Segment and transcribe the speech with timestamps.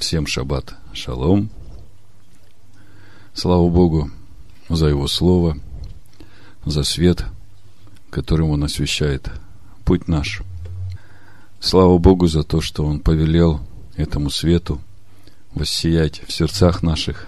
[0.00, 1.50] Всем шаббат шалом.
[3.34, 4.10] Слава Богу
[4.70, 5.58] за Его Слово,
[6.64, 7.26] за свет,
[8.08, 9.30] которым Он освещает
[9.84, 10.40] путь наш.
[11.60, 13.60] Слава Богу за то, что Он повелел
[13.94, 14.80] этому свету
[15.52, 17.26] воссиять в сердцах наших,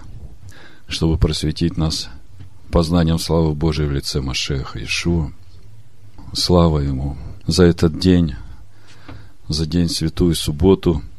[0.87, 2.09] чтобы просветить нас
[2.71, 5.31] познанием славы Божией в лице Машеха Ишуа.
[6.33, 8.33] Слава Ему за этот день,
[9.47, 11.03] за день святую субботу–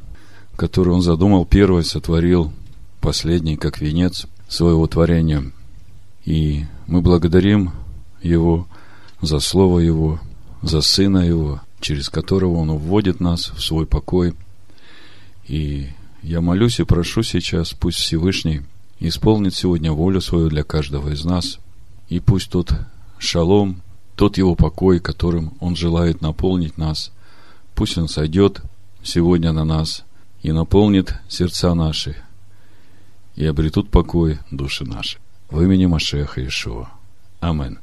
[0.56, 2.52] который он задумал первый, сотворил
[3.00, 5.52] последний, как венец своего творения.
[6.24, 7.72] И мы благодарим
[8.22, 8.66] Его
[9.20, 10.20] за Слово Его,
[10.62, 14.34] за Сына Его, через которого Он уводит нас в свой покой.
[15.46, 15.88] И
[16.22, 18.62] я молюсь и прошу сейчас, пусть Всевышний
[19.00, 21.58] исполнит сегодня волю свою для каждого из нас,
[22.08, 22.72] и пусть тот
[23.18, 23.82] шалом,
[24.16, 27.10] тот его покой, которым Он желает наполнить нас,
[27.74, 28.62] пусть Он сойдет
[29.02, 30.04] сегодня на нас–
[30.44, 32.14] и наполнит сердца наши,
[33.34, 35.18] и обретут покой души наши.
[35.50, 36.90] В имени Машеха Ишуа.
[37.40, 37.78] Амин.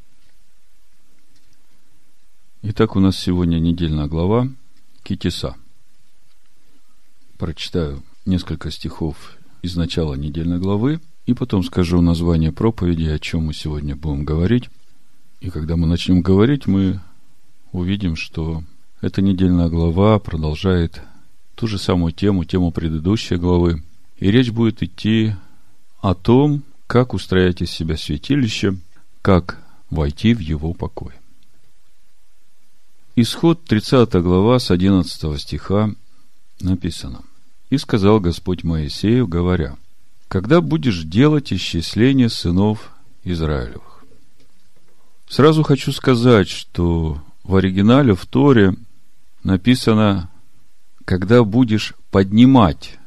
[2.62, 4.48] Итак, у нас сегодня недельная глава
[5.02, 5.56] Китиса.
[7.40, 13.56] Прочитаю несколько стихов из начала недельной главы, и потом скажу название проповеди, о чем мы
[13.56, 14.70] сегодня будем говорить.
[15.40, 17.00] И когда мы начнем говорить, мы
[17.72, 18.64] увидим, что
[19.02, 21.02] эта недельная глава продолжает
[21.62, 23.84] ту же самую тему, тему предыдущей главы.
[24.18, 25.36] И речь будет идти
[26.00, 28.78] о том, как устроять из себя святилище,
[29.22, 29.60] как
[29.92, 31.14] войти в его покой.
[33.16, 35.94] Исход 30 глава с 11 стиха
[36.62, 37.22] написано.
[37.70, 39.78] «И сказал Господь Моисею, говоря,
[40.30, 42.92] когда будешь делать исчисление сынов
[43.24, 44.04] Израилевых».
[45.30, 48.74] Сразу хочу сказать, что в оригинале в Торе
[49.44, 50.31] написано
[51.12, 52.98] когда будешь поднимать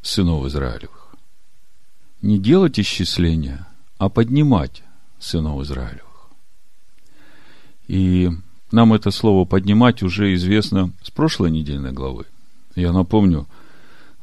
[0.00, 1.14] сынов Израилевых.
[2.22, 4.82] Не делать исчисления, а поднимать
[5.18, 6.30] сынов Израилевых.
[7.88, 8.30] И
[8.70, 12.24] нам это слово «поднимать» уже известно с прошлой недельной главы.
[12.74, 13.46] Я напомню,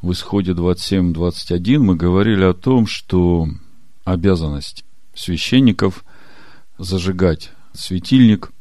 [0.01, 3.47] в исходе 27-21 мы говорили о том, что
[4.06, 6.03] обязанность священников
[6.79, 8.51] зажигать светильник,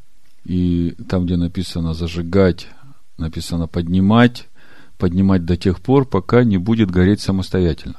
[0.45, 2.67] и там, где написано зажигать,
[3.17, 4.45] написано поднимать,
[4.99, 7.95] поднимать до тех пор, пока не будет гореть самостоятельно.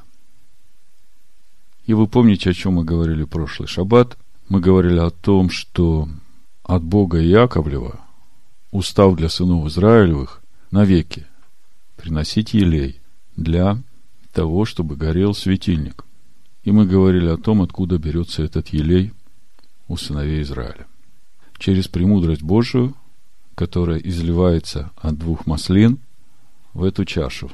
[1.85, 4.17] И вы помните, о чем мы говорили в прошлый шаббат?
[4.47, 6.07] Мы говорили о том, что
[6.63, 7.99] от Бога Яковлева
[8.69, 11.25] устав для сынов Израилевых навеки
[11.97, 13.01] приносить елей
[13.35, 13.81] для
[14.31, 16.05] того, чтобы горел светильник.
[16.63, 19.11] И мы говорили о том, откуда берется этот елей
[19.87, 20.85] у сыновей Израиля.
[21.57, 22.93] Через премудрость Божию,
[23.55, 25.97] которая изливается от двух маслин–
[26.73, 27.51] в эту чашу.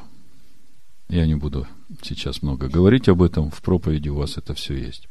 [1.09, 1.67] Я не буду
[2.01, 5.07] сейчас много говорить об этом, в проповеди у вас это все есть.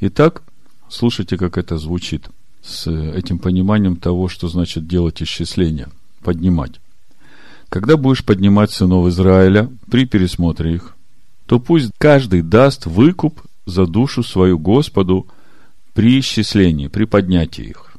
[0.00, 0.42] Итак,
[0.88, 2.28] слушайте, как это звучит
[2.62, 5.88] с этим пониманием того, что значит делать исчисление,
[6.22, 6.80] поднимать.
[7.68, 10.96] Когда будешь поднимать сынов Израиля при пересмотре их,
[11.46, 15.26] то пусть каждый даст выкуп за душу свою Господу
[15.92, 17.96] при исчислении, при поднятии их.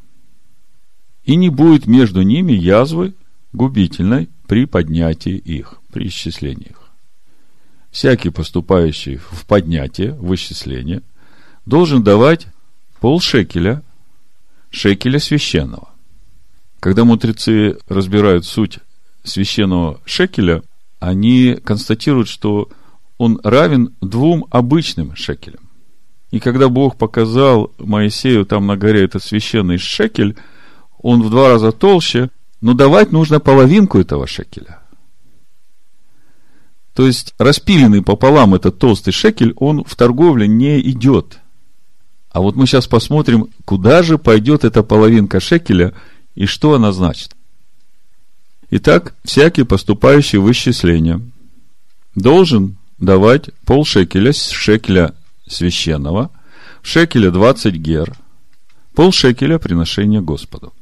[1.23, 3.13] И не будет между ними язвы
[3.53, 6.81] губительной при поднятии их, при исчислении их.
[7.91, 11.03] Всякий поступающий в поднятие, в исчисление,
[11.67, 12.47] должен давать
[12.99, 13.83] полшекеля,
[14.71, 15.89] шекеля священного.
[16.79, 18.79] Когда мудрецы разбирают суть
[19.23, 20.63] священного шекеля,
[20.99, 22.69] они констатируют, что
[23.19, 25.69] он равен двум обычным шекелям.
[26.31, 30.35] И когда Бог показал Моисею там на горе этот священный шекель,
[30.97, 34.79] он в два раза толще, но давать нужно половинку этого шекеля.
[36.93, 41.39] То есть, распиленный пополам этот толстый шекель, он в торговле не идет.
[42.31, 45.93] А вот мы сейчас посмотрим, куда же пойдет эта половинка шекеля
[46.35, 47.35] и что она значит.
[48.71, 51.21] Итак, всякий поступающий в исчисление
[52.15, 55.15] должен давать пол шекеля с шекеля
[55.47, 56.29] священного,
[56.81, 58.13] шекеля 20 гер,
[58.93, 60.73] пол шекеля приношения Господу.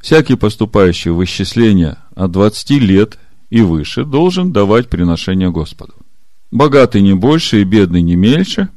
[0.00, 3.18] Всякий поступающий в исчисление от 20 лет
[3.50, 5.94] и выше должен давать приношение Господу.
[6.50, 8.70] Богатый не больше и бедный не меньше,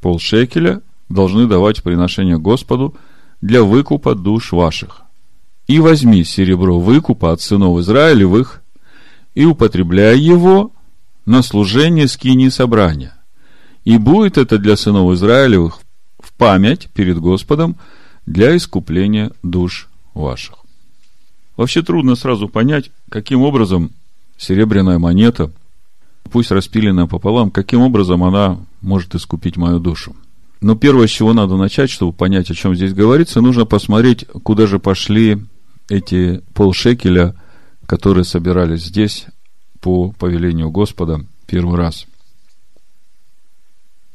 [0.00, 2.96] полшекеля должны давать приношение Господу
[3.40, 5.02] для выкупа душ ваших.
[5.66, 8.62] И возьми серебро выкупа от сынов Израилевых
[9.34, 10.72] и употребляй его
[11.26, 13.14] на служение скини собрания.
[13.84, 15.80] И будет это для сынов Израилевых
[16.18, 17.76] в память перед Господом
[18.26, 20.57] для искупления душ ваших.
[21.58, 23.90] Вообще трудно сразу понять, каким образом
[24.36, 25.50] серебряная монета
[26.30, 30.14] пусть распилена пополам, каким образом она может искупить мою душу.
[30.60, 34.68] Но первое, с чего надо начать, чтобы понять, о чем здесь говорится, нужно посмотреть, куда
[34.68, 35.38] же пошли
[35.88, 37.34] эти полшекеля,
[37.86, 39.26] которые собирались здесь
[39.80, 42.06] по повелению Господа первый раз.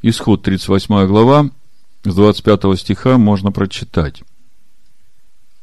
[0.00, 1.50] Исход 38 глава,
[2.04, 4.22] с 25 стиха можно прочитать.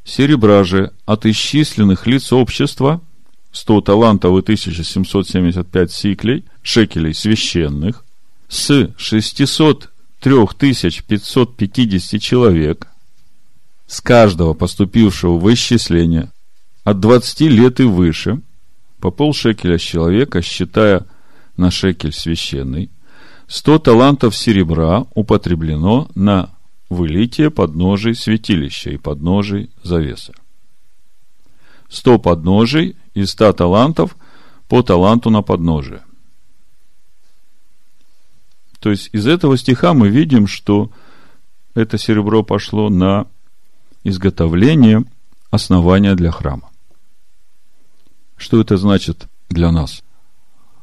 [0.04, 3.02] Серебра же от исчисленных лиц общества
[3.52, 8.04] 100 талантов и 1775 сиклей, шекелей священных,
[8.48, 9.90] с 603
[11.08, 12.88] 550 человек,
[13.88, 16.32] с каждого поступившего в исчисление
[16.84, 18.42] от 20 лет и выше,
[19.00, 21.06] по полшекеля с человека, считая
[21.58, 22.90] на шекель священный,
[23.48, 26.50] 100 талантов серебра употреблено на
[26.92, 30.34] вылитие подножий святилища и подножий завеса.
[31.88, 34.18] 100 подножий и 100 талантов
[34.68, 36.04] по таланту на подножие.
[38.80, 40.92] То есть из этого стиха мы видим, что
[41.76, 43.26] это серебро пошло на
[44.04, 45.06] изготовление
[45.50, 46.70] основания для храма.
[48.36, 50.04] Что это значит для нас?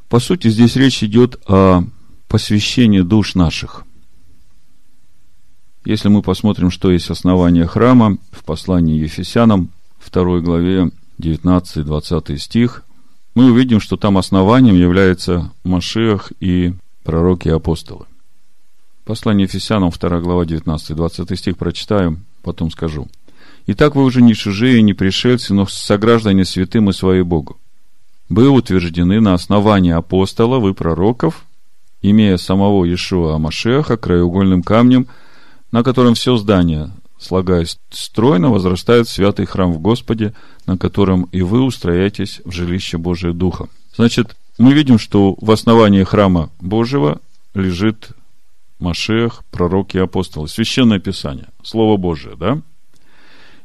[0.09, 1.85] По сути, здесь речь идет о
[2.29, 3.85] посвящении душ наших.
[5.85, 9.71] Если мы посмотрим, что есть основание храма в послании Ефесянам,
[10.11, 10.91] 2 главе
[11.21, 12.85] 19-20 стих,
[13.35, 18.07] мы увидим, что там основанием является Машиах и пророки и апостолы.
[19.05, 23.09] Послание Ефесянам, 2 глава, 19-20 стих прочитаем, потом скажу.
[23.67, 27.59] Итак, вы уже не чужие, не пришельцы, но сограждане святым и свои Богу.
[28.29, 31.45] Вы утверждены на основании апостолов и пророков,
[32.03, 35.07] имея самого Иешуа Амашеха краеугольным камнем,
[35.73, 40.35] на котором все здание, слагаясь стройно, возрастает святый храм в Господе,
[40.67, 43.69] на котором и вы устрояетесь в жилище Божие Духа.
[43.95, 47.21] Значит, мы видим, что в основании храма Божьего
[47.55, 48.11] лежит
[48.79, 50.49] Машех, пророки и апостолы.
[50.49, 52.61] Священное Писание, Слово Божие, да?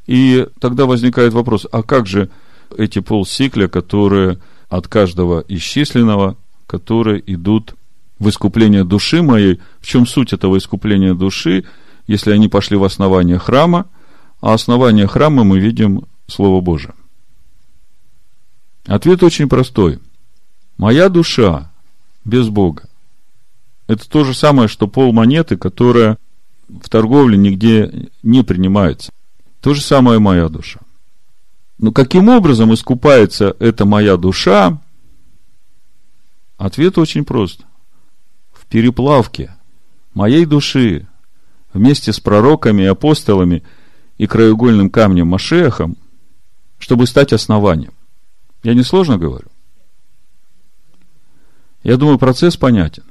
[0.08, 2.30] И тогда возникает вопрос, а как же
[2.78, 4.40] эти полсикля, которые
[4.70, 6.36] от каждого исчисленного,
[6.66, 7.76] которые идут
[8.20, 11.66] в искупление души моей, в чем суть этого искупления души,
[12.08, 13.88] если они пошли в основание храма,
[14.42, 16.94] а основание храма мы видим Слово Божие.
[18.86, 20.00] Ответ очень простой.
[20.78, 21.72] Моя душа
[22.26, 22.90] без Бога.
[23.88, 26.18] Это то же самое, что пол монеты, которая
[26.68, 29.12] в торговле нигде не принимается.
[29.62, 30.80] То же самое моя душа.
[31.78, 34.82] Но каким образом искупается эта моя душа?
[36.58, 37.62] Ответ очень прост.
[38.52, 39.56] В переплавке
[40.14, 41.08] моей души
[41.74, 43.64] вместе с пророками и апостолами
[44.18, 45.98] и краеугольным камнем Машехом,
[46.80, 47.94] чтобы стать основанием.
[48.64, 49.48] Я не сложно говорю?
[51.84, 53.04] Я думаю, процесс понятен.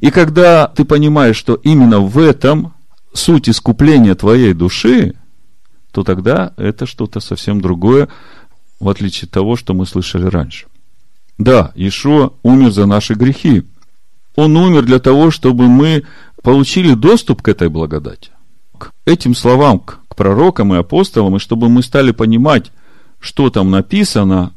[0.00, 2.74] И когда ты понимаешь, что именно в этом
[3.12, 5.14] суть искупления твоей души–
[5.92, 8.08] то тогда это что-то совсем другое,
[8.78, 10.66] в отличие от того, что мы слышали раньше.
[11.38, 13.64] Да, Ишуа умер за наши грехи.
[14.36, 16.04] Он умер для того, чтобы мы
[16.48, 18.30] получили доступ к этой благодати,
[18.78, 22.72] к этим словам, к, пророкам и апостолам, и чтобы мы стали понимать,
[23.20, 24.54] что там написано,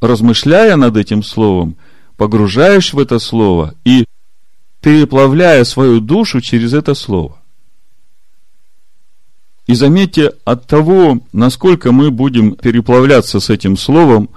[0.00, 1.74] размышляя над этим словом,
[2.16, 4.04] погружаешь в это слово и
[4.82, 7.40] переплавляя свою душу через это слово.
[9.66, 14.30] И заметьте, от того, насколько мы будем переплавляться с этим словом,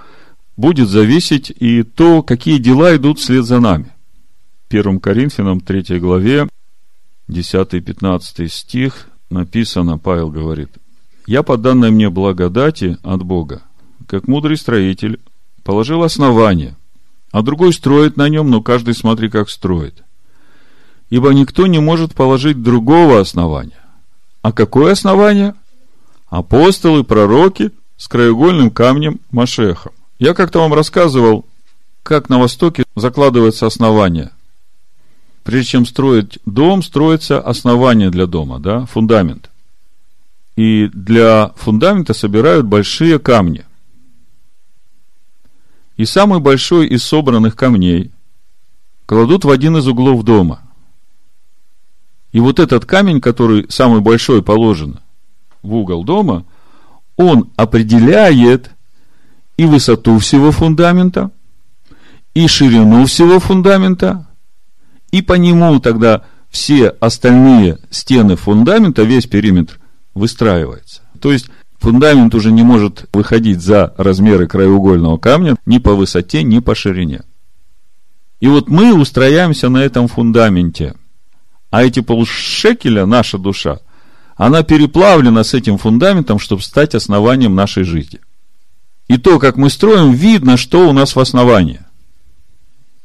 [0.56, 3.92] будет зависеть и то, какие дела идут вслед за нами.
[4.70, 6.46] 1 Коринфянам 3 главе
[7.28, 10.70] 10-15 стих написано, Павел говорит,
[11.26, 13.62] «Я по данной мне благодати от Бога,
[14.06, 15.20] как мудрый строитель,
[15.64, 16.76] положил основание,
[17.32, 20.02] а другой строит на нем, но каждый смотри, как строит.
[21.10, 23.80] Ибо никто не может положить другого основания,
[24.42, 25.54] а какое основание?
[26.28, 29.90] Апостолы, пророки с краеугольным камнем Машеха.
[30.18, 31.46] Я как-то вам рассказывал,
[32.02, 34.30] как на Востоке закладывается основание.
[35.48, 39.48] Прежде чем строить дом, строится основание для дома, да, фундамент.
[40.56, 43.64] И для фундамента собирают большие камни.
[45.96, 48.10] И самый большой из собранных камней
[49.06, 50.60] кладут в один из углов дома–
[52.32, 55.00] и вот этот камень, который самый большой положен
[55.62, 56.44] в угол дома,
[57.16, 58.72] он определяет
[59.56, 61.30] и высоту всего фундамента,
[62.34, 64.27] и ширину всего фундамента,
[65.10, 69.78] и по нему тогда все остальные стены фундамента, весь периметр
[70.14, 71.02] выстраивается.
[71.20, 71.46] То есть
[71.78, 77.22] фундамент уже не может выходить за размеры краеугольного камня ни по высоте, ни по ширине.
[78.40, 80.94] И вот мы устрояемся на этом фундаменте.
[81.70, 83.80] А эти полшекеля, наша душа,
[84.36, 88.20] она переплавлена с этим фундаментом, чтобы стать основанием нашей жизни.
[89.08, 91.80] И то, как мы строим, видно, что у нас в основании.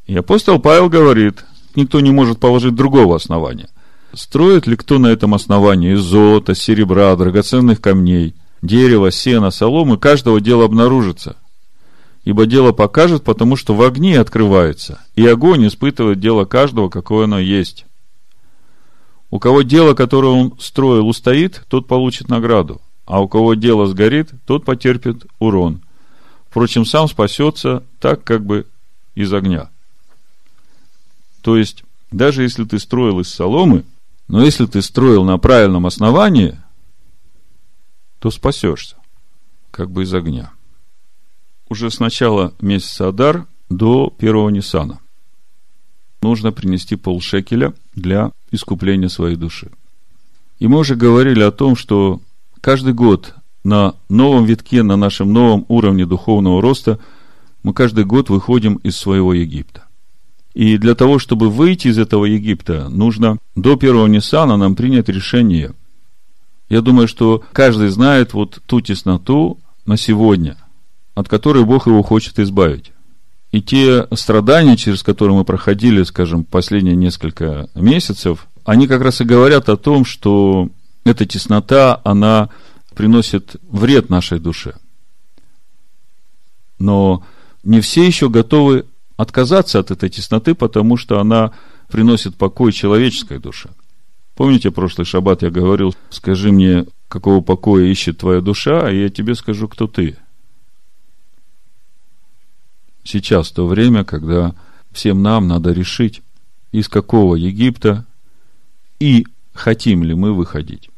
[0.06, 1.44] И апостол Павел говорит,
[1.76, 3.70] никто не может положить другого основания.
[4.14, 10.40] Строит ли кто на этом основании из золота, серебра, драгоценных камней, дерева, сена, соломы, каждого
[10.40, 11.36] дела обнаружится.
[12.24, 17.40] Ибо дело покажет, потому что в огне открывается, и огонь испытывает дело каждого, какое оно
[17.40, 17.86] есть.
[19.30, 24.30] У кого дело, которое он строил, устоит, тот получит награду, а у кого дело сгорит,
[24.46, 25.82] тот потерпит урон.
[26.50, 28.68] Впрочем, сам спасется так, как бы
[29.16, 29.72] из огня.
[31.44, 33.84] То есть, даже если ты строил из соломы,
[34.28, 36.58] но если ты строил на правильном основании,
[38.20, 38.96] то спасешься,
[39.70, 40.52] как бы из огня.
[41.68, 45.00] Уже с начала месяца Адар до первого Ниссана
[46.22, 49.70] нужно принести полшекеля для искупления своей души.
[50.60, 52.22] И мы уже говорили о том, что
[52.62, 53.36] каждый год
[53.66, 57.00] на новом витке, на нашем новом уровне духовного роста,
[57.64, 59.88] мы каждый год выходим из своего Египта.
[60.54, 65.74] И для того, чтобы выйти из этого Египта, нужно до первого Ниссана нам принять решение.
[66.70, 70.58] Я думаю, что каждый знает вот ту тесноту на сегодня,
[71.16, 72.92] от которой Бог его хочет избавить.
[73.52, 79.26] И те страдания, через которые мы проходили, скажем, последние несколько месяцев, они как раз и
[79.26, 80.70] говорят о том, что
[81.04, 82.50] эта теснота, она
[82.96, 84.76] приносит вред нашей душе.
[86.80, 87.24] Но
[87.64, 88.86] не все еще готовы
[89.24, 91.52] отказаться от этой тесноты, потому что она
[91.90, 93.70] приносит покой человеческой душе.
[94.36, 99.36] Помните, прошлый шаббат я говорил, скажи мне, какого покоя ищет твоя душа, а я тебе
[99.36, 100.18] скажу, кто ты.
[103.04, 104.56] Сейчас то время, когда
[104.92, 106.22] всем нам надо решить,
[106.72, 108.06] из какого Египта
[109.00, 110.90] и хотим ли мы выходить.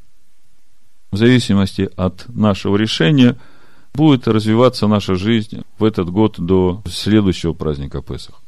[1.12, 3.38] В зависимости от нашего решения–
[3.96, 8.42] будет развиваться наша жизнь в этот год до следующего праздника Песах.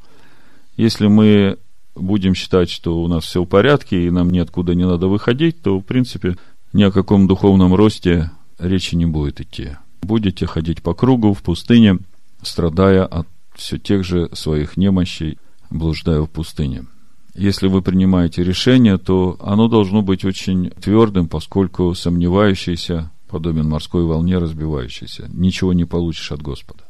[0.76, 1.58] Если мы
[1.96, 5.80] будем считать, что у нас все в порядке и нам ниоткуда не надо выходить, то,
[5.80, 6.38] в принципе,
[6.74, 9.72] ни о каком духовном росте речи не будет идти.
[10.02, 12.00] Будете ходить по кругу в пустыне,
[12.44, 15.40] страдая от все тех же своих немощей,
[15.72, 16.86] блуждая в пустыне.
[17.34, 24.38] Если вы принимаете решение, то оно должно быть очень твердым, поскольку сомневающийся подобен морской волне
[24.38, 25.28] разбивающейся.
[25.32, 26.84] Ничего не получишь от Господа.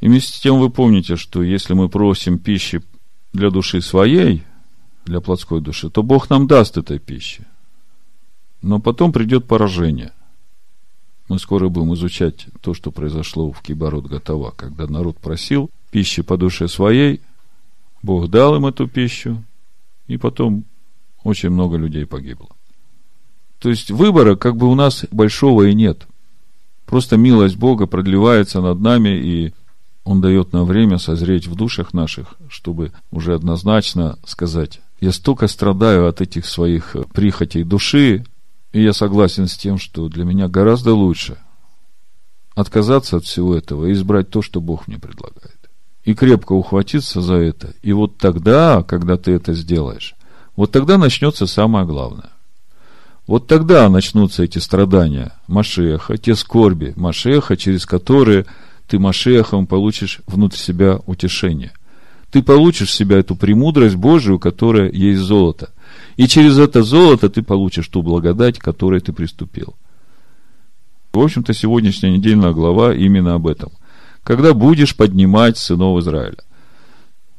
[0.00, 2.82] И вместе с тем вы помните, что если мы просим пищи
[3.32, 4.42] для души своей,
[5.04, 7.46] для плотской души, то Бог нам даст этой пищи.
[8.62, 10.12] Но потом придет поражение.
[11.28, 16.36] Мы скоро будем изучать то, что произошло в Кибород Готова, когда народ просил пищи по
[16.36, 17.20] душе своей,
[18.02, 19.42] Бог дал им эту пищу,
[20.06, 20.64] и потом
[21.22, 22.53] очень много людей погибло.
[23.64, 26.06] То есть выбора как бы у нас большого и нет.
[26.84, 29.54] Просто милость Бога продлевается над нами, и
[30.04, 36.06] Он дает нам время созреть в душах наших, чтобы уже однозначно сказать, я столько страдаю
[36.08, 38.26] от этих своих прихотей души,
[38.74, 41.38] и я согласен с тем, что для меня гораздо лучше
[42.54, 45.70] отказаться от всего этого и избрать то, что Бог мне предлагает.
[46.04, 47.72] И крепко ухватиться за это.
[47.80, 50.16] И вот тогда, когда ты это сделаешь,
[50.54, 52.33] вот тогда начнется самое главное.
[53.26, 58.44] Вот тогда начнутся эти страдания Машеха, те скорби Машеха, через которые
[58.86, 61.72] ты Машехом получишь внутрь себя утешение.
[62.30, 65.70] Ты получишь в себя эту премудрость Божию, которая есть золото.
[66.16, 69.74] И через это золото ты получишь ту благодать, к которой ты приступил.
[71.12, 73.70] В общем-то, сегодняшняя недельная глава именно об этом.
[74.22, 76.38] Когда будешь поднимать сынов Израиля.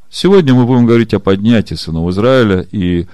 [0.09, 3.07] Сегодня мы будем говорить о поднятии сынов Израиля, и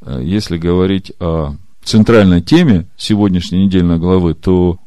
[0.00, 4.78] э, если говорить о центральной теме сегодняшней недельной главы, то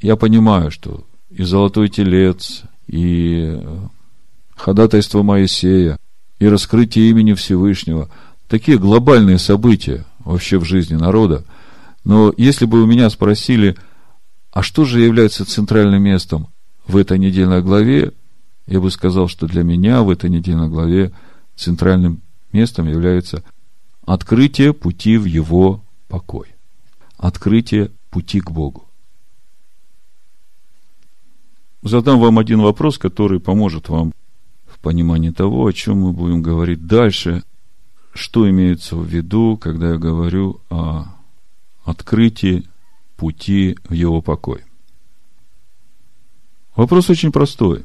[0.00, 3.78] я понимаю, что и золотой телец, и э,
[4.54, 5.98] ходатайство Моисея,
[6.38, 8.10] и раскрытие имени Всевышнего,
[8.48, 11.44] такие глобальные события вообще в жизни народа.
[12.04, 13.76] Но если бы у меня спросили,
[14.52, 16.48] а что же является центральным местом
[16.86, 18.12] в этой недельной главе,
[18.66, 21.12] я бы сказал, что для меня в этой недельной главе
[21.56, 22.20] центральным
[22.52, 23.42] местом является
[24.06, 25.83] открытие пути в его
[26.14, 26.54] покой.
[27.16, 28.84] Открытие пути к Богу.
[31.82, 34.12] Задам вам один вопрос, который поможет вам
[34.64, 37.42] в понимании того, о чем мы будем говорить дальше,
[38.12, 41.06] что имеется в виду, когда я говорю о
[41.84, 42.62] открытии
[43.16, 44.62] пути в его покой.
[46.76, 47.84] Вопрос очень простой.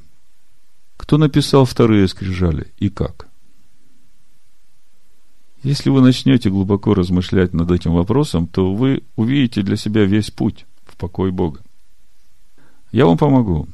[0.97, 3.28] Кто написал вторые скрижали и как?
[5.63, 10.65] Если вы начнете глубоко размышлять над этим вопросом, то вы увидите для себя весь путь
[10.85, 11.59] в покой Бога.
[12.91, 13.67] Я вам помогу.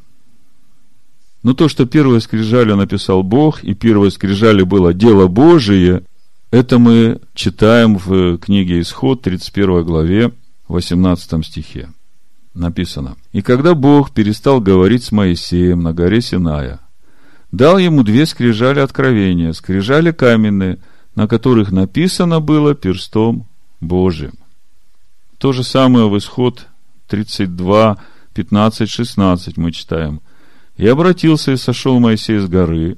[1.44, 6.04] Но то, что первое скрижали написал Бог, и первое скрижали было дело Божие,
[6.50, 10.32] это мы читаем в книге Исход, 31 главе,
[10.70, 11.90] 18 стихе.
[12.56, 13.18] Написано.
[13.32, 16.80] «И когда Бог перестал говорить с Моисеем на горе Синая,
[17.52, 20.80] дал ему две скрижали откровения, скрижали каменные,
[21.16, 23.46] на которых написано было перстом
[23.82, 24.34] Божиим».
[25.38, 26.68] То же самое в Исход
[27.08, 27.98] 32,
[28.34, 30.22] 15, 16 мы читаем.
[30.78, 32.98] «И обратился и сошел Моисей с горы,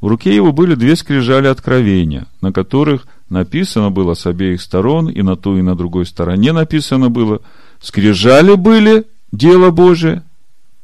[0.00, 5.22] в руке его были две скрижали откровения, на которых написано было с обеих сторон, и
[5.22, 7.40] на той, и на другой стороне написано было.
[7.80, 10.22] Скрижали были дело Божие.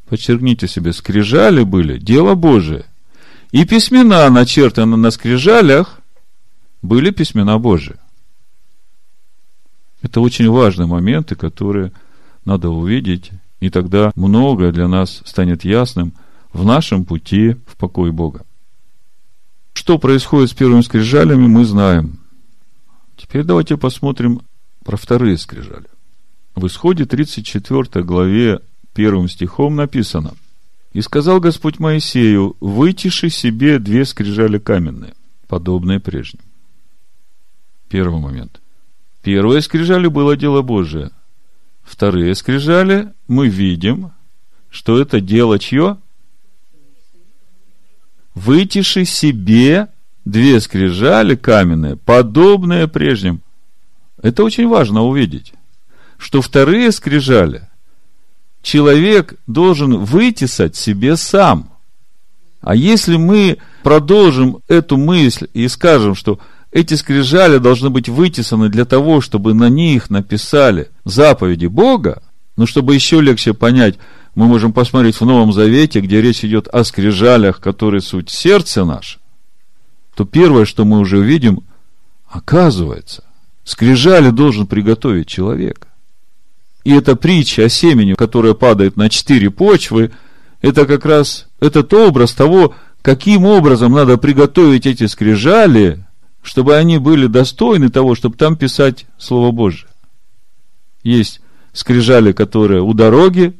[0.08, 2.84] Подчеркните себе, скрижали были дело Божие.
[3.50, 6.00] И письмена, начертаны на скрижалях,
[6.82, 7.96] были письмена Божие.
[10.02, 11.92] Это очень важные моменты, которые
[12.44, 16.12] надо увидеть, и тогда многое для нас станет ясным
[16.52, 18.44] в нашем пути в покой Бога.
[19.74, 22.18] Что происходит с первыми скрижалями, мы знаем.
[23.16, 24.42] Теперь давайте посмотрим
[24.84, 25.86] про вторые скрижали.
[26.56, 28.60] В исходе 34 главе
[28.92, 30.32] первым стихом написано
[30.92, 35.14] «И сказал Господь Моисею, вытиши себе две скрижали каменные,
[35.46, 36.42] подобные прежним».
[37.92, 38.62] Первый момент.
[39.22, 41.10] Первые скрижали было дело Божие.
[41.82, 44.12] Вторые скрижали мы видим,
[44.70, 45.98] что это дело чье?
[48.34, 49.88] вытиши себе
[50.24, 53.42] две скрижали каменные, подобные прежним.
[54.22, 55.52] Это очень важно увидеть,
[56.16, 57.68] что вторые скрижали
[58.62, 61.68] человек должен вытесать себе сам.
[62.62, 66.38] А если мы продолжим эту мысль и скажем, что
[66.72, 72.22] эти скрижали должны быть вытесаны для того, чтобы на них написали заповеди Бога,
[72.56, 73.98] ну, чтобы еще легче понять,
[74.34, 79.18] мы можем посмотреть в Новом Завете, где речь идет о скрижалях, которые суть сердце наше,
[80.14, 81.60] то первое, что мы уже видим,
[82.26, 83.24] оказывается,
[83.64, 85.86] скрижали должен приготовить человек.
[86.84, 90.10] И эта притча о семени, которая падает на четыре почвы,
[90.62, 96.04] это как раз этот образ того, каким образом надо приготовить эти скрижали,
[96.42, 99.88] чтобы они были достойны того, чтобы там писать Слово Божие.
[101.02, 101.40] Есть
[101.72, 103.58] скрижали, которые у дороги,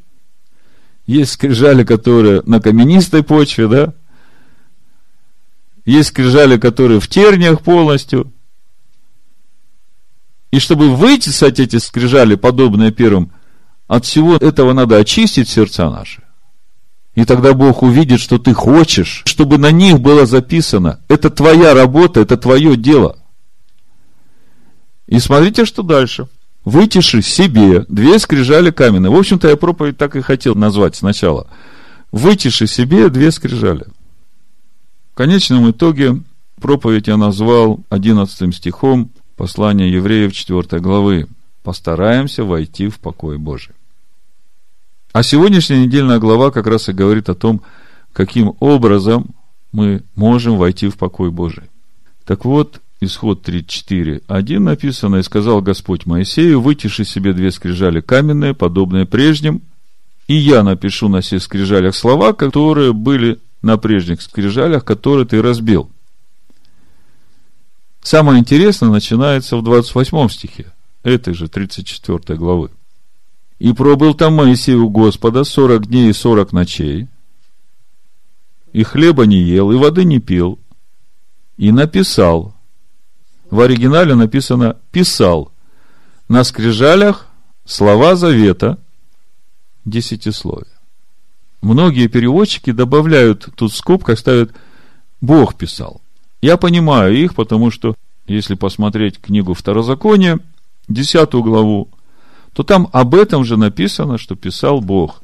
[1.07, 3.93] есть скрижали, которые на каменистой почве, да?
[5.85, 8.31] Есть скрижали, которые в терниях полностью.
[10.51, 13.31] И чтобы вытесать эти скрижали, подобные первым,
[13.87, 16.22] от всего этого надо очистить сердца наши.
[17.15, 20.99] И тогда Бог увидит, что ты хочешь, чтобы на них было записано.
[21.07, 23.17] Это твоя работа, это твое дело.
[25.07, 26.27] И смотрите, что дальше
[26.65, 29.11] вытиши себе две скрижали каменные.
[29.11, 31.47] В общем-то, я проповедь так и хотел назвать сначала.
[32.11, 33.85] Вытиши себе две скрижали.
[35.11, 36.21] В конечном итоге
[36.59, 41.27] проповедь я назвал 11 стихом послания евреев 4 главы.
[41.63, 43.73] Постараемся войти в покой Божий.
[45.13, 47.61] А сегодняшняя недельная глава как раз и говорит о том,
[48.13, 49.35] каким образом
[49.71, 51.65] мы можем войти в покой Божий.
[52.25, 58.55] Так вот, Исход 34, 1 написано, «И сказал Господь Моисею, вытиши себе две скрижали каменные,
[58.55, 59.61] подобные прежним,
[60.27, 65.91] и я напишу на всех скрижалях слова, которые были на прежних скрижалях, которые ты разбил».
[68.01, 70.71] Самое интересное начинается в 28 стихе
[71.03, 72.71] этой же 34 главы.
[73.63, 77.07] «И пробыл там Моисей у Господа сорок дней и сорок ночей,
[78.73, 80.59] и хлеба не ел, и воды не пил,
[81.57, 82.53] и написал
[83.53, 85.51] в оригинале написано «писал».
[86.27, 87.27] На скрижалях
[87.65, 88.79] слова завета
[89.85, 90.73] десятисловия.
[91.61, 94.55] Многие переводчики добавляют тут в скобках, ставят
[95.21, 96.01] «Бог писал».
[96.41, 97.95] Я понимаю их, потому что,
[98.25, 100.39] если посмотреть книгу Второзакония,
[100.87, 101.89] десятую главу,
[102.53, 105.23] то там об этом же написано, что писал Бог.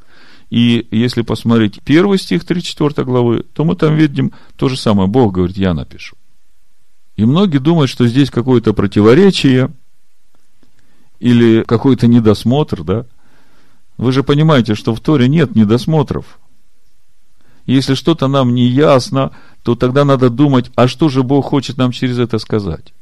[0.50, 5.08] И если посмотреть первый стих 34 главы, то мы там видим то же самое.
[5.08, 6.16] Бог говорит, я напишу.
[7.16, 9.72] И многие думают, что здесь какое-то противоречие
[11.20, 13.06] или какой-то недосмотр, да?
[13.98, 16.40] Вы же понимаете, что в Торе нет недосмотров.
[17.66, 21.92] Если что-то нам не ясно, то тогда надо думать, а что же Бог хочет нам
[21.92, 22.94] через это сказать?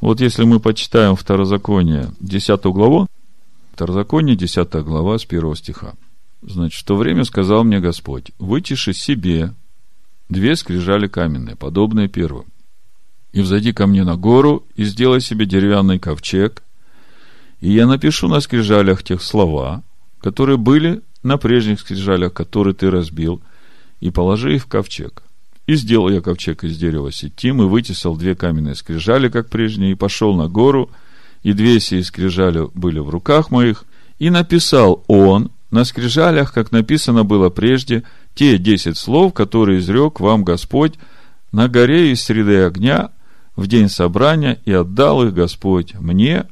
[0.00, 3.06] Вот если мы почитаем Второзаконие, 10 главу,
[3.72, 5.94] Второзаконие, 10 глава, с 1 стиха.
[6.42, 9.54] Значит, в то время сказал мне Господь, вытиши себе
[10.28, 12.46] две скрижали каменные, подобные первым.
[13.32, 16.62] И взойди ко мне на гору, и сделай себе деревянный ковчег,
[17.60, 19.82] и я напишу на скрижалях тех слова,
[20.20, 23.40] которые были на прежних скрижалях, которые ты разбил,
[24.00, 25.22] и положи их в ковчег.
[25.66, 29.96] И сделал я ковчег из дерева сетим, и вытесал две каменные скрижали, как прежние, и
[29.96, 30.90] пошел на гору,
[31.42, 33.84] и две сии скрижали были в руках моих,
[34.18, 40.44] и написал он на скрижалях, как написано было прежде, те десять слов, которые изрек вам
[40.44, 40.94] Господь
[41.50, 43.10] на горе из среды огня
[43.56, 46.46] в день собрания, и отдал их Господь мне.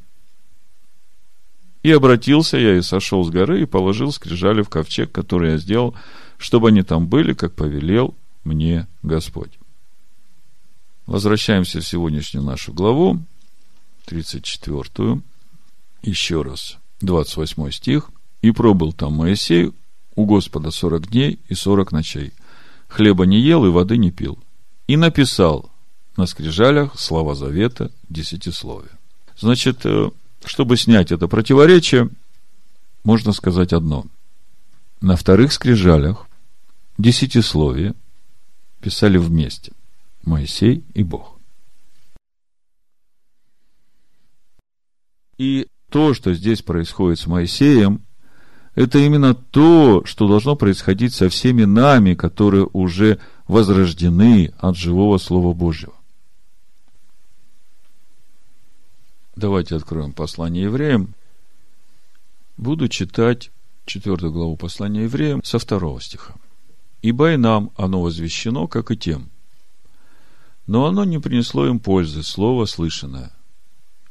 [1.83, 5.95] И обратился я и сошел с горы, и положил скрижали в ковчег, который я сделал,
[6.37, 9.51] чтобы они там были, как повелел мне Господь.
[11.05, 13.19] Возвращаемся в сегодняшнюю нашу главу,
[14.05, 15.21] 34
[16.01, 18.09] еще раз, 28 стих.
[18.41, 19.71] «И пробыл там Моисей
[20.15, 22.31] у Господа сорок дней и сорок ночей.
[22.87, 24.37] Хлеба не ел и воды не пил.
[24.87, 25.71] И написал
[26.15, 28.91] на скрижалях слова завета десятисловия».
[29.37, 30.11] Значит, э,
[30.45, 32.09] чтобы снять это противоречие,
[33.03, 34.05] можно сказать одно.
[35.01, 36.27] На вторых скрижалях
[36.97, 37.95] десятисловие
[38.85, 39.71] писали вместе
[40.25, 41.39] Моисей и Бог.
[45.39, 48.05] И то, что здесь происходит с Моисеем,
[48.75, 55.55] это именно то, что должно происходить со всеми нами, которые уже возрождены от живого Слова
[55.55, 55.95] Божьего.
[59.35, 61.15] Давайте откроем послание евреям.
[62.55, 63.49] Буду читать
[63.87, 66.35] четвертую главу послания евреям со второго стиха.
[67.07, 69.29] «Ибо и нам оно возвещено, как и тем.
[70.67, 73.31] Но оно не принесло им пользы, слово слышанное,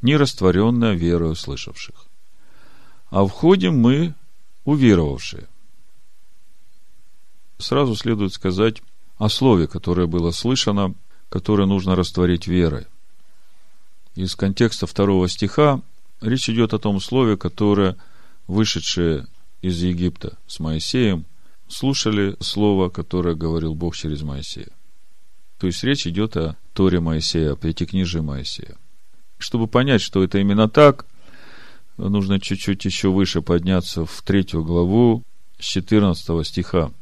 [0.02, 2.06] не растворенное верою слышавших.
[3.10, 4.14] А входим мы,
[4.64, 5.48] уверовавшие».
[7.58, 8.82] Сразу следует сказать
[9.18, 10.94] о слове, которое было слышано,
[11.28, 12.86] которое нужно растворить верой
[14.14, 15.80] из контекста второго стиха
[16.20, 17.96] речь идет о том слове, которое
[18.46, 19.26] вышедшие
[19.60, 21.26] из Египта с Моисеем
[21.68, 24.68] слушали слово, которое говорил Бог через Моисея.
[25.58, 28.76] То есть речь идет о Торе Моисея, о Пятикнижии Моисея.
[29.38, 31.06] Чтобы понять, что это именно так,
[31.96, 35.22] нужно чуть-чуть еще выше подняться в третью главу
[35.58, 36.92] с 14 стиха.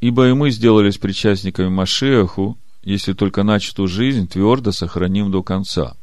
[0.00, 5.96] «Ибо и мы сделались причастниками Машиаху, если только начатую жизнь твердо сохраним до конца».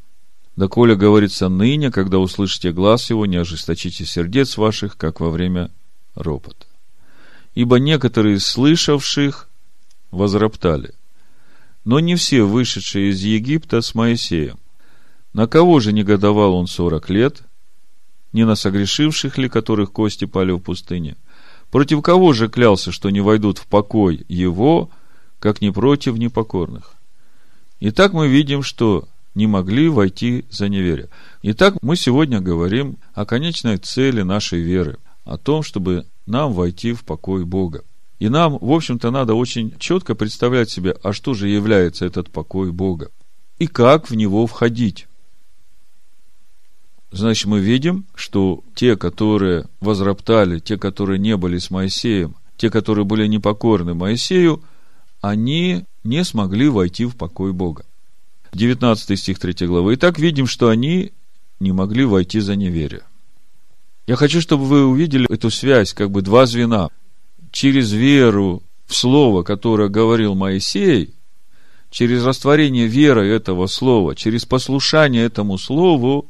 [0.55, 5.69] Доколе говорится ныне, когда услышите глаз его, не ожесточите сердец ваших, как во время
[6.15, 6.65] ропота.
[7.56, 9.50] Ибо некоторые из слышавших
[10.12, 10.94] возроптали,
[11.86, 14.58] но не все вышедшие из Египта с Моисеем.
[15.34, 17.44] На кого же негодовал он сорок лет?
[18.34, 21.15] Не на согрешивших ли, которых кости пали в пустыне?
[21.72, 24.89] Против кого же клялся, что не войдут в покой его,
[25.39, 26.94] как не против непокорных?
[27.80, 31.10] Итак, мы видим, что не могли войти за неверие.
[31.44, 37.04] Итак, мы сегодня говорим о конечной цели нашей веры, о том, чтобы нам войти в
[37.04, 37.84] покой Бога.
[38.20, 42.72] И нам, в общем-то, надо очень четко представлять себе, а что же является этот покой
[42.72, 43.10] Бога,
[43.60, 45.08] и как в него входить.
[47.12, 53.06] Значит, мы видим, что те, которые возроптали, те, которые не были с Моисеем, те, которые
[53.06, 54.64] были непокорны Моисею,
[55.22, 57.86] они не смогли войти в покой Бога.
[58.54, 59.96] 19 стих 3 главы.
[59.96, 61.12] Итак, видим, что они
[61.60, 63.04] не могли войти за неверие.
[64.08, 66.89] Я хочу, чтобы вы увидели эту связь, как бы два звена.
[67.52, 71.15] Через веру в Слово, которое говорил Моисей,
[71.89, 76.30] через растворение веры этого Слова, через послушание этому Слову,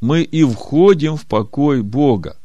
[0.00, 2.36] мы и входим в покой Бога.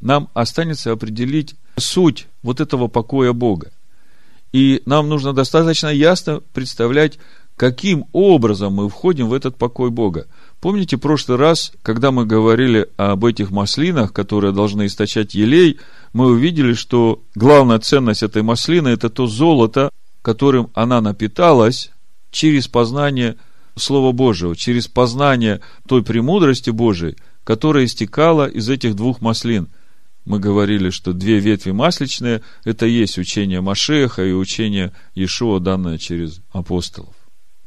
[0.00, 3.72] Нам останется определить суть вот этого покоя Бога.
[4.52, 7.18] И нам нужно достаточно ясно представлять,
[7.56, 10.26] каким образом мы входим в этот покой Бога.
[10.60, 15.78] Помните, в прошлый раз, когда мы говорили об этих маслинах, которые должны источать елей,
[16.12, 19.90] мы увидели, что главная ценность этой маслины– это то золото,
[20.22, 21.90] которым она напиталась
[22.30, 23.36] через познание
[23.76, 29.68] Слова Божьего, через познание той премудрости Божией, которая истекала из этих двух маслин–
[30.26, 36.40] мы говорили, что две ветви масличные– это есть учение Машеха и учение Иешуа, данное через
[36.50, 37.15] апостолов.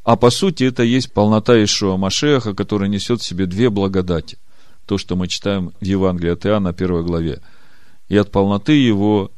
[0.09, 4.39] А по сути, это есть полнота Иешуа Машеха, которая несет в себе две благодати.
[4.87, 7.41] То, что мы читаем в Евангелии от Иоанна, первой главе.
[8.07, 9.29] И от полноты его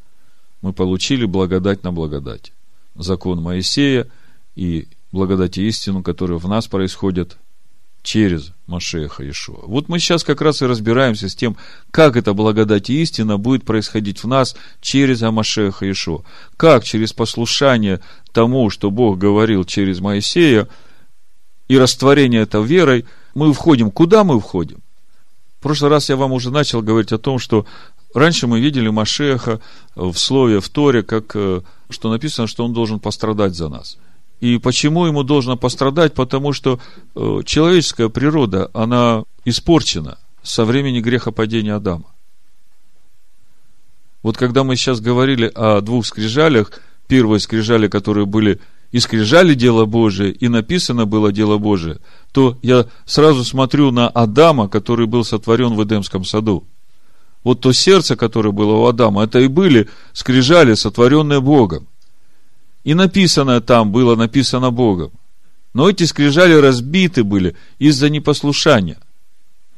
[0.62, 2.54] мы получили благодать на благодать.
[2.96, 4.08] Закон Моисея
[4.56, 7.38] и благодать и истину, которые в нас происходят
[8.04, 9.66] через Машеха Ишуа.
[9.66, 11.58] Вот мы сейчас как раз и разбираемся с тем,
[11.92, 16.24] как эта благодать и истина будет происходить в нас через Амашеха Ишуа.
[16.58, 20.68] Как через послушание тому, что Бог говорил через Моисея,
[21.68, 23.92] и растворение это верой, мы входим.
[23.92, 24.80] Куда мы входим?
[25.60, 27.66] В прошлый раз я вам уже начал говорить о том, что
[28.14, 29.62] раньше мы видели Машеха
[29.96, 33.98] в слове, в Торе, как, э, что написано, что он должен пострадать за нас–
[34.42, 36.16] и почему ему должно пострадать?
[36.16, 36.80] Потому что
[37.16, 42.06] э, человеческая природа, она испорчена со времени грехопадения Адама.
[44.24, 46.72] Вот когда мы сейчас говорили о двух скрижалях,
[47.08, 48.60] первые скрижали, которые были
[48.92, 52.00] и скрижали дело Божие, и написано было дело Божие,
[52.32, 56.66] то я сразу смотрю на Адама, который был сотворен в Эдемском саду.
[57.44, 61.88] Вот то сердце, которое было у Адама, это и были скрижали, сотворенные Богом.
[62.84, 65.12] И написано там было написано Богом.
[65.74, 68.98] Но эти скрижали разбиты были из-за непослушания.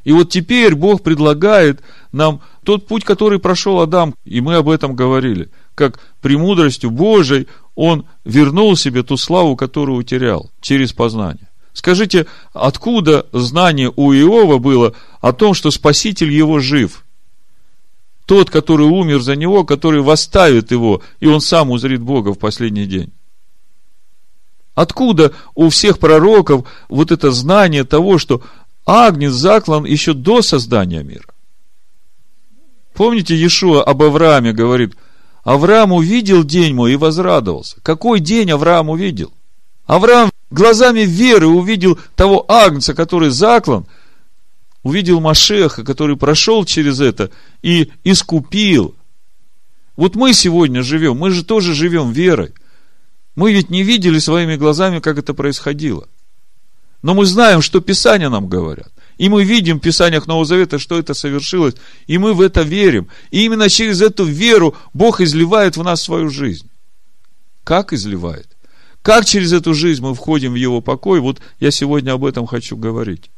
[0.04, 4.96] И вот теперь Бог предлагает нам тот путь, который прошел Адам, и мы об этом
[4.96, 11.50] говорили, как премудростью Божией он вернул себе ту славу, которую утерял через познание.
[11.74, 17.04] Скажите, откуда знание у Иова было о том, что Спаситель его жив?
[18.26, 22.86] Тот, который умер за него, который восставит его, и он сам узрит Бога в последний
[22.86, 23.12] день.
[24.76, 28.42] Откуда у всех пророков вот это знание того, что
[28.86, 31.26] Агнец заклан еще до создания мира?
[32.94, 34.96] Помните, Иешуа об Аврааме говорит,
[35.44, 37.78] Авраам увидел день мой и возрадовался.
[37.84, 39.34] Какой день Авраам увидел?
[39.86, 43.86] Авраам глазами веры увидел того Агнца, который заклан–
[44.84, 48.96] увидел Машеха, который прошел через это и искупил.
[49.96, 52.54] Вот мы сегодня живем, мы же тоже живем верой.
[53.36, 56.08] Мы ведь не видели своими глазами, как это происходило.
[57.02, 58.92] Но мы знаем, что Писания нам говорят.
[59.18, 61.76] И мы видим в Писаниях Нового Завета, что это совершилось.
[62.08, 63.08] И мы в это верим.
[63.30, 66.70] И именно через эту веру Бог изливает в нас свою жизнь.
[67.64, 68.48] Как изливает?
[69.02, 71.20] Как через эту жизнь мы входим в Его покой?
[71.20, 73.30] Вот я сегодня об этом хочу говорить.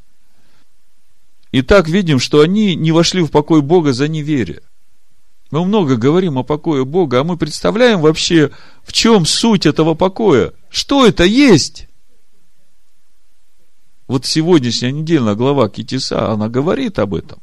[1.56, 4.62] И так видим, что они не вошли в покой Бога за неверие.
[5.52, 8.52] Мы много говорим о покое Бога, а мы представляем вообще,
[8.84, 10.52] в чем суть этого покоя.
[10.68, 11.88] Что это есть?
[14.06, 17.40] Вот сегодняшняя недельная глава Китиса, она говорит об этом.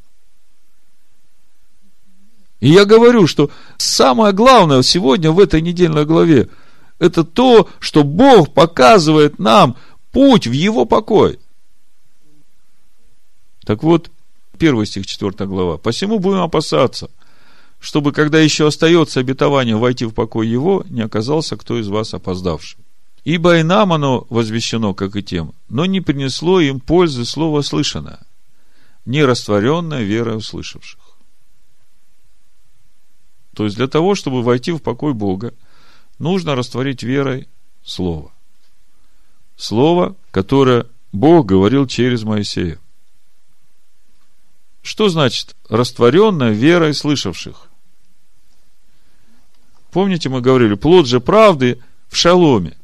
[2.61, 6.51] И я говорю, что самое главное сегодня в этой недельной главе,
[6.99, 9.75] это то, что Бог показывает нам
[10.11, 11.39] путь в Его покой.
[13.73, 14.11] Так вот,
[14.59, 15.79] первый стих, 4 глава.
[15.79, 17.09] «Посему будем опасаться,
[17.81, 22.81] чтобы, когда еще остается обетование войти в покой его, не оказался кто из вас опоздавшим.
[23.25, 28.21] Ибо и нам оно возвещено, как и тем, но не принесло им пользы слово слышанное,
[29.07, 31.01] не растворенное верой услышавших.
[33.57, 35.55] То есть для того, чтобы войти в покой Бога,
[36.19, 37.49] нужно растворить верой
[37.83, 38.33] Слово.
[39.57, 42.79] Слово, которое Бог говорил через Моисея.
[44.83, 47.69] Что значит растворенная верой слышавших?
[49.93, 52.77] Помните, мы говорили, плод же правды в шаломе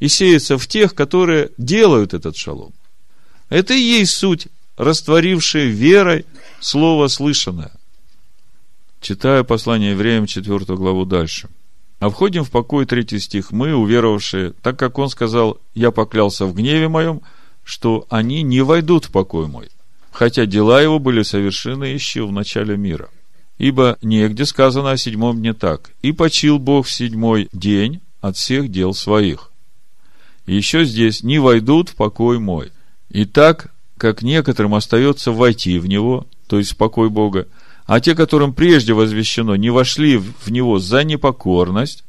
[0.00, 2.72] и сеется в тех, которые делают этот шалом.
[3.50, 6.24] Это и есть суть, растворившая верой
[6.60, 7.72] слово слышанное.
[9.00, 11.48] Читаю послание евреям 4 главу дальше.
[12.00, 13.50] А входим в покой, третий стих.
[13.50, 17.20] Мы, уверовавшие, так как он сказал, я поклялся в гневе моем,
[17.64, 19.68] что они не войдут в покой мой
[20.14, 23.10] хотя дела его были совершены еще в начале мира.
[23.58, 25.90] Ибо негде сказано о седьмом дне так.
[26.02, 29.50] И почил Бог в седьмой день от всех дел своих.
[30.46, 32.70] Еще здесь не войдут в покой мой.
[33.10, 37.48] И так, как некоторым остается войти в него, то есть в покой Бога,
[37.86, 42.04] а те, которым прежде возвещено, не вошли в него за непокорность,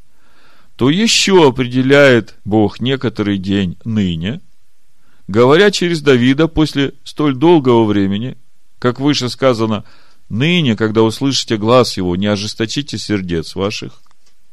[0.76, 4.42] то еще определяет Бог некоторый день ныне,
[5.28, 8.38] говоря через Давида после столь долгого времени,
[8.80, 9.84] как выше сказано,
[10.30, 13.94] ныне, когда услышите глаз его, не ожесточите сердец ваших.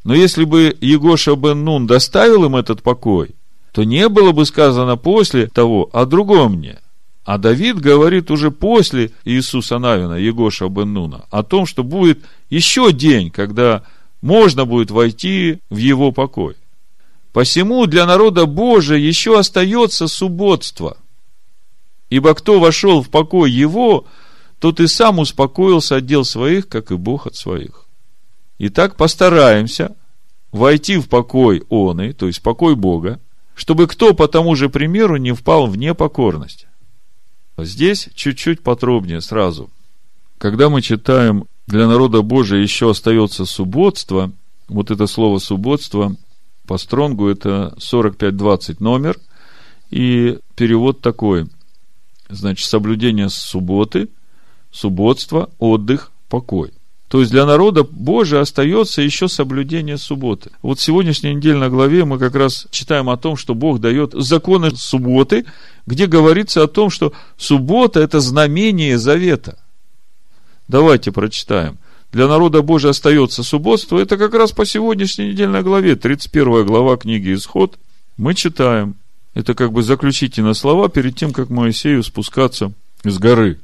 [0.04, 3.30] Но если бы Егоша бен Нун доставил им этот покой,
[3.72, 6.78] то не было бы сказано после того о другом мне.
[7.24, 12.92] А Давид говорит уже после Иисуса Навина, Егоша бен Нуна, о том, что будет еще
[12.92, 13.84] день, когда
[14.20, 16.56] можно будет войти в его покой.
[17.32, 20.98] Посему для народа Божия еще остается субботство.
[22.10, 24.04] Ибо кто вошел в покой его,
[24.58, 27.86] тот и сам успокоился от дел своих, как и Бог от своих.
[28.58, 29.96] Итак, постараемся
[30.52, 33.18] войти в покой он, то есть покой Бога,
[33.54, 36.66] чтобы кто по тому же примеру не впал в непокорность.
[37.56, 39.70] Здесь чуть-чуть подробнее сразу.
[40.36, 44.32] Когда мы читаем «для народа Божия еще остается субботство»,
[44.68, 46.14] вот это слово «субботство»
[46.72, 49.18] по стронгу это 4520 номер,
[49.90, 51.46] и перевод такой.
[52.30, 54.08] Значит, соблюдение субботы,
[54.70, 56.70] субботство, отдых, покой.
[57.08, 60.50] То есть для народа Божия остается еще соблюдение субботы.
[60.62, 64.70] Вот в сегодняшней недельной главе мы как раз читаем о том, что Бог дает законы
[64.74, 65.44] субботы,
[65.86, 69.58] где говорится о том, что суббота– это знамение завета.
[70.68, 71.76] Давайте прочитаем.
[72.12, 73.98] Для народа Божия остается субботство.
[73.98, 77.78] Это как раз по сегодняшней недельной главе, 31 глава книги «Исход».
[78.18, 78.96] Мы читаем.
[79.32, 82.72] Это как бы заключительные слова перед тем, как Моисею спускаться
[83.02, 83.60] с горы.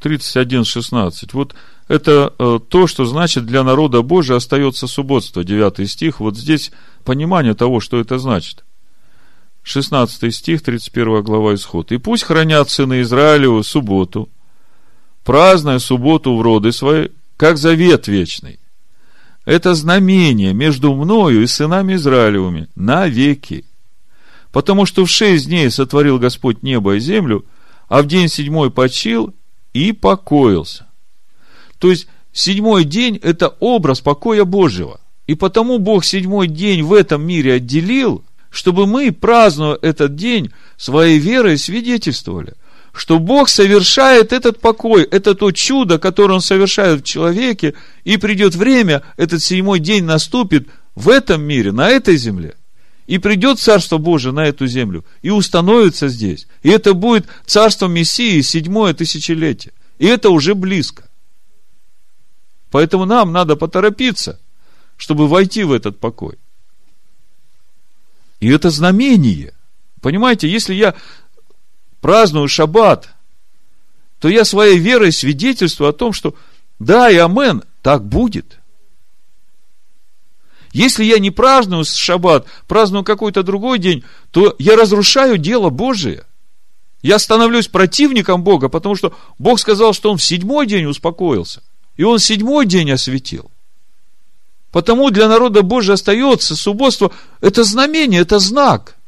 [0.00, 1.30] 31.16.
[1.32, 1.56] Вот
[1.88, 6.20] это э, то, что значит для народа Божия остается субботство, 9 стих.
[6.20, 6.70] Вот здесь
[7.04, 8.64] понимание того, что это значит.
[9.64, 11.90] 16 стих, 31 глава Исход.
[11.90, 14.28] «И пусть хранят сыны Израилеву субботу,
[15.24, 17.08] праздная субботу в роды свои,
[17.42, 18.60] как завет вечный.
[19.44, 23.64] Это знамение между мною и сынами Израилевыми навеки.
[24.52, 27.44] Потому что в шесть дней сотворил Господь небо и землю,
[27.88, 29.34] а в день седьмой почил
[29.72, 30.86] и покоился.
[31.80, 35.00] То есть, седьмой день– это образ покоя Божьего.
[35.26, 41.18] И потому Бог седьмой день в этом мире отделил, чтобы мы, празднуя этот день, своей
[41.18, 42.54] верой свидетельствовали,
[42.92, 47.74] что Бог совершает этот покой, это то чудо, которое Он совершает в человеке,
[48.04, 52.54] и придет время, этот седьмой день наступит в этом мире, на этой земле.
[53.06, 56.46] И придет Царство Божие на эту землю, и установится здесь.
[56.62, 59.72] И это будет Царство Мессии, седьмое тысячелетие.
[59.98, 61.08] И это уже близко.
[62.70, 64.38] Поэтому нам надо поторопиться,
[64.96, 66.38] чтобы войти в этот покой.
[68.40, 69.54] И это знамение.
[70.00, 70.94] Понимаете, если я
[72.02, 73.08] праздную шаббат,
[74.18, 76.34] то я своей верой свидетельствую о том, что
[76.78, 78.58] да и амен, так будет.
[80.72, 86.24] Если я не праздную шаббат, праздную какой-то другой день, то я разрушаю дело Божие.
[87.02, 91.62] Я становлюсь противником Бога, потому что Бог сказал, что Он в седьмой день успокоился.
[91.96, 93.50] И Он седьмой день осветил.
[94.72, 97.12] Потому для народа Божия остается субботство.
[97.40, 98.96] Это знамение, это знак–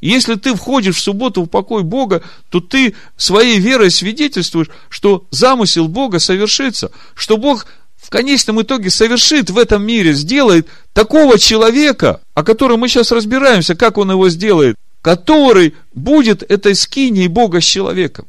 [0.00, 5.88] если ты входишь в субботу в покой Бога, то ты своей верой свидетельствуешь, что замысел
[5.88, 12.44] Бога совершится, что Бог в конечном итоге совершит в этом мире, сделает такого человека, о
[12.44, 18.26] котором мы сейчас разбираемся, как он его сделает, который будет этой скиней Бога с человеком.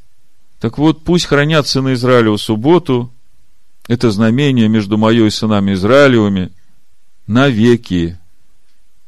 [0.60, 3.12] Так вот, пусть хранят сыны Израилева субботу,
[3.88, 6.52] это знамение между моей и сынами Израилевыми
[7.28, 8.18] навеки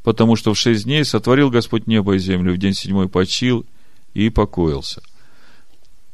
[0.09, 3.63] потому что в шесть дней сотворил Господь небо и землю, в день седьмой почил
[4.15, 5.03] и покоился.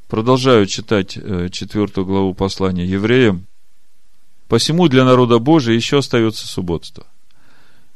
[0.09, 3.45] Продолжаю читать э, четвертую главу послания евреям.
[4.49, 7.07] Посему для народа Божия еще остается субботство.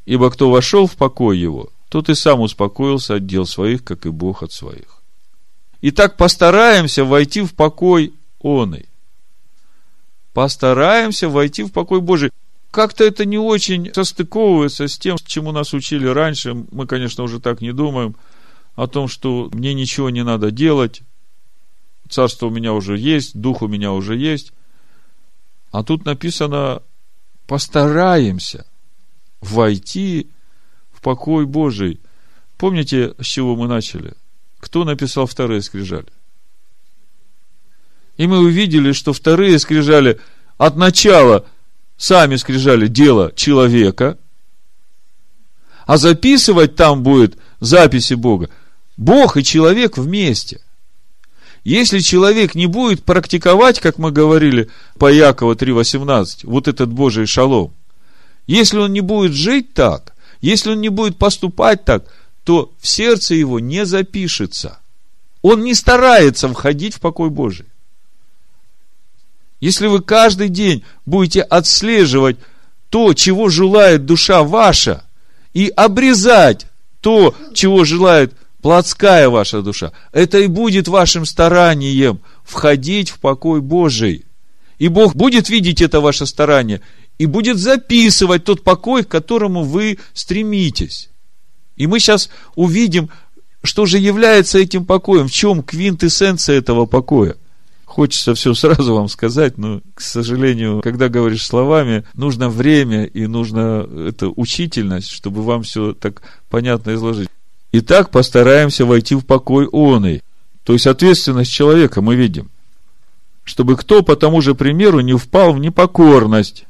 [0.06, 4.10] Ибо кто вошел в покой его, тот и сам успокоился от дел своих, как и
[4.10, 5.02] Бог от своих.
[5.82, 8.86] Итак, постараемся войти в покой оный.
[10.32, 12.32] Постараемся войти в покой Божий
[12.72, 16.54] как-то это не очень состыковывается с тем, чему нас учили раньше.
[16.54, 18.16] Мы, конечно, уже так не думаем
[18.76, 21.02] о том, что мне ничего не надо делать,
[22.08, 24.54] царство у меня уже есть, дух у меня уже есть.
[25.72, 26.84] А тут написано,
[27.48, 28.66] постараемся
[29.42, 30.30] войти
[30.92, 32.00] в покой Божий.
[32.58, 34.14] Помните, с чего мы начали?
[34.60, 36.08] Кто написал вторые скрижали?
[38.18, 40.20] И мы увидели, что вторые скрижали
[40.58, 41.48] от начала–
[42.00, 44.18] сами скрижали дело человека,
[45.86, 48.50] а записывать там будет записи Бога.
[48.98, 50.62] Бог и человек вместе.
[51.64, 57.74] Если человек не будет практиковать, как мы говорили по Якова 3.18, вот этот Божий шалом,
[58.48, 62.06] если он не будет жить так, если он не будет поступать так,
[62.46, 64.80] то в сердце его не запишется.
[65.42, 67.66] Он не старается входить в покой Божий.
[69.60, 72.38] Если вы каждый день будете отслеживать
[72.90, 75.04] то, чего желает душа ваша,
[75.54, 76.68] и обрезать
[77.02, 84.26] то, чего желает плотская ваша душа, это и будет вашим старанием входить в покой Божий.
[84.78, 86.82] И Бог будет видеть это ваше старание
[87.18, 91.10] и будет записывать тот покой, к которому вы стремитесь.
[91.76, 93.10] И мы сейчас увидим,
[93.62, 97.36] что же является этим покоем, в чем квинтэссенция этого покоя–
[97.90, 103.90] Хочется все сразу вам сказать, но, к сожалению, когда говоришь словами, нужно время и нужно
[104.08, 107.30] это учительность, чтобы вам все так понятно изложить.
[107.72, 110.22] Итак, постараемся войти в покой оный.
[110.64, 112.52] То есть ответственность человека мы видим.
[113.44, 116.66] Чтобы кто по тому же примеру не впал в непокорность.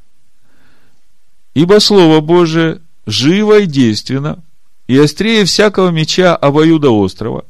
[1.53, 4.41] Ибо Слово Божие живо и действенно,
[4.88, 7.43] и острее всякого меча обоюдоострого.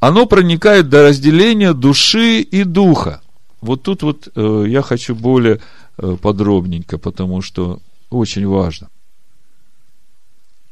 [0.00, 3.20] Оно проникает до разделения души и духа.
[3.60, 5.60] Вот тут вот э, я хочу более
[5.96, 7.80] э, подробненько, потому что
[8.10, 8.88] очень важно.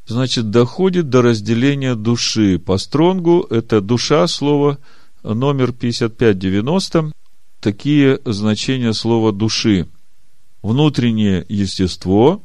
[0.06, 2.60] Значит, доходит до разделения души.
[2.60, 4.78] По стронгу это душа, слово
[5.24, 7.12] номер 5590.
[7.60, 9.88] Такие значения слова души.
[10.62, 12.42] Внутреннее естество,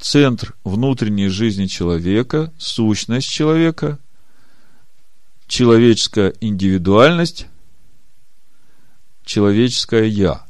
[0.00, 4.00] центр внутренней жизни человека, сущность человека,
[5.50, 7.48] человеческая индивидуальность,
[9.24, 10.46] человеческое я.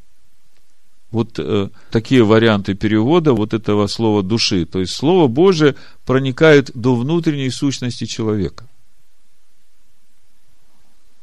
[1.10, 4.66] Вот э, такие варианты перевода вот этого слова души.
[4.66, 5.74] То есть Слово Божие
[6.04, 8.68] проникает до внутренней сущности человека.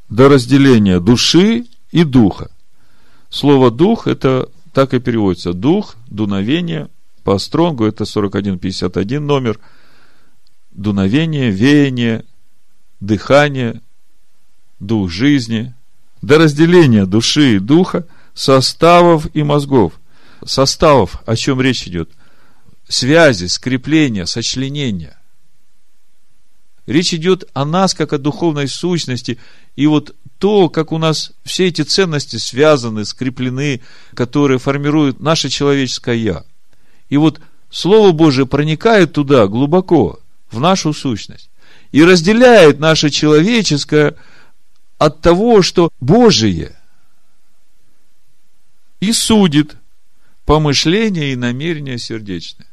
[0.10, 2.50] До разделения души и духа.
[3.30, 5.54] Слово дух это так и переводится.
[5.54, 6.90] Дух, дуновение,
[7.24, 9.60] по Стронгу это 4151 номер.
[10.72, 12.26] Дуновение, веяние,
[13.00, 13.82] дыхание,
[14.80, 15.74] дух жизни.
[16.22, 18.06] До разделения души и духа–
[18.38, 19.94] составов и мозгов.
[20.46, 22.10] Составов, о чем речь идет?
[22.88, 25.20] Связи, скрепления, сочленения.
[26.86, 29.40] Речь идет о нас, как о духовной сущности.
[29.76, 33.82] И вот то, как у нас все эти ценности связаны, скреплены,
[34.14, 36.44] которые формируют наше человеческое «я».
[37.10, 40.20] И вот Слово Божие проникает туда глубоко,
[40.52, 41.50] в нашу сущность,
[41.92, 44.16] и разделяет наше человеческое
[44.98, 46.76] от того, что Божие–
[49.00, 49.78] и судит
[50.46, 52.68] помышления и намерения сердечные.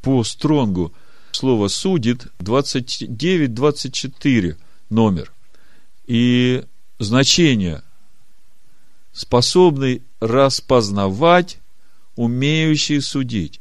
[0.00, 0.92] По Стронгу
[1.32, 4.56] слово «судит» 29-24
[4.88, 5.32] номер.
[6.06, 6.64] И
[6.98, 7.82] значение
[9.12, 11.58] способный распознавать,
[12.16, 13.60] умеющий судить.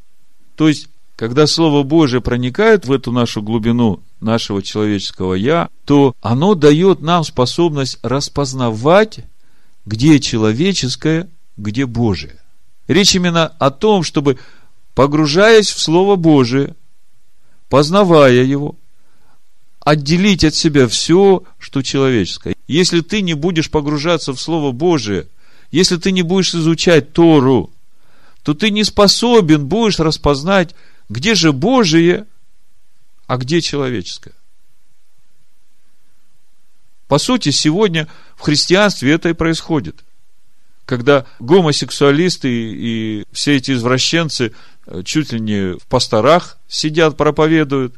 [0.56, 0.88] То есть,
[1.20, 7.26] когда Слово Божие проникает в эту нашу глубину нашего человеческого «я», то оно дает нам
[7.26, 9.20] способность распознавать,
[9.86, 12.40] где человеческое, где Божие.
[12.88, 14.38] Речь именно о том, чтобы,
[14.96, 16.74] погружаясь в Слово Божие,
[17.68, 18.78] познавая его,
[19.82, 22.56] отделить от себя все, что человеческое.
[22.66, 25.28] Если ты не будешь погружаться в Слово Божие,
[25.70, 27.72] если ты не будешь изучать Тору,
[28.44, 30.74] то ты не способен будешь распознать,
[31.10, 32.26] где же Божие,
[33.28, 34.34] а где человеческое.
[37.08, 40.04] По сути, сегодня в христианстве это и происходит
[40.90, 44.54] когда гомосексуалисты и все эти извращенцы
[44.88, 47.94] э, чуть ли не в пасторах сидят, проповедуют.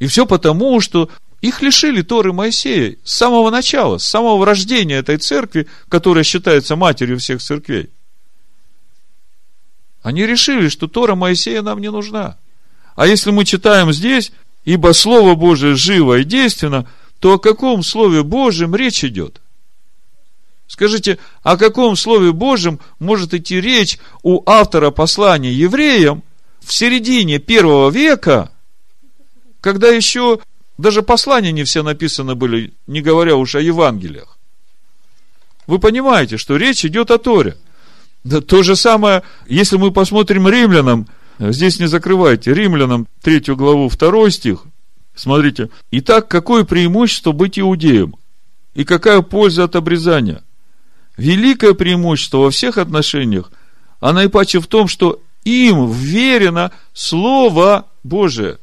[0.00, 1.08] И все потому, что
[1.40, 7.18] их лишили Торы Моисея с самого начала, с самого рождения этой церкви, которая считается матерью
[7.18, 7.88] всех церквей.
[10.04, 12.36] Они решили, что Тора Моисея нам не нужна.
[12.94, 14.32] А если мы читаем здесь,
[14.66, 16.86] ибо Слово Божие живо и действенно,
[17.20, 19.40] то о каком Слове Божьем речь идет?
[20.66, 26.22] Скажите, о каком Слове Божьем может идти речь у автора послания евреям
[26.60, 28.52] в середине первого века,
[29.62, 30.38] когда еще
[30.76, 34.36] даже послания не все написаны были, не говоря уж о Евангелиях?
[35.66, 37.56] Вы понимаете, что речь идет о Торе.
[38.24, 41.06] Да то же самое, если мы посмотрим римлянам,
[41.38, 44.64] здесь не закрывайте, римлянам третью главу, второй стих,
[45.14, 45.70] смотрите.
[45.90, 48.16] Итак, какое преимущество быть иудеем?
[48.74, 50.42] И какая польза от обрезания?
[51.16, 53.52] великое преимущество во всех отношениях,
[54.00, 58.58] а наипаче в том, что им вверено Слово Божие.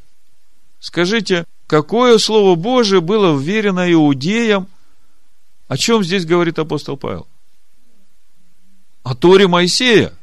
[0.80, 4.68] Скажите, какое Слово Божие было вверено иудеям?
[5.68, 7.28] О чем здесь говорит апостол Павел?
[9.04, 10.14] О Торе Моисея.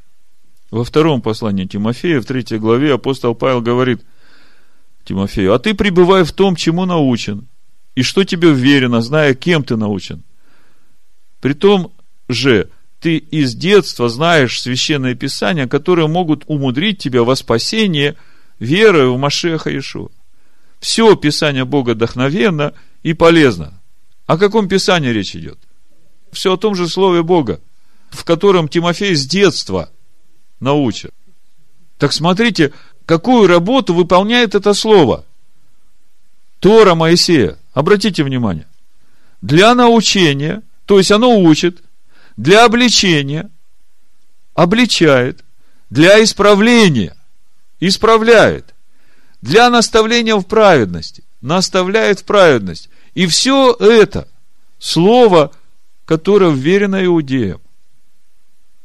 [0.70, 4.02] Во втором послании Тимофея, в третьей главе, апостол Павел говорит
[5.04, 7.48] Тимофею, а ты пребывай в том, чему научен,
[7.94, 10.22] и что тебе вверено, зная, кем ты научен.
[11.40, 11.92] Притом,
[12.28, 12.68] же
[13.00, 18.16] ты из детства знаешь священное писание, которые могут умудрить тебя во спасение
[18.58, 20.10] верой в Машеха Иешуа.
[20.80, 23.80] Все Писание Бога вдохновенно и полезно.
[24.26, 25.58] О каком Писании речь идет?
[26.30, 27.60] Все о том же Слове Бога,
[28.10, 29.90] в котором Тимофей с детства
[30.60, 31.10] научен.
[31.98, 32.72] Так смотрите,
[33.06, 35.24] какую работу выполняет это Слово.
[36.60, 37.58] Тора Моисея.
[37.72, 38.66] Обратите внимание.
[39.40, 41.82] Для научения, то есть оно учит,
[42.36, 43.50] для обличения,
[44.54, 45.44] обличает,
[45.90, 47.16] для исправления,
[47.80, 48.74] исправляет,
[49.40, 52.88] для наставления в праведности, наставляет в праведность.
[53.14, 54.28] И все это
[54.78, 55.52] слово,
[56.04, 57.60] которое вверено иудеям.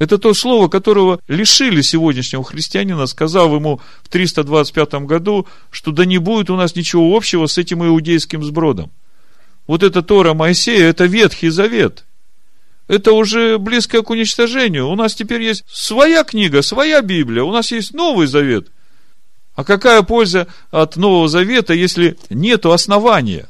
[0.03, 6.17] Это то слово, которого лишили сегодняшнего христианина, сказав ему в 325 году, что да не
[6.17, 8.91] будет у нас ничего общего с этим иудейским сбродом.
[9.65, 12.03] Вот это Тора Моисея, это Ветхий Завет.
[12.89, 14.89] Это уже близко к уничтожению.
[14.89, 18.67] У нас теперь есть своя книга, своя Библия, у нас есть Новый Завет.
[19.55, 23.47] А какая польза от Нового Завета, если нету основания?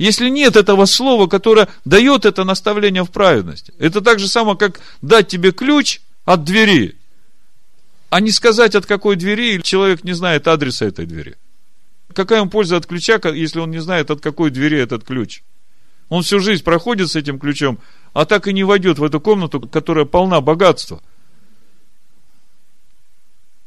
[0.00, 3.74] Если нет этого слова, которое дает это наставление в праведности.
[3.78, 6.96] Это так же само, как дать тебе ключ от двери,
[8.08, 11.36] а не сказать, от какой двери человек не знает адреса этой двери.
[12.14, 15.42] Какая ему польза от ключа, если он не знает, от какой двери этот ключ?
[16.08, 17.78] Он всю жизнь проходит с этим ключом,
[18.14, 21.02] а так и не войдет в эту комнату, которая полна богатства.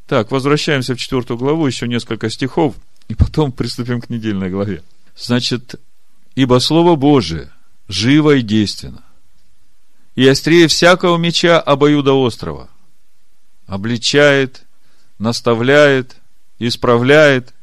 [0.08, 2.74] Так, возвращаемся в четвертую главу, еще несколько стихов,
[3.08, 4.82] и потом приступим к недельной главе.
[5.16, 5.80] Значит,
[6.36, 7.52] Ибо Слово Божие
[7.88, 9.04] живо и действенно,
[10.16, 12.70] и острее всякого меча обоюдоострого,
[13.68, 14.64] обличает,
[15.20, 16.18] наставляет,
[16.60, 17.54] исправляет,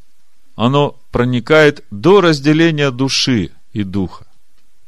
[0.55, 4.27] оно проникает до разделения души и духа,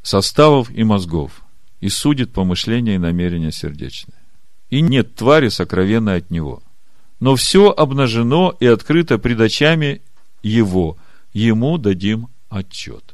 [0.01, 1.41] составов и мозгов,
[1.81, 4.17] и судит помышления и намерения сердечные.
[4.69, 6.63] И нет твари сокровенной от него.
[7.19, 10.01] Но все обнажено и открыто пред очами
[10.41, 10.97] его.
[11.31, 13.12] Ему дадим отчет.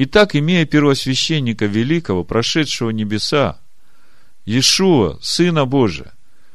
[0.00, 3.58] Итак, имея первосвященника великого, прошедшего небеса,
[4.44, 6.14] Иешуа, Сына Божия,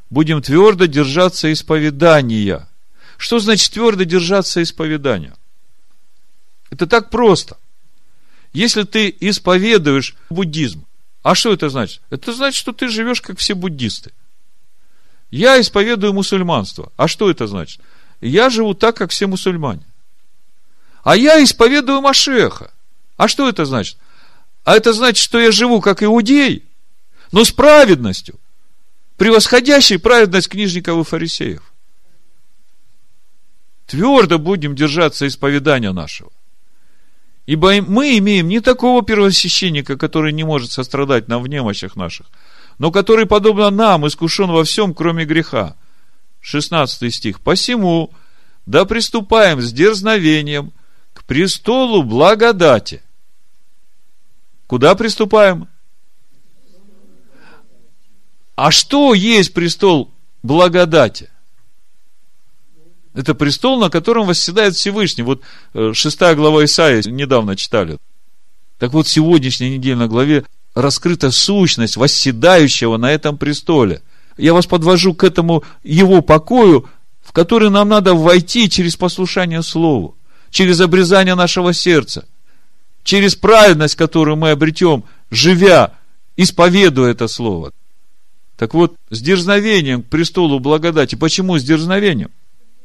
[0.09, 2.69] будем твердо держаться исповедания.
[3.17, 5.33] Что значит твердо держаться исповедания?
[6.69, 7.57] Это так просто.
[8.53, 10.85] Если ты исповедуешь буддизм,
[11.21, 12.01] а что это значит?
[12.09, 14.13] Это значит, что ты живешь как все буддисты.
[15.31, 16.93] Я исповедую мусульманство.
[16.95, 17.81] А что это значит?
[18.21, 19.85] Я живу так, как все мусульмане.
[21.03, 22.72] А я исповедую Машеха.
[23.18, 23.97] А что это значит?
[24.64, 26.64] А это значит, что я живу как иудей,
[27.32, 28.39] но с праведностью,
[29.18, 31.64] превосходящей праведность книжников и фарисеев.
[33.88, 36.32] Твердо будем держаться исповедания нашего.
[37.45, 42.28] Ибо мы имеем не такого первосвященника, который не может сострадать нам в немощах наших,
[42.80, 45.76] но который, подобно нам, искушен во всем, кроме греха.
[46.39, 47.41] 16 стих.
[47.41, 48.14] Посему,
[48.66, 50.72] да приступаем с дерзновением–
[51.14, 53.02] к престолу благодати.
[54.68, 55.68] Куда приступаем?
[58.55, 60.11] А что есть престол
[60.41, 61.30] благодати?
[63.14, 65.24] Это престол, на котором восседает Всевышний.
[65.24, 65.41] Вот
[65.74, 67.97] э, шестая глава Исаия недавно читали.
[68.80, 74.01] Так вот, в сегодняшней недельной главе раскрыта сущность восседающего на этом престоле.
[74.38, 76.89] Я вас подвожу к этому его покою,
[77.22, 80.18] в который нам надо войти через послушание Слову
[80.53, 82.26] через обрезание нашего сердца,
[83.03, 85.93] через праведность, которую мы обретем, живя,
[86.37, 87.71] исповедуя это слово.
[88.57, 91.15] Так вот, с дерзновением к престолу благодати.
[91.15, 92.31] Почему с дерзновением?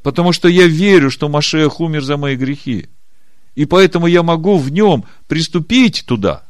[0.03, 2.89] Потому что я верю, что Машех умер за мои грехи.
[3.55, 6.43] И поэтому я могу в нем приступить туда.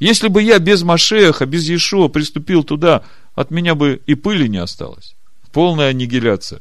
[0.00, 3.02] Если бы я без Машеха, без Иешуа приступил туда,
[3.34, 5.14] от меня бы и пыли не осталось.
[5.52, 6.60] Полная аннигиляция.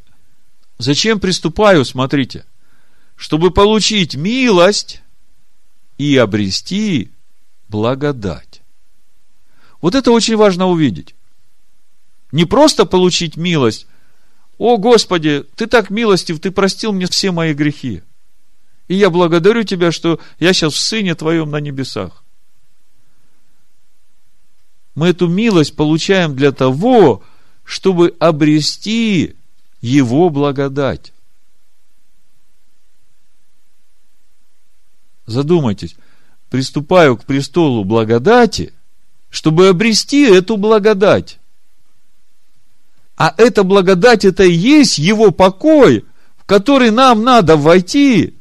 [0.78, 2.46] Зачем приступаю, смотрите–
[3.18, 5.02] чтобы получить милость
[5.98, 7.12] и обрести
[7.70, 8.62] благодать.
[9.82, 11.16] Вот это очень важно увидеть.
[12.32, 13.88] Не просто получить милость.
[14.58, 18.02] О, Господи, Ты так милостив, Ты простил мне все мои грехи.
[18.88, 22.24] И я благодарю Тебя, что я сейчас в Сыне Твоем на небесах.
[24.96, 27.24] Мы эту милость получаем для того,
[27.64, 29.36] чтобы обрести
[29.80, 31.14] Его благодать.
[35.28, 35.96] Задумайтесь,
[36.50, 38.74] приступаю к престолу благодати,
[39.30, 41.38] чтобы обрести эту благодать.
[43.18, 46.06] А эта благодать, это и есть его покой,
[46.38, 48.36] в который нам надо войти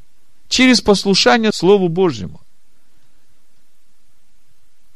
[0.48, 2.40] через послушание Слову Божьему.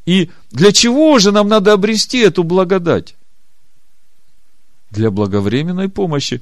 [0.05, 3.15] И для чего же нам надо обрести эту благодать?
[4.89, 6.41] Для благовременной помощи.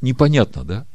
[0.00, 0.86] Непонятно, да?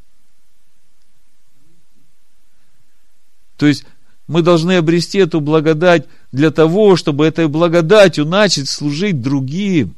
[3.57, 3.85] То есть,
[4.27, 9.95] мы должны обрести эту благодать для того, чтобы этой благодатью начать служить другим.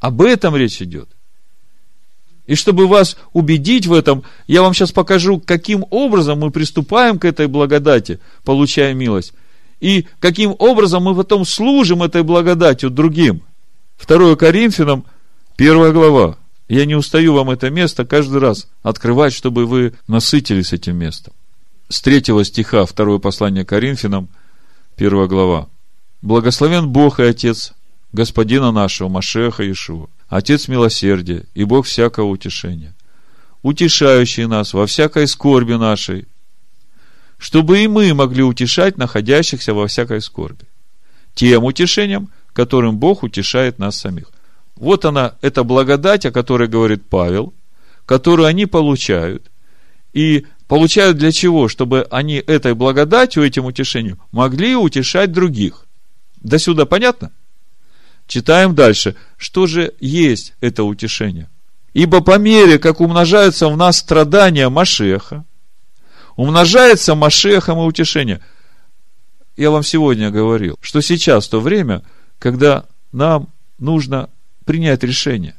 [0.00, 1.08] Об этом речь идет.
[2.46, 7.24] И чтобы вас убедить в этом, я вам сейчас покажу, каким образом мы приступаем к
[7.24, 9.32] этой благодати, получая милость,
[9.80, 13.42] и каким образом мы потом служим этой благодатью другим.
[14.06, 15.04] 2 Коринфянам,
[15.56, 16.36] 1 глава.
[16.68, 21.32] Я не устаю вам это место каждый раз открывать, чтобы вы насытились этим местом
[21.94, 24.28] с третьего стиха, второе послание Коринфянам,
[24.96, 25.68] первая глава.
[26.22, 27.72] Благословен Бог и Отец
[28.12, 32.94] Господина нашего, Машеха Иешуа, Отец милосердия и Бог всякого утешения,
[33.62, 36.26] утешающий нас во всякой скорби нашей,
[37.38, 40.64] чтобы и мы могли утешать находящихся во всякой скорби,
[41.34, 44.32] тем утешением, которым Бог утешает нас самих.
[44.74, 47.54] Вот она, эта благодать, о которой говорит Павел,
[48.04, 49.48] которую они получают.
[50.12, 51.68] И получают для чего?
[51.68, 55.86] Чтобы они этой благодатью, этим утешением, могли утешать других.
[56.40, 57.32] До сюда понятно?
[58.26, 59.16] Читаем дальше.
[59.36, 61.50] Что же есть это утешение?
[61.92, 65.44] Ибо по мере, как умножаются в нас страдания Машеха,
[66.36, 68.40] умножается Машехом и утешение.
[69.56, 72.02] Я вам сегодня говорил, что сейчас то время,
[72.38, 73.48] когда нам
[73.78, 74.30] нужно
[74.64, 75.54] принять решение.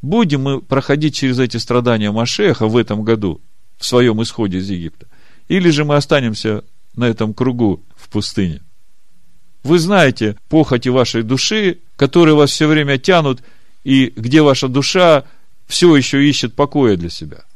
[0.00, 3.40] Будем мы проходить через эти страдания Машеха в этом году,
[3.78, 5.06] в своем исходе из Египта,
[5.48, 6.64] или же мы останемся
[6.96, 8.62] на этом кругу в пустыне.
[9.62, 13.42] Вы знаете похоти вашей души, которые вас все время тянут,
[13.82, 15.24] и где ваша душа
[15.66, 17.44] все еще ищет покоя для себя–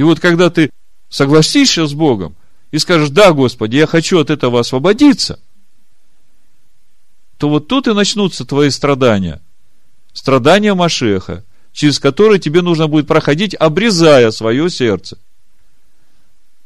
[0.00, 0.70] и вот когда ты
[1.10, 2.34] согласишься с Богом
[2.70, 5.38] и скажешь, да, Господи, я хочу от этого освободиться,
[7.36, 9.42] то вот тут и начнутся твои страдания.
[10.14, 11.44] Страдания Машеха,
[11.80, 15.16] через которые тебе нужно будет проходить, обрезая свое сердце,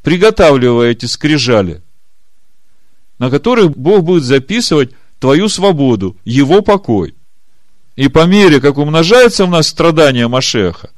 [0.02, 1.84] приготавливая эти скрижали,
[3.20, 4.90] на которых Бог будет записывать
[5.20, 7.14] твою свободу, его покой.
[7.94, 10.90] И по мере, как умножается в нас страдания Машеха,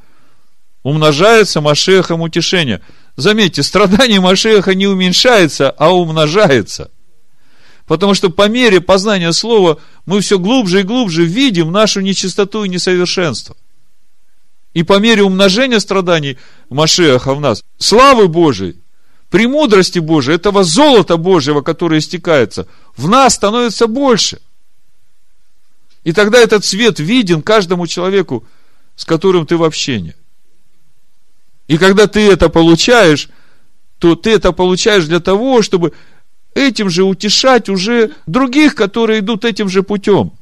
[0.83, 2.81] умножается Машехом утешение.
[3.17, 6.91] Заметьте, страдание Машеха не уменьшается, а умножается.
[7.85, 12.71] Потому что по мере познания Слова мы все глубже и глубже видим нашу нечистоту и
[12.71, 13.55] несовершенство.
[14.77, 16.37] И по мере умножения страданий
[16.69, 18.77] Машеха в нас, славы Божией,
[19.31, 24.39] премудрости Божией, этого золота Божьего, которое истекается, в нас становится больше.
[26.05, 28.45] И тогда этот свет виден каждому человеку,
[28.97, 30.15] с которым ты в общении.
[31.69, 33.31] И когда ты это получаешь,
[33.99, 35.95] то ты это получаешь для того, чтобы
[36.55, 40.33] этим же утешать уже других, которые идут этим же путем.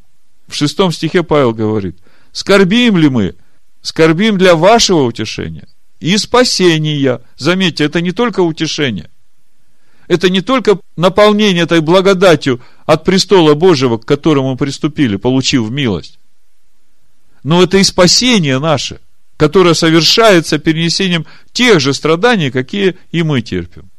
[0.49, 1.97] В шестом стихе Павел говорит,
[2.33, 3.37] скорбим ли мы?
[3.85, 5.69] Скорбим для вашего утешения
[6.01, 7.21] и спасения.
[7.37, 9.11] Заметьте, это не только утешение.
[10.09, 16.19] Это не только наполнение этой благодатью от престола Божьего, к которому мы приступили, получив милость.
[17.43, 19.01] Но это и спасение наше
[19.37, 23.91] которое совершается перенесением тех же страданий, какие и мы терпим.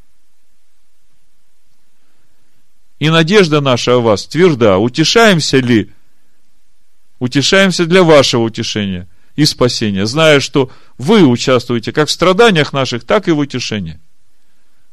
[3.00, 4.78] И надежда наша о вас тверда.
[4.78, 5.92] Утешаемся ли?
[7.20, 13.28] Утешаемся для вашего утешения и спасения, зная, что вы участвуете как в страданиях наших, так
[13.28, 14.00] и в утешении.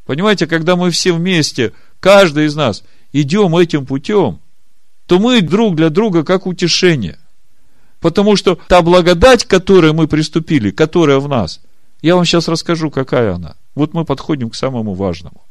[0.05, 2.83] Понимаете, когда мы все вместе, каждый из нас,
[3.13, 4.41] идем этим путем,
[5.07, 7.19] то мы друг для друга как утешение.
[8.01, 11.61] Потому что та благодать, к которой мы приступили, которая в нас,
[12.01, 13.57] я вам сейчас расскажу, какая она.
[13.77, 15.43] Вот мы подходим к самому важному.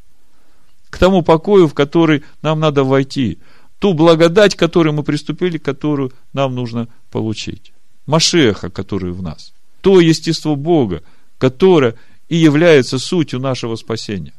[0.90, 3.40] К тому покою, в который нам надо войти.
[3.80, 7.72] Ту благодать, к которой мы приступили, которую нам нужно получить.
[8.06, 9.54] Машеха, который в нас.
[9.82, 11.04] То естество Бога,
[11.38, 11.96] которое
[12.30, 14.34] и является сутью нашего спасения.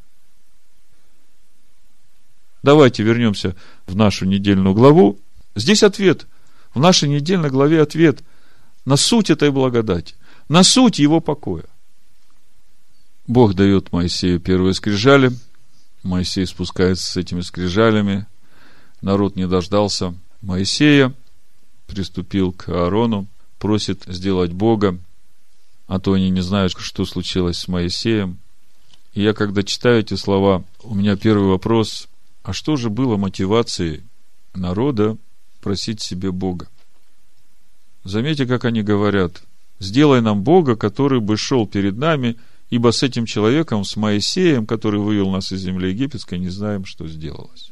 [2.63, 3.55] Давайте вернемся
[3.85, 5.19] в нашу недельную главу.
[5.55, 6.25] Здесь ответ
[6.73, 8.23] в нашей недельной главе ответ
[8.85, 10.15] на суть этой благодати,
[10.49, 11.65] на суть его покоя.
[13.27, 15.31] Бог дает Моисею первые скрижали,
[16.03, 18.25] Моисей спускается с этими скрижалями,
[19.01, 21.13] народ не дождался Моисея,
[21.87, 23.27] приступил к Аарону,
[23.63, 24.99] просит сделать Бога,
[25.87, 28.39] а то они не знают, что случилось с Моисеем.
[29.13, 32.09] И я, когда читаю эти слова, у меня первый вопрос,
[32.43, 34.03] а что же было мотивацией
[34.53, 35.15] народа
[35.61, 36.67] просить себе Бога.
[38.03, 39.41] Заметьте, как они говорят.
[39.79, 42.35] Сделай нам Бога, который бы шел перед нами,
[42.69, 47.07] ибо с этим человеком, с Моисеем, который вывел нас из земли египетской, не знаем, что
[47.07, 47.71] сделалось.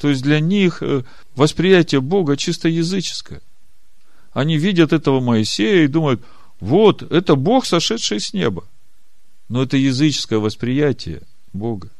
[0.00, 1.04] То есть для них э,
[1.36, 3.42] восприятие Бога чисто языческое.
[4.32, 6.22] Они видят этого Моисея и думают,
[6.58, 8.64] вот, это Бог, сошедший с неба.
[9.50, 11.20] Но это языческое восприятие
[11.52, 11.90] Бога.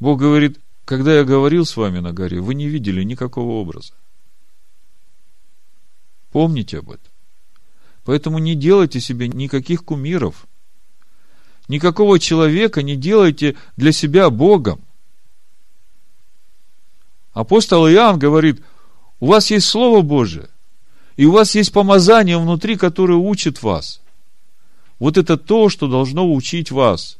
[0.00, 3.92] Бог говорит, когда я говорил с вами на горе, вы не видели никакого образа.
[6.32, 7.12] Помните об этом.
[8.04, 10.46] Поэтому не делайте себе никаких кумиров.
[11.68, 14.87] Никакого человека не делайте для себя Богом.
[17.38, 18.60] Апостол Иоанн говорит,
[19.20, 20.48] у вас есть Слово Божие,
[21.16, 24.00] и у вас есть помазание внутри, которое учит вас.
[24.98, 27.16] Вот это то, что должно учить вас.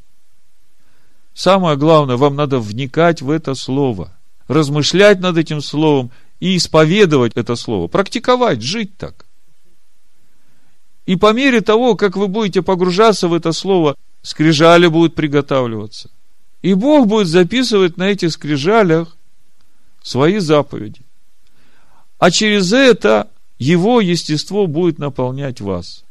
[1.34, 4.12] Самое главное, вам надо вникать в это слово,
[4.48, 6.10] размышлять над этим словом
[6.40, 9.24] и исповедовать это слово, практиковать, жить так.
[11.06, 16.10] И по мере того, как вы будете погружаться в это слово, скрижали будут приготавливаться.
[16.62, 19.14] И Бог будет записывать на этих скрижалях
[20.02, 21.02] свои заповеди.
[22.18, 26.04] А через это его естество будет наполнять вас.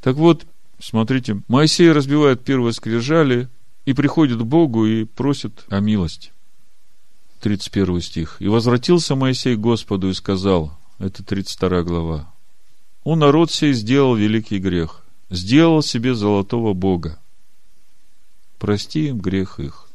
[0.00, 0.46] Так вот,
[0.78, 3.48] смотрите, Моисей разбивает первые скрижали
[3.84, 6.32] и приходит к Богу и просит о милости.
[7.40, 8.36] 31 стих.
[8.40, 12.32] «И возвратился Моисей к Господу и сказал, это 32 глава,
[13.04, 17.18] «У народ сей сделал великий грех, сделал себе золотого Бога.
[18.58, 19.87] Прости им грех их.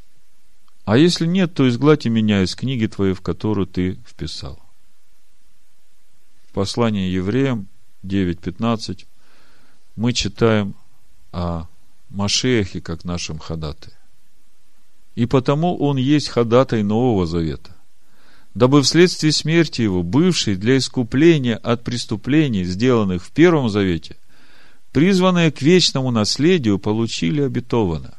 [0.86, 4.60] А если нет, то изгладь меня из книги твоей, в которую ты вписал».
[6.54, 7.68] Послание евреям
[8.04, 9.08] 9.15
[9.96, 10.76] мы читаем
[11.32, 11.68] о
[12.10, 13.96] Машехе как нашем ходатае.
[15.16, 17.76] И потому он есть ходатай Нового Завета,
[18.54, 24.18] дабы вследствие смерти его, бывший для искупления от преступлений, сделанных в Первом Завете,
[24.92, 28.18] призванные к вечному наследию, получили обетованное.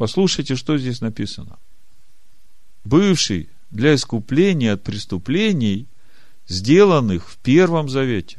[0.00, 1.58] Послушайте, что здесь написано.
[2.84, 5.88] Бывший для искупления от преступлений,
[6.48, 8.38] сделанных в Первом Завете.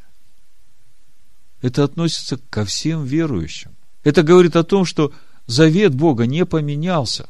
[1.61, 3.75] Это относится ко всем верующим.
[4.03, 5.13] Это говорит о том, что
[5.45, 7.29] завет Бога не поменялся.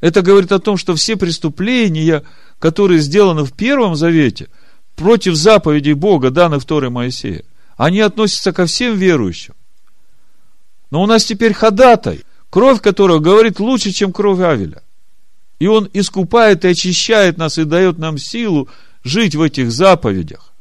[0.00, 2.22] Это говорит о том, что все преступления,
[2.60, 4.50] которые сделаны в Первом Завете,
[4.94, 7.42] против заповедей Бога, данных второй Моисея,
[7.76, 9.56] они относятся ко всем верующим.
[10.92, 12.24] Но у нас теперь ходатай,
[12.54, 14.84] кровь которого говорит лучше, чем кровь Авеля.
[15.58, 18.68] И он искупает и очищает нас и дает нам силу
[19.02, 20.52] жить в этих заповедях.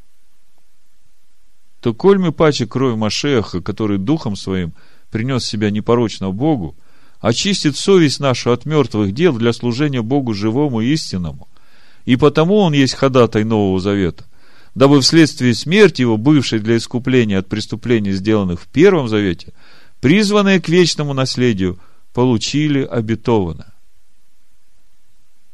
[1.82, 4.74] То коль мы паче кровь Машеха, который духом своим
[5.12, 6.76] принес себя непорочно Богу,
[7.20, 11.48] очистит совесть нашу от мертвых дел для служения Богу живому и истинному.
[12.06, 14.26] И потому он есть ходатай Нового Завета,
[14.74, 19.54] дабы вследствие смерти его, бывшей для искупления от преступлений, сделанных в Первом Завете,
[20.04, 21.80] призванные к вечному наследию,
[22.12, 23.74] получили обетованное.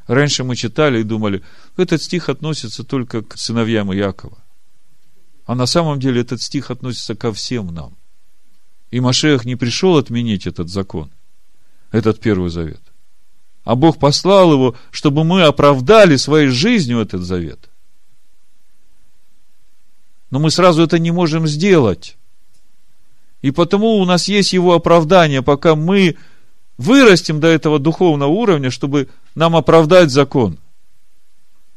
[0.08, 1.44] Раньше мы читали и думали,
[1.78, 4.40] этот стих относится только к сыновьям Иакова.
[5.46, 7.96] А на самом деле этот стих относится ко всем нам.
[8.90, 11.12] И Машех не пришел отменить этот закон,
[11.92, 12.82] этот Первый Завет.
[13.64, 17.70] А Бог послал его, чтобы мы оправдали своей жизнью этот завет.
[20.32, 22.18] Но мы сразу это не можем сделать.
[23.42, 26.18] И потому у нас есть его оправдание, пока мы
[26.78, 30.58] вырастем до этого духовного уровня, чтобы нам оправдать закон.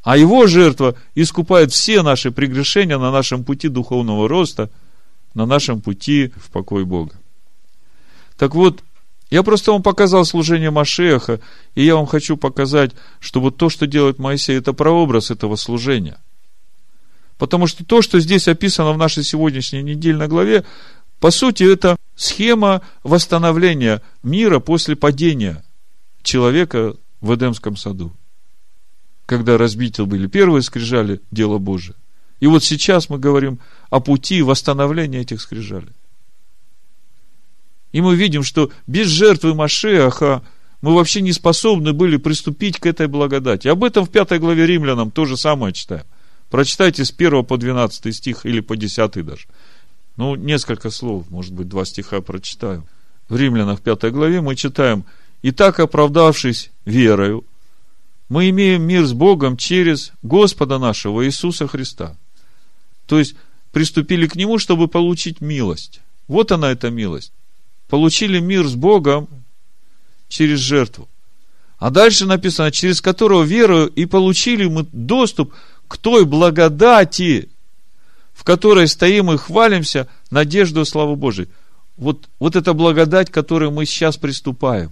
[0.01, 4.69] А его жертва искупает все наши прегрешения на нашем пути духовного роста,
[5.33, 7.15] на нашем пути в покой Бога.
[8.37, 8.83] Так вот,
[9.29, 11.39] я просто вам показал служение Машеха,
[11.75, 16.17] и я вам хочу показать, что вот то, что делает Моисей, это прообраз этого служения.
[17.37, 20.65] Потому что то, что здесь описано в нашей сегодняшней недельной главе,
[21.23, 25.63] по сути, это схема восстановления мира после падения
[26.21, 28.11] человека в Эдемском саду.
[29.25, 31.95] Когда разбиты были первые скрижали, дело Божие.
[32.41, 33.59] И вот сейчас мы говорим
[33.89, 35.93] о пути восстановления этих скрижалей.
[37.93, 40.43] И мы видим, что без жертвы Машеха
[40.81, 43.69] мы вообще не способны были приступить к этой благодати.
[43.69, 46.03] Об этом в пятой главе Римлянам то же самое читаем.
[46.49, 49.47] Прочитайте с 1 по 12 стих или по 10 даже.
[50.15, 52.87] Ну, несколько слов, может быть, два стиха прочитаю.
[53.29, 55.05] В Римлянах 5 главе мы читаем,
[55.41, 57.43] «И так, оправдавшись верою,
[58.29, 62.15] мы имеем мир с Богом через Господа нашего Иисуса Христа».
[63.07, 63.35] То есть,
[63.71, 66.01] приступили к Нему, чтобы получить милость.
[66.27, 67.33] Вот она, эта милость.
[67.89, 69.27] Получили мир с Богом
[70.29, 71.09] через жертву.
[71.79, 75.53] А дальше написано, через которого верою и получили мы доступ
[75.87, 77.49] к той благодати,
[78.33, 81.49] в которой стоим и хвалимся надежду славы Божией.
[81.97, 84.91] Вот, вот эта благодать, которой мы сейчас приступаем.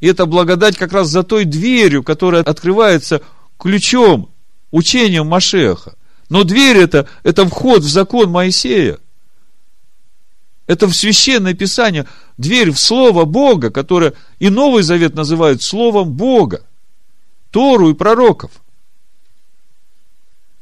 [0.00, 3.22] И эта благодать как раз за той дверью, которая открывается
[3.58, 4.30] ключом,
[4.70, 5.94] учением Машеха.
[6.28, 8.98] Но дверь это, это вход в закон Моисея.
[10.66, 12.06] Это в священное писание,
[12.36, 16.62] дверь в Слово Бога, которое и Новый Завет называют Словом Бога.
[17.50, 18.50] Тору и пророков–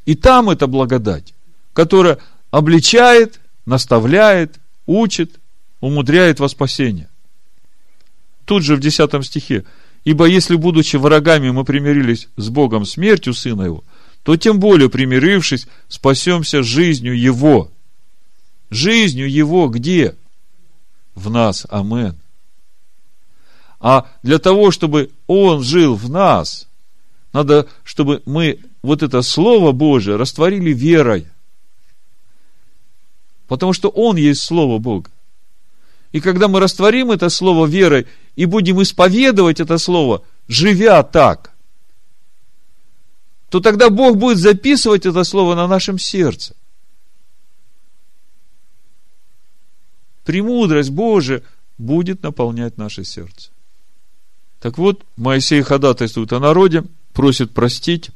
[0.07, 1.35] и там эта благодать,
[1.73, 2.19] которая
[2.51, 5.39] обличает, наставляет, учит,
[5.81, 7.09] умудряет во спасение.
[8.45, 9.65] Тут же в 10 стихе.
[10.05, 13.83] Ибо если, будучи врагами, мы примирились с Богом смертью Сына Его,
[14.23, 17.71] то тем более, примирившись, спасемся жизнью Его.
[18.71, 20.15] Жизнью Его где?
[21.17, 21.67] В нас.
[21.69, 22.17] Амен.
[23.81, 26.69] А для того, чтобы Он жил в нас,
[27.33, 31.26] надо, чтобы мы вот это Слово Божие растворили верой.
[33.49, 35.11] Потому что Он есть Слово Бога.
[36.12, 38.07] И когда мы растворим это Слово верой
[38.37, 41.53] и будем исповедовать это Слово, живя так,
[43.51, 46.55] то тогда Бог будет записывать это Слово на нашем сердце.
[50.24, 51.43] Премудрость Божия
[51.78, 53.51] будет наполнять наше сердце.
[54.61, 58.11] Так вот, Моисей ходатайствует о народе, просит простить.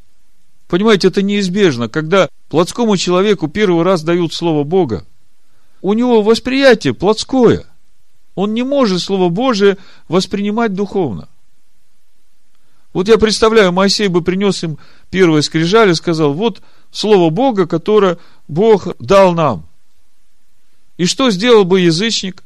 [0.70, 1.88] Понимаете, это неизбежно.
[1.88, 5.04] Когда плотскому человеку первый раз дают Слово Бога,
[5.82, 7.66] у него восприятие плотское.
[8.36, 11.28] Он не может Слово Божие воспринимать духовно.
[12.92, 14.78] Вот я представляю, Моисей бы принес им
[15.10, 16.62] первое скрижаль и сказал, вот
[16.92, 19.66] Слово Бога, которое Бог дал нам.
[20.96, 22.44] И что сделал бы язычник?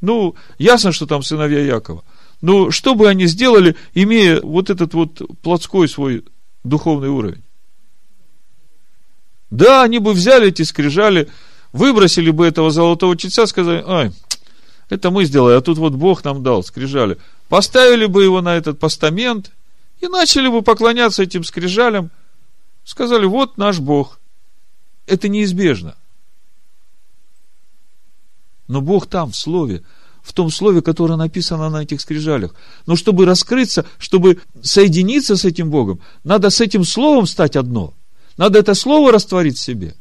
[0.00, 2.02] Ну, ясно, что там сыновья Якова.
[2.40, 6.24] Но что бы они сделали, имея вот этот вот плотской свой
[6.64, 7.42] духовный уровень?
[9.50, 11.28] Да, они бы взяли эти скрижали,
[11.72, 14.12] выбросили бы этого золотого чельца, сказали, ай,
[14.88, 17.18] это мы сделали, а тут вот Бог нам дал скрижали.
[17.48, 19.50] Поставили бы его на этот постамент
[20.00, 22.10] и начали бы поклоняться этим скрижалям.
[22.84, 24.20] Сказали, вот наш Бог.
[25.06, 25.96] Это неизбежно.
[28.68, 29.82] Но Бог там, в Слове,
[30.22, 32.54] в том слове, которое написано на этих скрижалях.
[32.86, 37.92] Но чтобы раскрыться, чтобы соединиться с этим Богом, надо с этим словом стать одно.
[38.36, 39.94] Надо это слово растворить в себе.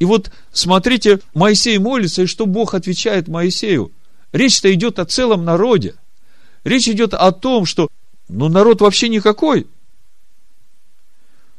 [0.00, 3.92] И вот смотрите, Моисей молится, и что Бог отвечает Моисею?
[4.32, 5.94] Речь-то идет о целом народе.
[6.64, 7.88] Речь идет о том, что
[8.28, 9.66] ну, народ вообще никакой.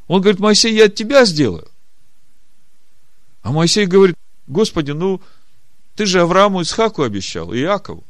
[0.07, 1.67] Он говорит, Моисей, я от тебя сделаю.
[3.41, 4.15] А Моисей говорит,
[4.47, 5.21] Господи, ну,
[6.01, 8.03] ты же Аврааму Исхаку обещал, и Иакову.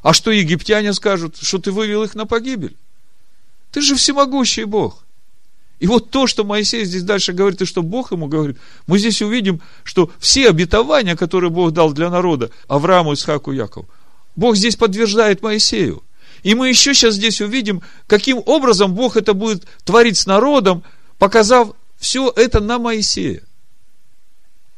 [0.00, 2.78] А что египтяне скажут, что ты вывел их на погибель?
[3.72, 5.04] Ты же всемогущий Бог.
[5.80, 8.56] И вот то, что Моисей здесь дальше говорит, и что Бог ему говорит,
[8.86, 13.86] мы здесь увидим, что все обетования, которые Бог дал для народа, Аврааму, Исхаку, Якову,
[14.34, 16.02] Бог здесь подтверждает Моисею.
[16.42, 20.84] И мы еще сейчас здесь увидим, каким образом Бог это будет творить с народом,
[21.18, 23.42] показав все это на Моисея.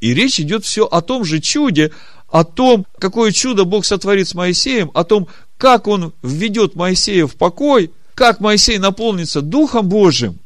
[0.02, 1.92] И речь идет все о том же чуде,
[2.32, 5.28] о том, какое чудо Бог сотворит с Моисеем, о том,
[5.58, 10.38] как Он введет Моисея в покой, как Моисей наполнится Духом Божьим.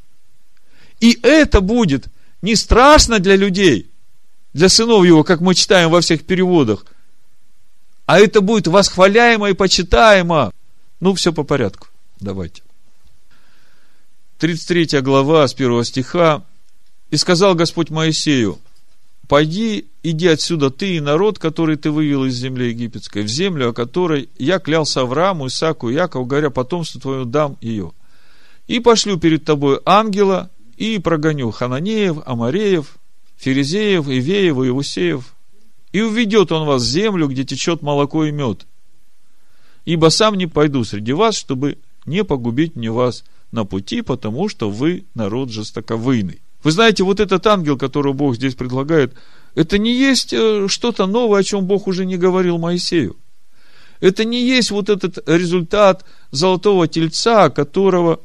[0.98, 2.08] И это будет
[2.42, 3.88] не страшно для людей,
[4.52, 6.84] для сынов его, как мы читаем во всех переводах,
[8.04, 10.50] а это будет восхваляемо и почитаемо.
[10.98, 11.86] Ну, все по порядку.
[12.18, 12.62] Давайте.
[14.38, 16.42] 33 глава с 1 стиха.
[17.10, 18.58] «И сказал Господь Моисею,
[19.28, 23.72] пойди, иди отсюда ты и народ, который ты вывел из земли египетской, в землю, о
[23.72, 27.92] которой я клялся Аврааму, Исаку и Якову, говоря, потомству твою дам ее.
[28.66, 32.96] И пошлю перед тобой ангела, и прогоню Хананеев, Амареев,
[33.36, 35.34] Ферезеев, Ивеев и Иусеев,
[35.92, 38.66] и уведет он вас в землю, где течет молоко и мед.
[39.84, 44.68] Ибо сам не пойду среди вас, чтобы не погубить мне вас на пути, потому что
[44.68, 46.40] вы народ жестоковыйный.
[46.66, 49.14] Вы знаете, вот этот ангел, которого Бог здесь предлагает,
[49.54, 53.14] это не есть э, что-то новое, о чем Бог уже не говорил Моисею.
[54.00, 58.18] Это не есть вот этот результат золотого тельца, которого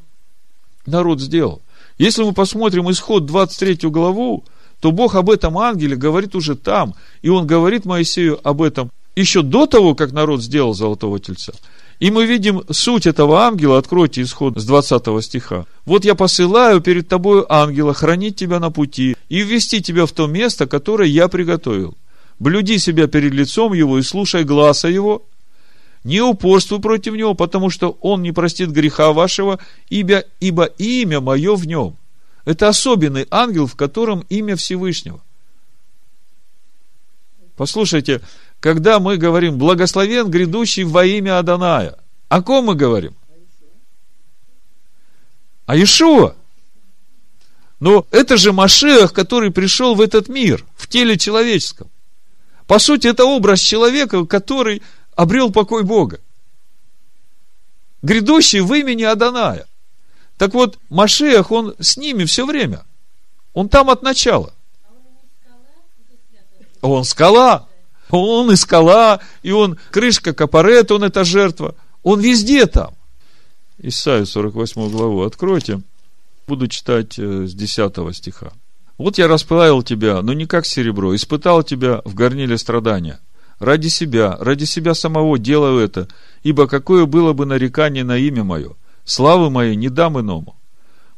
[0.86, 1.62] народ сделал.
[1.98, 4.42] Если мы посмотрим исход 23 главу,
[4.80, 6.96] то Бог об этом ангеле говорит уже там.
[7.22, 11.52] И он говорит Моисею об этом еще до того, как народ сделал золотого тельца.
[12.02, 15.66] И мы видим суть этого ангела, откройте исход с 20 стиха.
[15.84, 20.26] «Вот я посылаю перед тобою ангела хранить тебя на пути и ввести тебя в то
[20.26, 21.94] место, которое я приготовил.
[22.40, 25.22] Блюди себя перед лицом его и слушай гласа его,
[26.02, 31.54] не упорствуй против него, потому что он не простит греха вашего, ибо, ибо имя мое
[31.54, 31.96] в нем.
[32.44, 35.20] Это особенный ангел, в котором имя Всевышнего.
[37.56, 38.22] Послушайте,
[38.62, 41.98] когда мы говорим «благословен грядущий во имя Аданая»,
[42.28, 43.12] о ком мы говорим?
[45.66, 46.36] А Иешуа.
[47.80, 51.90] Но это же Машех, который пришел в этот мир, в теле человеческом.
[52.68, 54.80] По сути, это образ человека, который
[55.16, 56.20] обрел покой Бога.
[58.00, 59.66] Грядущий в имени Аданая.
[60.38, 62.84] Так вот, Машех, он с ними все время.
[63.54, 64.54] Он там от начала.
[66.80, 67.66] Он скала.
[68.12, 71.74] Он и скала, и он крышка капарет, он это жертва.
[72.02, 72.94] Он везде там.
[73.78, 75.80] Исайю 48 главу откройте.
[76.46, 78.52] буду читать э, с 10 стиха.
[78.98, 83.18] Вот я расплавил тебя, но не как серебро, испытал тебя в горниле страдания.
[83.58, 86.06] Ради себя, ради себя самого делаю это,
[86.42, 90.56] ибо какое было бы нарекание на имя мое, славы моей не дам иному.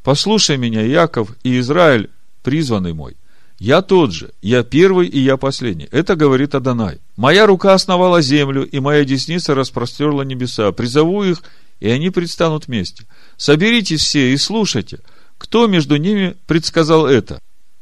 [0.04, 2.10] Послушай меня, Яков и Израиль,
[2.42, 3.16] призванный мой.
[3.58, 5.88] Я тот же, я первый и я последний.
[5.92, 7.00] Это говорит Адонай.
[7.16, 10.72] Моя рука основала землю, и моя десница распростерла небеса.
[10.72, 11.42] Призову их,
[11.80, 13.06] и они предстанут вместе.
[13.36, 15.00] Соберитесь все и слушайте,
[15.38, 17.40] кто между ними предсказал это.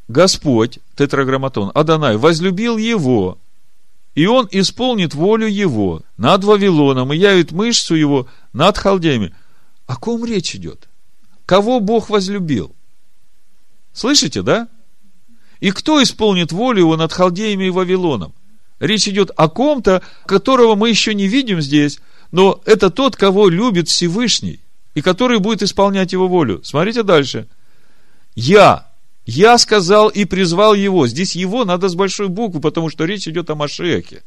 [0.08, 3.38] Господь, тетраграмматон, Адонай, возлюбил его,
[4.14, 9.34] и он исполнит волю его над Вавилоном и явит мышцу его над халдеями.
[9.86, 10.88] О ком речь идет?
[11.46, 12.74] Кого Бог возлюбил?
[13.94, 14.68] Слышите, да?
[15.62, 18.34] И кто исполнит волю его над халдеями и Вавилоном?
[18.80, 22.00] Речь идет о ком-то, которого мы еще не видим здесь,
[22.32, 24.58] но это тот, кого любит Всевышний,
[24.94, 26.60] и который будет исполнять его волю.
[26.64, 27.46] Смотрите дальше.
[28.34, 28.88] Я
[29.24, 31.06] я сказал и призвал его.
[31.06, 34.24] Здесь его надо с большой буквы, потому что речь идет о Машехе.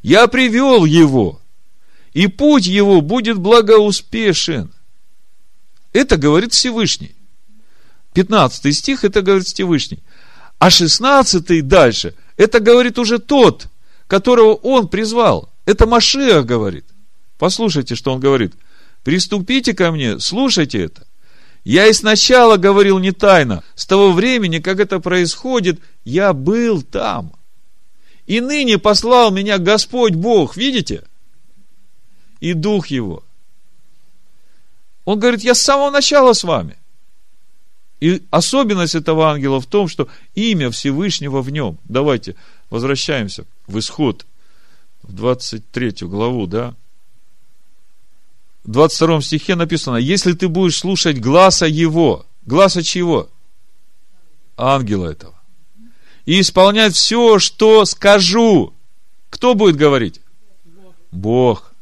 [0.00, 1.38] Я привел его,
[2.14, 4.72] и путь его будет благоуспешен.
[5.92, 7.14] Это говорит Всевышний.
[8.14, 9.98] 15 стих, это говорит Всевышний.
[10.58, 13.66] А 16 дальше, это говорит уже тот,
[14.06, 15.50] которого он призвал.
[15.64, 16.86] Это Машех говорит.
[17.38, 18.54] Послушайте, что он говорит.
[19.04, 21.06] Приступите ко мне, слушайте это.
[21.64, 23.62] Я и сначала говорил не тайно.
[23.74, 27.32] С того времени, как это происходит, я был там.
[28.26, 31.04] И ныне послал меня Господь Бог, видите?
[32.40, 33.24] И Дух Его.
[35.04, 36.76] Он говорит, я с самого начала с вами.
[38.00, 41.78] И особенность этого ангела в том, что имя Всевышнего в нем.
[41.84, 42.34] Давайте
[42.68, 44.26] возвращаемся в исход,
[45.02, 46.74] в 23 главу, да,
[48.66, 53.28] в 22 стихе написано, если ты будешь слушать гласа его, гласа чего?
[54.56, 55.34] Ангела этого.
[56.24, 58.74] И исполнять все, что скажу.
[59.30, 60.20] Кто будет говорить?
[61.12, 61.72] Бог.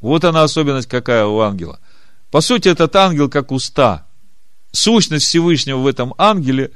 [0.00, 1.78] Вот она особенность какая у ангела.
[2.30, 4.06] По сути, этот ангел как уста.
[4.72, 6.70] Сущность Всевышнего в этом ангеле,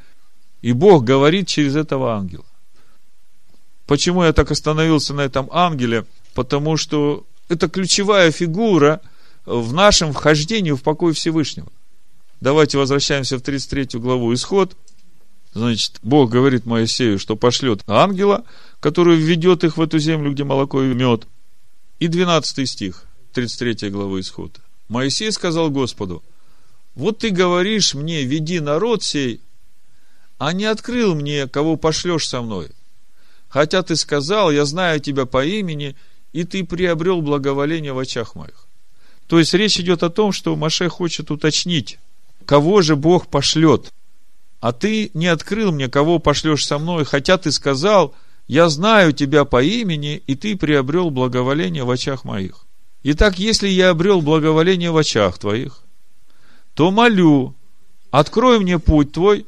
[0.63, 2.45] и Бог говорит через этого ангела.
[3.87, 6.07] Почему я так остановился на этом ангеле?
[6.35, 9.01] Потому что это ключевая фигура–
[9.47, 11.69] в нашем вхождении в покой Всевышнего.
[12.41, 14.77] Давайте возвращаемся в 33 главу Исход.
[15.55, 18.45] Значит, Бог говорит Моисею, что пошлет ангела,
[18.81, 21.27] который введет их в эту землю, где молоко и мед.
[21.99, 24.61] И 12 стих 33 главы Исход.
[24.89, 26.23] Моисей сказал Господу,
[26.97, 29.43] вот ты говоришь мне, веди народ сей,
[30.39, 32.71] а не открыл мне, кого пошлешь со мной.
[33.49, 35.95] Хотя ты сказал, я знаю тебя по имени,
[36.33, 38.67] и ты приобрел благоволение в очах моих.
[39.27, 41.99] То есть речь идет о том, что Маше хочет уточнить,
[42.47, 43.93] кого же Бог пошлет.
[44.61, 48.15] А ты не открыл мне, кого пошлешь со мной, хотя ты сказал,
[48.49, 52.65] я знаю тебя по имени, и ты приобрел благоволение в очах моих.
[53.03, 55.83] Итак, если я обрел благоволение в очах твоих,
[56.77, 57.57] то молю,
[58.13, 59.47] открой мне путь твой,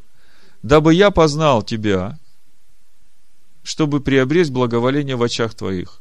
[0.65, 2.19] дабы я познал тебя,
[3.63, 6.01] чтобы приобрести благоволение в очах твоих.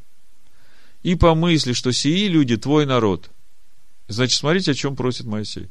[1.04, 3.30] И помысли, что сии люди твой народ–
[4.08, 5.70] Значит, смотрите, о чем просит Моисей.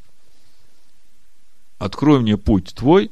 [1.79, 3.11] Открой мне путь твой,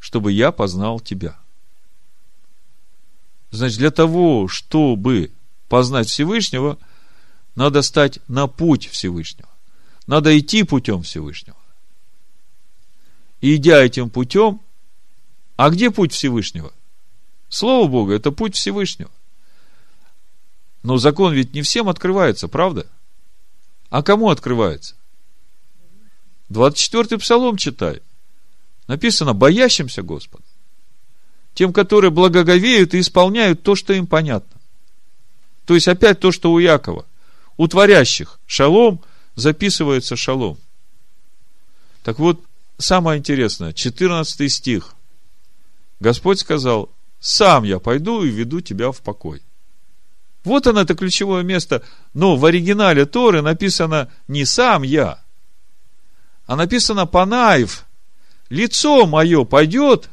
[0.00, 1.38] чтобы я познал тебя.
[3.50, 5.30] Значит, для того, чтобы
[5.68, 6.78] познать Всевышнего,
[7.54, 9.48] надо стать на путь Всевышнего.
[10.08, 11.56] Надо идти путем Всевышнего.
[13.40, 14.60] И идя этим путем,
[15.54, 16.72] а где путь Всевышнего?
[17.48, 19.12] Слово Бога– это путь Всевышнего.
[20.82, 22.84] Но закон ведь не всем открывается, правда?–
[23.90, 24.94] а кому открывается?
[26.50, 28.02] 24-й псалом читай.
[28.86, 30.44] Написано, боящимся Господа.
[31.54, 34.60] Тем, которые благоговеют и исполняют то, что им понятно.
[35.66, 37.04] То есть, опять то, что у Якова.
[37.56, 39.02] У творящих шалом
[39.38, 40.58] записывается шалом.
[42.02, 42.42] Так вот,
[42.76, 44.94] самое интересное, 14 стих.
[46.00, 49.42] Господь сказал, сам я пойду и веду тебя в покой.
[50.42, 51.84] Вот оно, это ключевое место.
[52.14, 55.22] Но в оригинале Торы написано не сам я,
[56.46, 57.86] а написано Панаев.
[58.48, 60.08] Лицо мое пойдет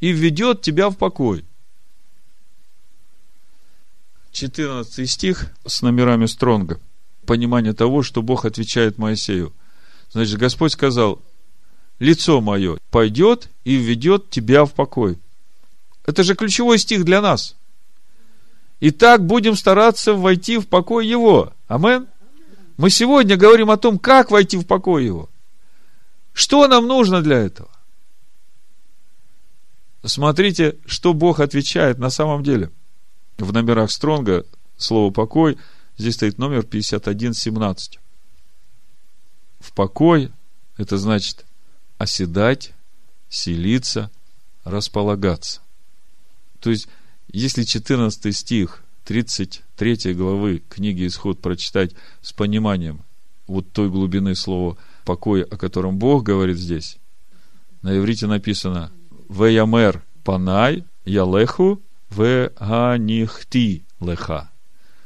[0.00, 1.44] и введет тебя в покой.
[4.32, 6.80] 14 стих с номерами Стронга.
[7.28, 9.52] Понимание того, что Бог отвечает Моисею.
[10.12, 11.20] Значит, Господь сказал,
[11.98, 15.18] лицо мое пойдет и введет тебя в покой.
[16.06, 17.54] Это же ключевой стих для нас.
[18.80, 21.52] И так будем стараться войти в покой Его.
[21.66, 22.06] Амен.
[22.78, 25.28] Мы сегодня говорим о том, как войти в покой Его.
[26.32, 27.68] Что нам нужно для этого?
[30.02, 32.70] Смотрите, что Бог отвечает на самом деле.
[33.36, 34.46] В номерах Стронга
[34.78, 35.58] слово «покой»
[35.98, 37.98] здесь стоит номер 5117.
[39.60, 40.30] В покой
[40.76, 41.44] это значит
[41.98, 42.72] оседать,
[43.28, 44.10] селиться,
[44.64, 45.60] располагаться.
[46.60, 46.88] То есть,
[47.30, 53.02] если 14 стих 33 главы книги Исход прочитать с пониманием
[53.46, 56.98] вот той глубины слова покоя, о котором Бог говорит здесь,
[57.82, 58.92] на иврите написано
[59.28, 64.50] «Веямер панай ялеху веганихти леха».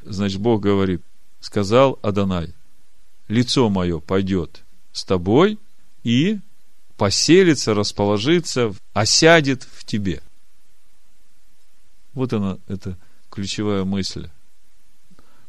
[0.04, 1.02] Значит, Бог говорит,
[1.40, 2.52] сказал Адонай,
[3.28, 5.58] лицо мое пойдет с тобой
[6.02, 6.38] и
[6.96, 10.22] поселится, расположится, осядет в тебе.
[12.14, 12.98] Вот она, эта
[13.30, 14.28] ключевая мысль.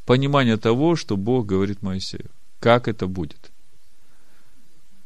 [0.06, 2.30] Понимание того, что Бог говорит Моисею.
[2.60, 3.52] Как это будет?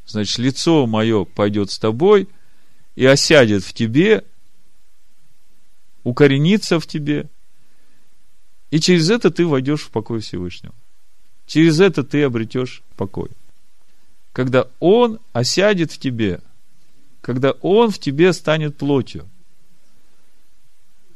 [0.05, 2.29] Значит, лицо мое пойдет с тобой
[2.95, 4.23] и осядет в тебе,
[6.03, 7.29] укоренится в тебе,
[8.71, 10.73] и через это ты войдешь в покой Всевышнего.
[11.45, 13.29] Через это ты обретешь покой.
[14.33, 16.41] Когда Он осядет в тебе,
[17.21, 19.27] когда Он в тебе станет плотью,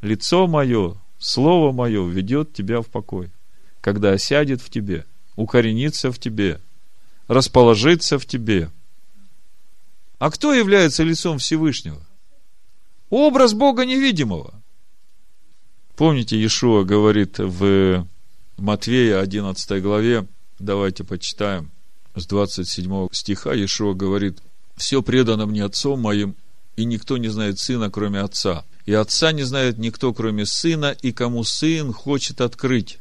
[0.02, 3.30] лицо мое, слово мое ведет тебя в покой.
[3.82, 6.62] Когда осядет в тебе, укоренится в тебе,
[7.28, 8.70] расположится в тебе–
[10.22, 12.00] а кто является лицом Всевышнего?
[13.10, 14.61] Образ Бога невидимого.
[15.96, 18.08] Помните, Иешуа говорит в
[18.58, 20.28] Матвея 11 главе,
[20.60, 21.72] давайте почитаем,
[22.16, 24.40] с 27 стиха, Иешуа говорит,
[24.76, 26.36] «Все предано мне Отцом моим,
[26.76, 28.66] и никто не знает Сына, кроме Отца.
[28.86, 33.00] И Отца не знает никто, кроме Сына, и кому Сын хочет открыть.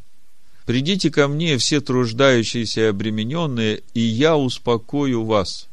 [0.66, 5.68] Придите ко мне, все труждающиеся и обремененные, и я успокою вас.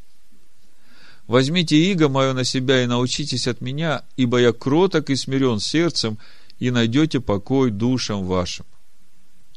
[1.28, 6.18] Возьмите иго мое на себя и научитесь от меня, ибо я кроток и смирен сердцем,
[6.60, 8.66] и найдете покой душам вашим.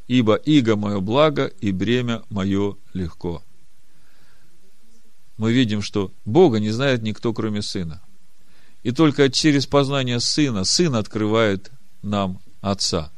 [0.09, 3.43] Ибо иго мое благо, и бремя мое легко.
[5.37, 8.03] Мы видим, что Бога не знает никто, кроме Сына.
[8.83, 11.71] И только через познание Сына Сын открывает
[12.03, 13.11] нам Отца.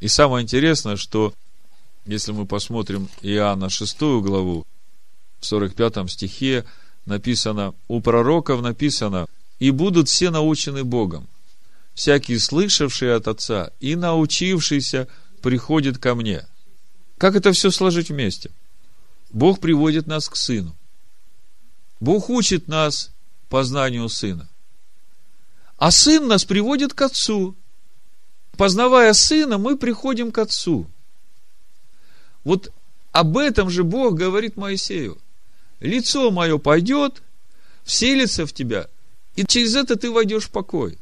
[0.00, 1.34] И самое интересное, что
[2.06, 4.66] если мы посмотрим Иоанна 6 главу,
[5.40, 6.64] в 45 стихе,
[7.06, 9.26] написано, у пророков написано,
[9.58, 11.28] и будут все научены Богом.
[11.94, 15.08] Всякий слышавший от Отца и научившийся
[15.42, 16.46] приходит ко мне.
[17.18, 18.50] Как это все сложить вместе?
[19.30, 20.76] Бог приводит нас к Сыну.
[22.00, 23.10] Бог учит нас
[23.48, 24.48] познанию Сына.
[25.76, 27.56] А Сын нас приводит к Отцу.
[28.56, 30.86] Познавая Сына, мы приходим к Отцу.
[32.44, 32.72] Вот
[33.12, 35.18] об этом же Бог говорит Моисею–
[35.80, 37.22] лицо мое пойдет,
[37.84, 38.88] вселится в тебя,
[39.34, 40.98] и через это ты войдешь в покой.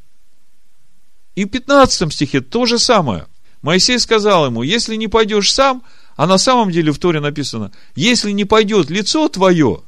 [1.38, 3.28] И в 15 стихе то же самое.
[3.62, 5.84] Моисей сказал ему, если не пойдешь сам,
[6.16, 9.84] а на самом деле в Торе написано, если не пойдет лицо твое,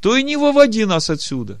[0.00, 1.58] то и не выводи нас отсюда.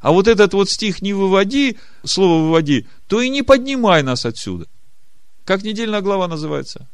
[0.00, 4.66] А вот этот вот стих «не выводи», слово «выводи», то и не поднимай нас отсюда.
[5.44, 6.88] Как недельная глава называется?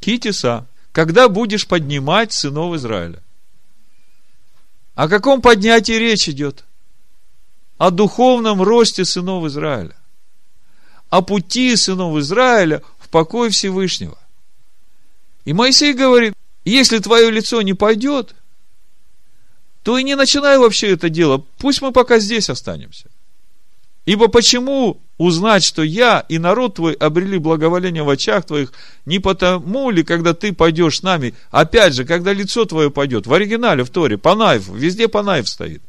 [0.00, 3.22] Китиса когда будешь поднимать сынов Израиля.
[4.96, 6.64] О каком поднятии речь идет?
[7.78, 9.94] О духовном росте сынов Израиля.
[11.08, 14.18] О пути сынов Израиля в покой Всевышнего.
[15.44, 16.34] И Моисей говорит,
[16.64, 18.34] если твое лицо не пойдет,
[19.82, 21.44] то и не начинай вообще это дело.
[21.58, 23.06] Пусть мы пока здесь останемся.
[24.04, 28.72] Ибо почему узнать, что я и народ твой обрели благоволение в очах твоих,
[29.04, 33.32] не потому ли, когда ты пойдешь с нами, опять же, когда лицо твое пойдет, в
[33.32, 35.82] оригинале, в Торе, Панаев, везде Панаев стоит.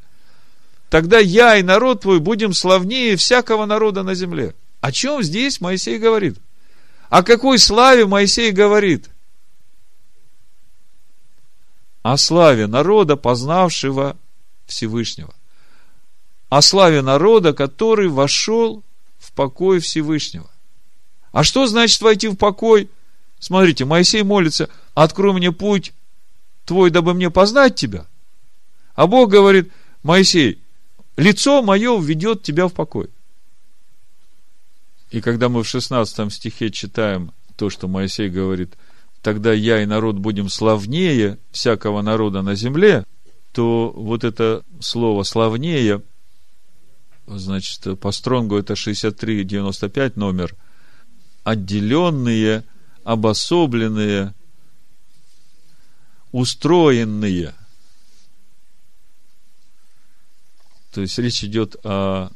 [0.90, 4.56] Тогда я и народ твой будем славнее всякого народа на земле.
[4.82, 6.38] О чем здесь Моисей говорит?
[7.10, 9.10] О какой славе Моисей говорит?
[12.02, 14.18] О славе народа, познавшего
[14.66, 15.34] Всевышнего
[16.50, 18.84] о славе народа, который вошел
[19.20, 20.50] в покой Всевышнего.
[21.32, 22.90] А что значит войти в покой?
[23.40, 25.94] Смотрите, Моисей молится, открой мне путь
[26.66, 28.08] твой, дабы мне познать тебя.
[28.96, 29.72] А Бог говорит,
[30.04, 30.62] Моисей,
[31.20, 33.10] лицо мое введет тебя в покой.
[35.12, 38.76] И когда мы в 16 стихе читаем то, что Моисей говорит,
[39.22, 43.04] тогда я и народ будем славнее всякого народа на земле,
[43.52, 46.02] то вот это слово славнее
[47.38, 50.56] значит, по стронгу это 6395 номер,
[51.44, 52.64] отделенные,
[53.04, 54.34] обособленные,
[56.32, 57.54] устроенные.
[60.94, 62.30] То есть речь идет о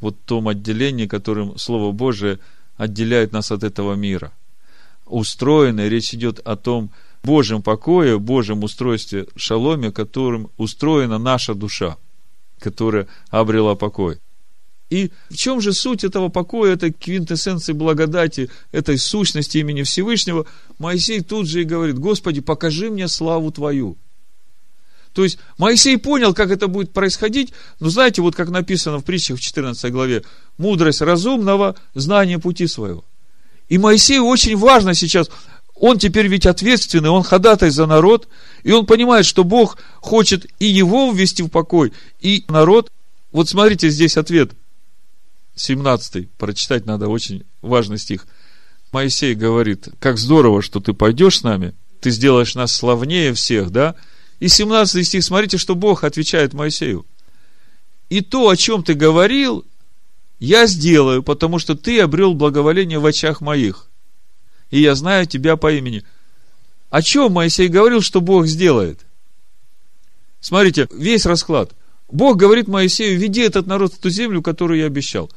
[0.00, 2.38] вот том отделении, которым Слово Божие
[2.76, 4.32] отделяет нас от этого мира.
[5.06, 6.90] Устроенные, речь идет о том
[7.22, 11.96] Божьем покое, Божьем устройстве шаломе, которым устроена наша душа,
[12.58, 14.18] которая обрела покой.
[14.88, 20.46] И в чем же суть этого покоя, этой квинтэссенции благодати, этой сущности имени Всевышнего?
[20.78, 23.96] Моисей тут же и говорит, Господи, покажи мне славу Твою.
[25.16, 29.38] То есть Моисей понял, как это будет происходить, но знаете, вот как написано в притчах
[29.38, 30.24] в 14 главе,
[30.58, 33.02] мудрость разумного, знание пути своего.
[33.70, 35.30] И Моисею очень важно сейчас,
[35.74, 38.28] он теперь ведь ответственный, он ходатай за народ,
[38.62, 42.92] и он понимает, что Бог хочет и его ввести в покой, и народ.
[43.32, 44.50] Вот смотрите, здесь ответ,
[45.54, 48.26] 17 прочитать надо, очень важный стих.
[48.92, 51.72] Моисей говорит, как здорово, что ты пойдешь с нами,
[52.02, 53.94] ты сделаешь нас славнее всех, да?
[54.40, 57.06] И 17 стих, смотрите, что Бог отвечает Моисею.
[58.10, 59.64] И то, о чем ты говорил,
[60.38, 63.88] я сделаю, потому что ты обрел благоволение в очах моих.
[64.70, 66.04] И я знаю тебя по имени.
[66.90, 69.00] О чем Моисей говорил, что Бог сделает?
[70.40, 71.72] Смотрите, весь расклад.
[72.08, 75.30] Бог говорит Моисею, веди этот народ в ту землю, которую я обещал.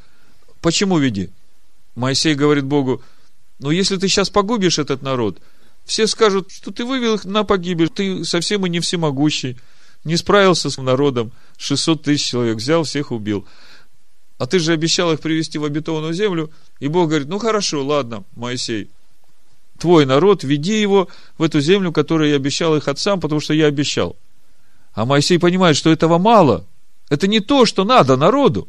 [0.61, 1.29] Почему веди?
[1.95, 3.01] Моисей говорит Богу,
[3.59, 5.39] ну если ты сейчас погубишь этот народ–
[5.89, 9.57] все скажут, что ты вывел их на погибель, ты совсем и не всемогущий,
[10.03, 13.47] не справился с народом, 600 тысяч человек взял, всех убил.
[14.37, 18.23] А ты же обещал их привести в обетованную землю, и Бог говорит, ну хорошо, ладно,
[18.35, 18.91] Моисей,
[19.79, 21.09] твой народ, веди его
[21.39, 24.15] в эту землю, которую я обещал их отцам, потому что я обещал.
[24.93, 26.67] А Моисей понимает, что этого мало.
[27.09, 28.67] Это не то, что надо народу.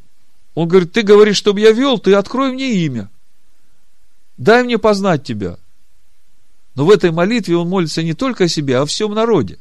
[0.54, 3.10] Он говорит, ты говоришь, чтобы я вел, ты открой мне имя.
[4.38, 5.58] Дай мне познать тебя.
[6.74, 9.58] Но в этой молитве он молится не только о себе, а о всем народе.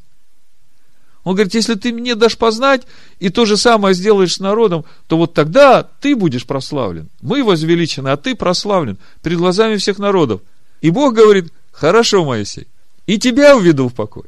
[1.23, 2.84] Он говорит, если ты мне дашь познать
[3.19, 7.10] и то же самое сделаешь с народом, то вот тогда ты будешь прославлен.
[7.22, 10.41] Мы возвеличены, а ты прославлен перед глазами всех народов.
[10.81, 12.68] И Бог говорит, хорошо, Моисей,
[13.06, 14.26] и тебя уведу в покой.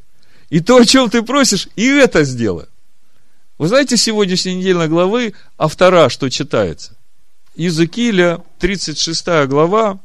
[0.49, 2.68] И то, о чем ты просишь, и это сделаю.
[3.58, 6.98] Вы знаете, сегодняшней недельной главы автора, что читается?
[7.56, 9.99] Иезекииля, 36 глава,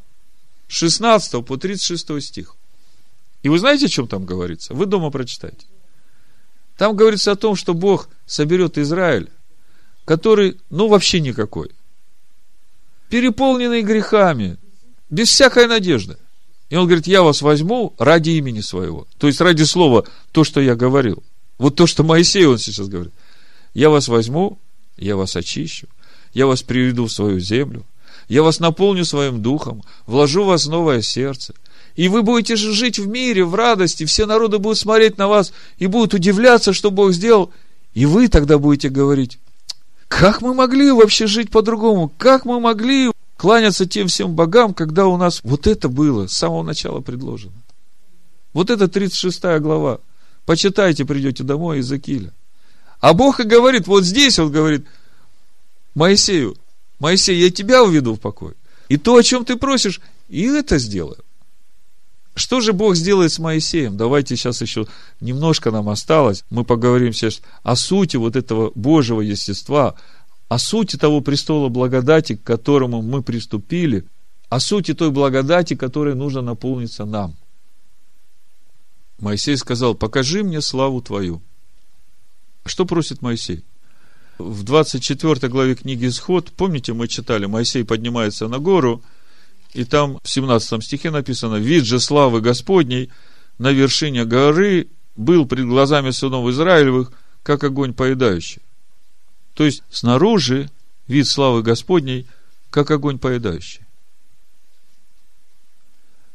[0.68, 2.54] 16 по 36 стих.
[3.46, 4.74] И вы знаете, о чем там говорится?
[4.74, 5.66] Вы дома прочитайте.
[6.76, 9.30] Там говорится о том, что Бог соберет Израиль,
[10.04, 11.70] который, ну, вообще никакой,
[13.08, 14.56] переполненный грехами,
[15.10, 16.16] без всякой надежды.
[16.70, 19.06] И он говорит, я вас возьму ради имени своего.
[19.16, 21.22] То есть ради слова, то, что я говорил.
[21.56, 23.14] Вот то, что Моисей он сейчас говорит.
[23.74, 24.58] Я вас возьму,
[24.96, 25.86] я вас очищу,
[26.34, 27.86] я вас приведу в свою землю,
[28.26, 31.54] я вас наполню своим духом, вложу в вас новое сердце–
[31.96, 35.86] и вы будете жить в мире, в радости, все народы будут смотреть на вас и
[35.86, 37.50] будут удивляться, что Бог сделал.
[37.94, 39.38] И вы тогда будете говорить,
[40.06, 42.12] как мы могли вообще жить по-другому?
[42.18, 46.62] Как мы могли кланяться тем всем богам, когда у нас вот это было с самого
[46.62, 47.56] начала предложено?
[48.52, 50.00] Вот это 36 глава.
[50.44, 52.32] Почитайте, придете домой из Акиля.
[53.00, 54.86] А Бог и говорит, вот здесь он говорит,
[55.94, 56.56] Моисею,
[56.98, 58.52] Моисей, я тебя уведу в покой.
[58.88, 61.25] И то, о чем ты просишь, и это сделаю.
[62.36, 63.96] Что же Бог сделает с Моисеем?
[63.96, 64.86] Давайте сейчас еще
[65.22, 66.44] немножко нам осталось.
[66.50, 69.94] Мы поговорим сейчас о сути вот этого Божьего естества,
[70.48, 74.04] о сути того престола благодати, к которому мы приступили,
[74.50, 77.36] о сути той благодати, которой нужно наполниться нам.
[79.18, 81.40] Моисей сказал, покажи мне славу твою.
[82.66, 83.64] Что просит Моисей?
[84.36, 89.02] В 24 главе книги Исход, помните, мы читали, Моисей поднимается на гору–
[89.76, 93.10] и там в 17 стихе написано, «Вид же славы Господней
[93.58, 97.12] на вершине горы был пред глазами сынов Израилевых,
[97.42, 98.62] как огонь поедающий».
[99.52, 100.70] То есть, снаружи
[101.08, 102.26] вид славы Господней,
[102.70, 103.82] как огонь поедающий.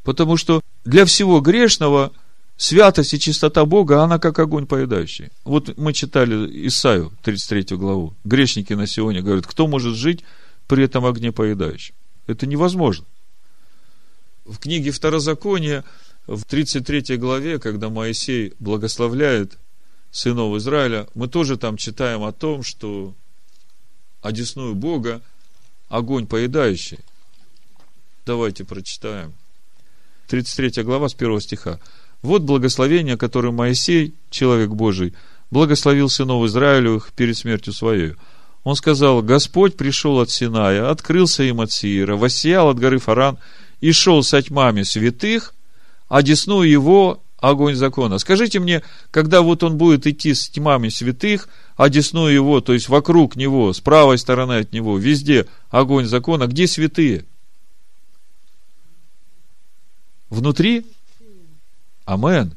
[0.04, 2.12] Потому что для всего грешного
[2.58, 5.30] святость и чистота Бога, она как огонь поедающий.
[5.46, 8.14] Вот мы читали Исаию, 33 главу.
[8.24, 10.24] Грешники на сегодня говорят, кто может жить
[10.68, 11.96] при этом огне поедающем?
[12.28, 13.06] Это невозможно
[14.52, 15.84] в книге Второзакония,
[16.28, 19.58] в 33 главе, когда Моисей благословляет
[20.12, 23.16] сынов Израиля, мы тоже там читаем о том, что
[24.22, 25.22] одесную Бога
[25.90, 27.00] огонь поедающий.
[28.26, 29.34] Давайте прочитаем.
[30.28, 31.80] 33 глава с 1 стиха.
[32.22, 35.14] Вот благословение, которое Моисей, человек Божий,
[35.50, 38.14] благословил сынов Израилевых перед смертью своей.
[38.64, 43.40] Он сказал, Господь пришел от Синая, открылся им от Сиира, воссиял от горы Фаран–
[43.82, 45.54] и шел со тьмами святых,
[46.08, 48.20] а десну его огонь закона.
[48.20, 52.88] Скажите мне, когда вот он будет идти с тьмами святых, а десную его, то есть
[52.88, 57.26] вокруг него, с правой стороны от него, везде огонь закона, где святые?
[60.30, 60.86] Внутри?
[62.06, 62.56] Амен.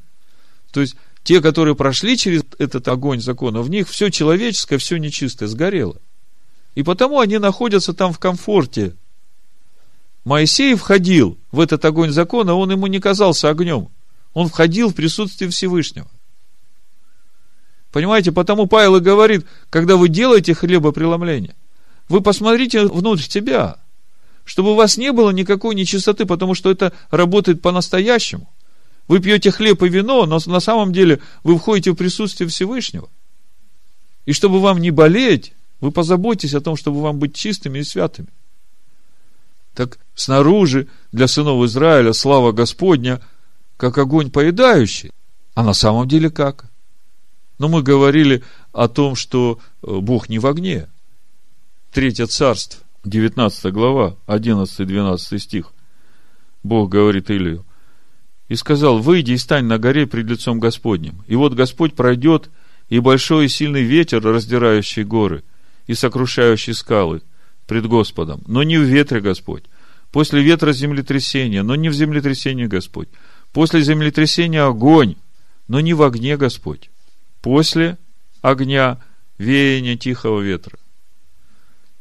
[0.71, 5.49] То есть, те, которые прошли через этот огонь закона, в них все человеческое, все нечистое
[5.49, 5.97] сгорело.
[6.75, 8.95] И потому они находятся там в комфорте.
[10.25, 13.89] Моисей входил в этот огонь закона, он ему не казался огнем.
[14.33, 16.09] Он входил в присутствие Всевышнего.
[17.93, 21.55] Понимаете, потому Павел и говорит, когда вы делаете хлебопреломление,
[22.09, 23.77] вы посмотрите внутрь себя,
[24.45, 28.51] чтобы у вас не было никакой нечистоты, потому что это работает по-настоящему.
[29.07, 33.09] Вы пьете хлеб и вино, но на самом деле вы входите в присутствие Всевышнего.
[34.25, 38.29] И чтобы вам не болеть, вы позаботьтесь о том, чтобы вам быть чистыми и святыми.
[39.75, 43.21] Так снаружи для сынов Израиля слава Господня–
[43.77, 45.11] как огонь поедающий.
[45.55, 46.71] А на самом деле как?
[47.59, 48.43] Но мы говорили
[48.73, 50.89] о том, что э, Бог не в огне.
[51.93, 55.73] Третье царство, 19 глава, 11-12 стих.
[56.63, 57.65] Бог говорит Илию.
[58.49, 61.23] И сказал, выйди и стань на горе пред лицом Господним.
[61.27, 62.51] И вот Господь пройдет,
[62.89, 65.45] и большой и сильный ветер, раздирающий горы,
[65.87, 67.23] и сокрушающий скалы
[67.67, 68.43] пред Господом.
[68.47, 69.65] Но не в ветре Господь.
[70.11, 73.09] После ветра землетрясение, но не в землетрясении Господь.
[73.53, 75.17] После землетрясения огонь,
[75.69, 76.91] но не в огне Господь.
[77.41, 77.99] После
[78.43, 79.01] огня
[79.39, 80.79] веяние тихого ветра.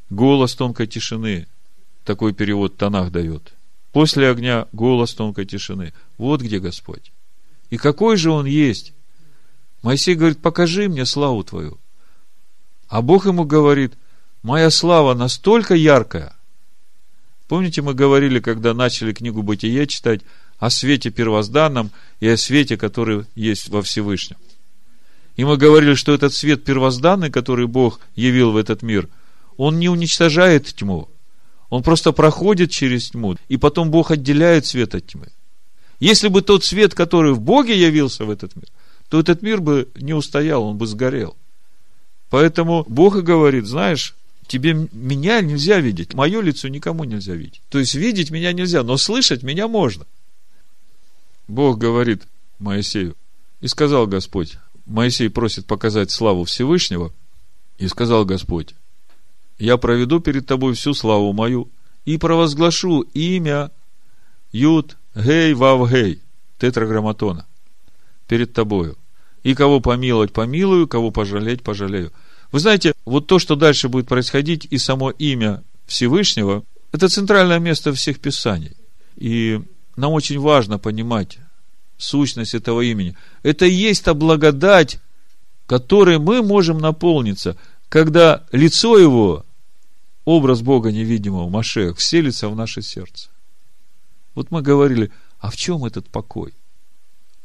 [0.09, 1.47] Голос тонкой тишины.
[2.03, 3.53] Такой перевод Танах дает.
[3.91, 5.93] После огня голос тонкой тишины.
[6.17, 7.11] Вот где Господь.
[7.69, 8.93] И какой же Он есть?
[9.81, 11.79] Моисей говорит, покажи мне славу Твою.
[12.87, 13.93] А Бог ему говорит,
[14.43, 16.35] моя слава настолько яркая.
[17.47, 20.21] Помните, мы говорили, когда начали книгу Бытие читать,
[20.59, 24.37] о свете первозданном и о свете, который есть во Всевышнем.
[25.35, 29.09] И мы говорили, что этот свет первозданный, который Бог явил в этот мир,
[29.57, 31.09] он не уничтожает тьму.
[31.69, 35.27] Он просто проходит через тьму, и потом Бог отделяет свет от тьмы.
[35.99, 38.67] Если бы тот свет, который в Боге явился в этот мир,
[39.09, 41.35] то этот мир бы не устоял, он бы сгорел.
[42.29, 44.15] Поэтому Бог и говорит, знаешь,
[44.53, 47.63] тебе меня нельзя видеть, мое лицо никому нельзя видеть.
[47.69, 50.05] То есть видеть меня нельзя, но слышать меня можно.
[51.47, 52.27] Бог говорит
[52.59, 53.15] Моисею,
[53.61, 57.11] и сказал Господь, Моисей просит показать славу Всевышнего,
[57.79, 58.75] и сказал Господь,
[59.57, 61.71] я проведу перед тобой всю славу мою
[62.05, 63.71] и провозглашу имя
[64.51, 66.21] Юд Гей Вав Гей,
[66.59, 67.47] тетраграмматона,
[68.27, 68.99] перед тобою.
[69.41, 72.13] И кого помиловать, помилую, кого пожалеть, пожалею.
[72.53, 77.91] Вы знаете, вот то, что дальше будет происходить, и само имя Всевышнего, это центральное место
[77.93, 78.73] всех писаний.
[79.15, 79.59] И
[79.95, 81.39] нам очень важно понимать
[81.97, 83.17] сущность этого имени.
[83.41, 84.99] Это и есть та благодать,
[85.65, 87.57] которой мы можем наполниться,
[87.89, 89.47] когда лицо его,
[90.23, 93.29] образ Бога невидимого, Машех, вселится в наше сердце.
[94.35, 96.53] Вот мы говорили, а в чем этот покой?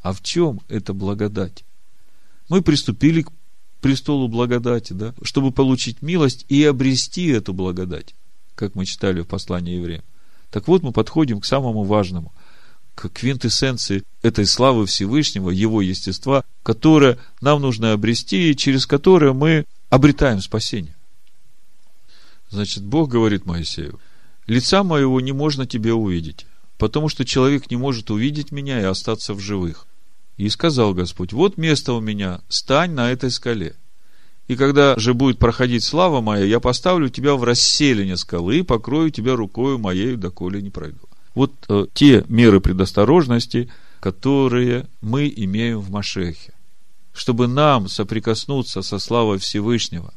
[0.02, 1.64] А в чем эта благодать?
[2.50, 3.30] Мы приступили к
[3.80, 8.14] престолу благодати, да, чтобы получить милость и обрести эту благодать,
[8.54, 10.02] как мы читали в послании евреям.
[10.50, 12.32] Так вот, мы подходим к самому важному,
[12.94, 19.64] к квинтэссенции этой славы Всевышнего, Его естества, которое нам нужно обрести и через которое мы
[19.90, 20.96] обретаем спасение.
[22.50, 24.00] Значит, Бог говорит Моисею,
[24.46, 26.46] лица моего не можно тебе увидеть,
[26.78, 29.86] потому что человек не может увидеть меня и остаться в живых.
[30.38, 33.74] И сказал Господь, вот место у меня, стань на этой скале.
[34.46, 39.10] И когда же будет проходить слава моя, я поставлю тебя в расселение скалы и покрою
[39.10, 41.00] тебя рукою моею, доколе не пройду.
[41.34, 43.68] Вот э, те меры предосторожности,
[44.00, 46.54] которые мы имеем в Машехе.
[47.12, 50.14] Чтобы нам соприкоснуться со славой Всевышнего,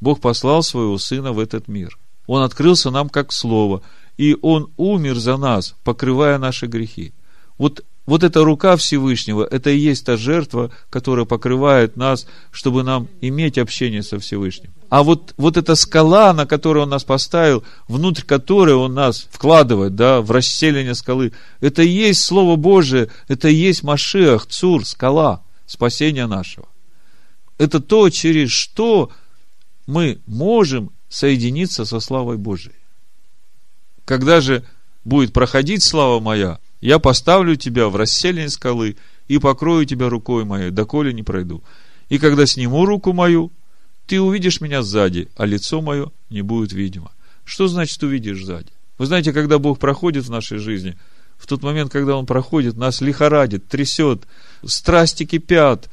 [0.00, 1.96] Бог послал своего Сына в этот мир.
[2.26, 3.82] Он открылся нам как Слово,
[4.16, 7.12] и Он умер за нас, покрывая наши грехи.
[7.56, 13.06] Вот вот эта рука Всевышнего, это и есть та жертва, которая покрывает нас, чтобы нам
[13.20, 14.72] иметь общение со Всевышним.
[14.88, 19.94] А вот, вот эта скала, на которую Он нас поставил, внутрь которой Он нас вкладывает,
[19.94, 21.30] да, в расселение скалы,
[21.60, 26.66] это и есть Слово Божие, это и есть Машиах, Цур, скала, спасения нашего.
[27.58, 29.12] Это то, через что
[29.86, 32.74] мы можем соединиться со славой Божией.
[34.04, 34.64] Когда же
[35.04, 38.96] будет проходить слава моя– я поставлю тебя в расселение скалы
[39.28, 41.62] и покрою тебя рукой моей, доколе не пройду.
[42.08, 43.52] И когда сниму руку мою,
[44.06, 47.12] ты увидишь меня сзади, а лицо мое не будет видимо.
[47.44, 48.72] Что значит увидишь сзади?
[48.98, 50.96] Вы знаете, когда Бог проходит в нашей жизни,
[51.38, 54.24] в тот момент, когда он проходит, нас лихорадит, трясет,
[54.64, 55.88] страсти кипят,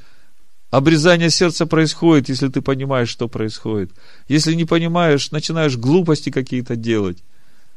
[0.72, 3.92] обрезание сердца происходит, если ты понимаешь, что происходит.
[4.28, 7.24] Если не понимаешь, начинаешь глупости какие-то делать.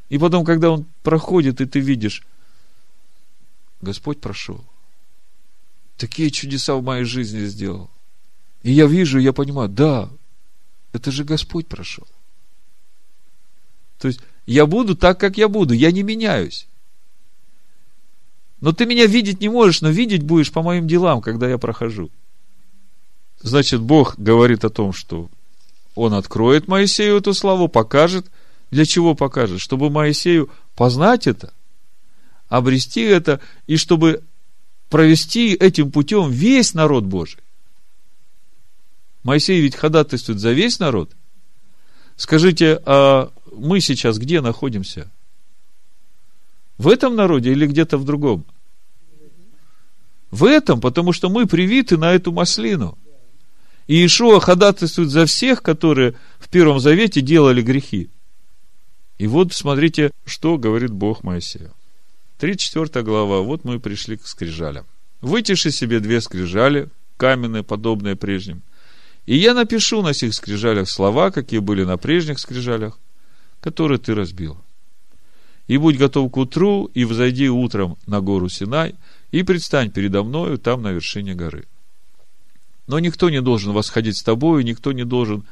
[0.08, 2.22] И потом, когда он проходит, и ты видишь,
[3.80, 4.64] Господь прошел.
[5.96, 7.90] Такие чудеса в моей жизни сделал.
[8.62, 10.10] И я вижу, я понимаю, да,
[10.92, 12.06] это же Господь прошел.
[13.98, 16.66] То есть, я буду так, как я буду, я не меняюсь.
[18.60, 22.10] Но ты меня видеть не можешь, но видеть будешь по моим делам, когда я прохожу.
[23.40, 25.30] Значит, Бог говорит о том, что
[25.94, 28.26] Он откроет Моисею эту славу, покажет.
[28.70, 29.60] Для чего покажет?
[29.60, 31.52] Чтобы Моисею познать это,
[32.50, 34.22] обрести это, и чтобы
[34.90, 37.38] провести этим путем весь народ Божий.
[39.22, 41.12] Моисей ведь ходатайствует за весь народ.
[42.16, 45.10] Скажите, а мы сейчас где находимся?
[46.76, 48.44] В этом народе или где-то в другом?
[50.30, 52.98] В этом, потому что мы привиты на эту маслину.
[53.86, 58.10] И Иешуа ходатайствует за всех, которые в Первом Завете делали грехи.
[59.18, 61.72] И вот смотрите, что говорит Бог Моисею.
[62.40, 64.86] 34 глава, вот мы пришли к скрижалям.
[65.20, 66.88] Вытиши себе две скрижали,
[67.18, 68.62] каменные, подобные прежним.
[69.26, 72.98] И я напишу на сих скрижалях слова, какие были на прежних скрижалях,
[73.60, 74.56] которые ты разбил.
[75.66, 78.94] И будь готов к утру, и взойди утром на гору Синай,
[79.32, 81.66] и предстань передо мною там на вершине горы.
[82.86, 85.44] Но никто не должен восходить с тобою, никто не должен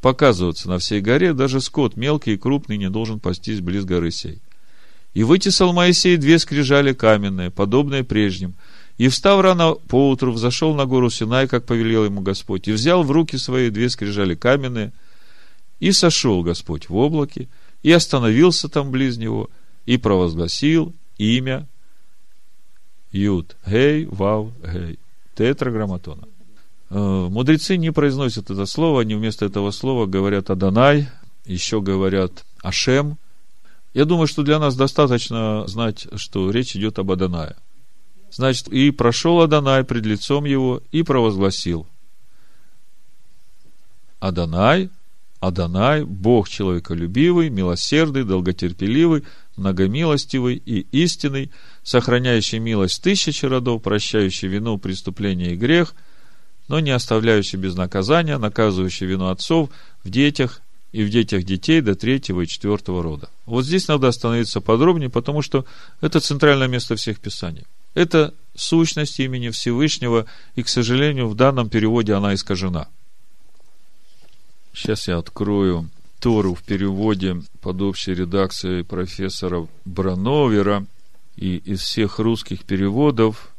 [0.00, 4.40] показываться на всей горе, даже скот мелкий и крупный не должен пастись близ горы сей.
[5.16, 8.54] И вытесал Моисей две скрижали каменные, подобные прежним,
[8.98, 13.10] и, встав рано поутру, взошел на гору Синай, как повелел ему Господь, и взял в
[13.10, 14.92] руки свои две скрижали каменные,
[15.80, 17.48] и сошел Господь в облаке,
[17.82, 19.48] и остановился там близ него,
[19.86, 21.66] и провозгласил имя
[23.10, 24.98] Юд, Гей, Вав, Гей,
[25.34, 26.28] тетраграмматона.
[26.90, 31.08] Э, мудрецы не произносят это слово, они вместо этого слова говорят Аданай,
[31.46, 33.16] еще говорят Ашем.
[33.96, 37.56] Я думаю, что для нас достаточно знать, что речь идет об Адонае.
[38.30, 41.86] Значит, и прошел Адонай пред лицом его и провозгласил.
[44.20, 44.90] Адонай,
[45.40, 49.24] Адонай, Бог человеколюбивый, милосердный, долготерпеливый,
[49.56, 51.50] многомилостивый и истинный,
[51.82, 55.94] сохраняющий милость тысячи родов, прощающий вину, преступление и грех,
[56.68, 59.70] но не оставляющий без наказания, наказывающий вину отцов
[60.04, 60.60] в детях
[60.96, 63.28] и в детях детей до третьего и четвертого рода.
[63.44, 65.66] Вот здесь надо остановиться подробнее, потому что
[66.00, 67.64] это центральное место всех писаний.
[67.92, 70.24] Это сущность имени Всевышнего,
[70.54, 72.88] и, к сожалению, в данном переводе она искажена.
[74.72, 80.86] Сейчас я открою Тору в переводе под общей редакцией профессора Брановера.
[81.36, 83.50] И из всех русских переводов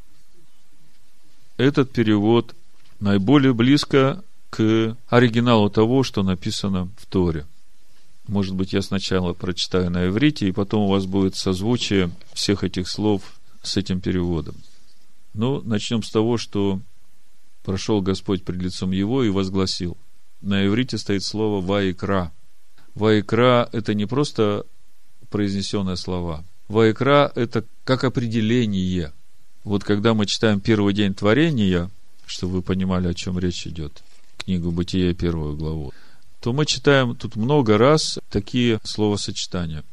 [1.58, 2.56] этот перевод
[3.00, 7.46] наиболее близко к оригиналу того, что написано в Торе.
[8.28, 12.90] Может быть, я сначала прочитаю на иврите, и потом у вас будет созвучие всех этих
[12.90, 13.22] слов
[13.64, 14.56] с этим переводом.
[15.34, 16.82] Ну, начнем с того, что
[17.64, 19.98] прошел Господь пред лицом его и возгласил.
[20.42, 22.32] На иврите стоит слово «ваикра».
[22.96, 24.66] «Ваикра»– это не просто
[25.30, 26.44] произнесенные слова.
[26.68, 29.14] «Ваикра»– это как определение.
[29.64, 31.90] Вот когда мы читаем первый день творения,
[32.26, 34.04] чтобы вы понимали, о чем речь идет,
[34.48, 35.92] книгу «Бытие» первую главу,
[36.40, 39.84] то мы читаем тут много раз такие словосочетания.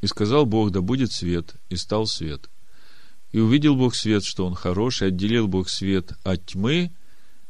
[0.00, 2.48] «И сказал Бог, да будет свет, и стал свет».
[3.32, 6.92] И увидел Бог свет, что он хороший, отделил Бог свет от тьмы.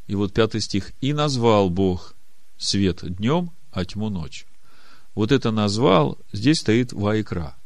[0.07, 0.93] И вот пятый стих.
[1.01, 2.15] И назвал Бог
[2.57, 4.47] свет днем, а тьму ночью.
[5.15, 7.57] Вот это назвал, здесь стоит вайкра.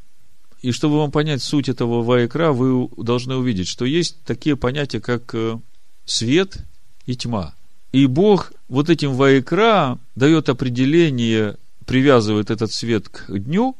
[0.62, 5.34] И чтобы вам понять суть этого вайкра, вы должны увидеть, что есть такие понятия, как
[5.34, 5.60] э,
[6.06, 6.64] свет
[7.04, 7.55] и тьма.
[7.96, 11.56] И Бог вот этим вайкра дает определение,
[11.86, 13.74] привязывает этот свет к дню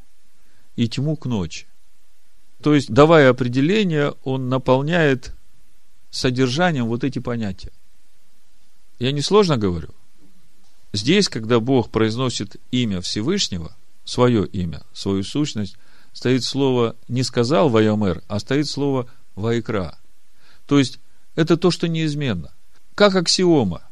[0.75, 1.67] и тьму к ночи.
[2.63, 5.35] То есть, давая определение, он наполняет
[6.09, 7.73] содержанием вот эти понятия.
[8.99, 9.91] Я не сложно говорю.
[10.95, 13.77] Здесь, когда Бог произносит имя Всевышнего,
[14.07, 15.77] свое имя, свою сущность,
[16.15, 19.99] стоит слово не сказал Вайомер, а стоит слово Вайкра.
[20.67, 21.01] То есть,
[21.35, 22.55] это то, что неизменно.
[22.95, 23.83] Как аксиома,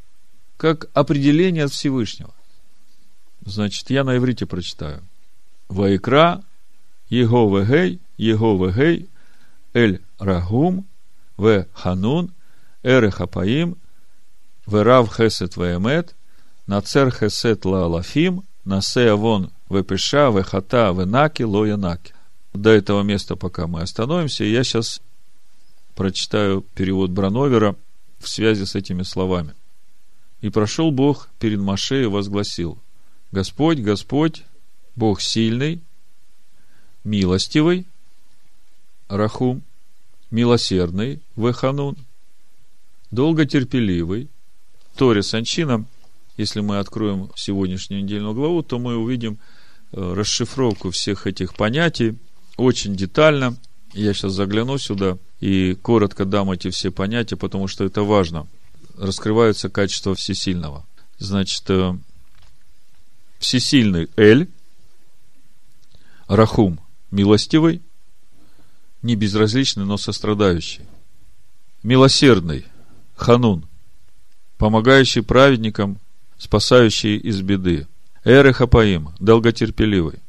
[0.56, 2.32] как определение от Всевышнего.
[3.44, 5.02] Значит, я на иврите прочитаю.
[5.68, 6.42] Вайкра
[7.08, 9.08] его вегей, его вегей,
[9.72, 10.86] эль рагум,
[11.36, 12.32] в ханун,
[12.82, 13.76] эре хапаим,
[14.66, 16.14] в рав хесет веемет,
[16.66, 22.14] нацер хесет ла алафим, насе авон вепеша, вехата, венаки, лоянаки.
[22.52, 25.00] до этого места, пока мы остановимся, я сейчас
[25.96, 27.74] прочитаю перевод Брановера
[28.20, 29.54] в связи с этими словами.
[30.44, 32.76] «И прошел Бог перед Маше и возгласил,
[33.32, 34.42] Господь, Господь,
[34.94, 35.80] Бог сильный,
[37.02, 37.86] милостивый,
[39.08, 39.62] Рахум,
[40.30, 41.96] милосердный, Веханун,
[43.10, 44.28] долготерпеливый,
[44.98, 45.86] Торе Санчина,
[46.36, 49.38] если мы откроем сегодняшнюю недельную главу, то мы увидим
[49.92, 52.18] э, расшифровку всех этих понятий
[52.58, 53.56] очень детально.
[53.94, 58.46] Я сейчас загляну сюда и коротко дам эти все понятия, потому что это важно.
[58.96, 60.84] Раскрываются качества всесильного.
[61.18, 61.96] Значит, э,
[63.38, 64.48] всесильный Эль,
[66.28, 66.80] Рахум–
[67.10, 67.82] милостивый,
[69.02, 70.84] не безразличный, но сострадающий.
[71.82, 72.64] Милосердный–
[73.16, 73.66] Ханун,
[74.58, 75.98] помогающий праведникам,
[76.38, 77.86] спасающий из беды.
[78.24, 80.20] Эр Хапаим– долготерпеливый.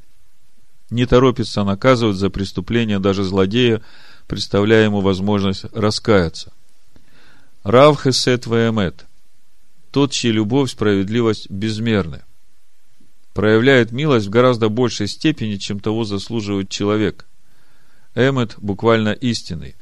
[0.90, 3.82] Не торопится наказывать за преступление даже злодея,
[4.28, 6.52] представляя ему возможность раскаяться.
[7.66, 9.08] Рав Хесет Ваэмет–
[9.92, 12.22] тот, чья любовь, справедливость безмерны–
[13.34, 17.26] проявляет милость в гораздо большей степени, чем того заслуживает человек.
[18.14, 19.76] Эмет буквально истинный.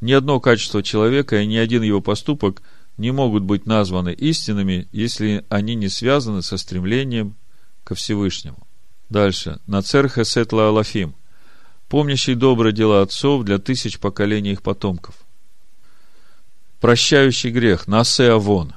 [0.00, 2.62] Ни одно качество человека и ни один его поступок
[2.96, 7.36] не могут быть названы истинными, если они не связаны со стремлением
[7.84, 8.66] ко Всевышнему.
[9.10, 9.60] Дальше.
[9.66, 11.14] Нацер Хесет Алафим.
[11.90, 15.21] Помнящий добрые дела отцов для тысяч поколений их потомков.
[16.82, 17.86] Прощающий грех.
[17.86, 18.74] Насе Авон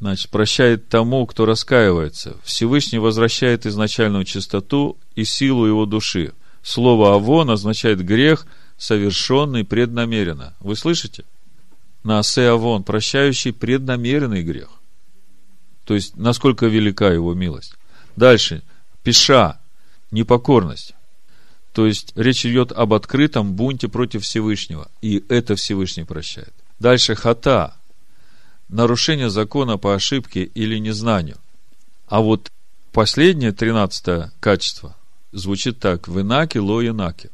[0.00, 2.38] значит, прощает тому, кто раскаивается.
[2.42, 6.32] Всевышний возвращает изначальную чистоту и силу его души.
[6.62, 8.46] Слово «авон» означает грех,
[8.78, 10.54] совершенный преднамеренно.
[10.60, 11.24] Вы слышите?
[12.02, 14.70] Наасе авон, прощающий преднамеренный грех.
[15.84, 17.74] То есть, насколько велика его милость.
[18.16, 18.62] Дальше.
[19.02, 19.60] Пиша,
[20.10, 20.94] непокорность.
[21.74, 24.90] То есть, речь идет об открытом бунте против Всевышнего.
[25.02, 26.54] И это Всевышний прощает.
[26.78, 27.74] Дальше хата,
[28.68, 31.38] нарушение закона по ошибке или незнанию.
[32.06, 32.52] А вот
[32.92, 34.96] последнее, тринадцатое качество,
[35.32, 36.08] звучит так.
[36.08, 37.30] В инаке ло инаке.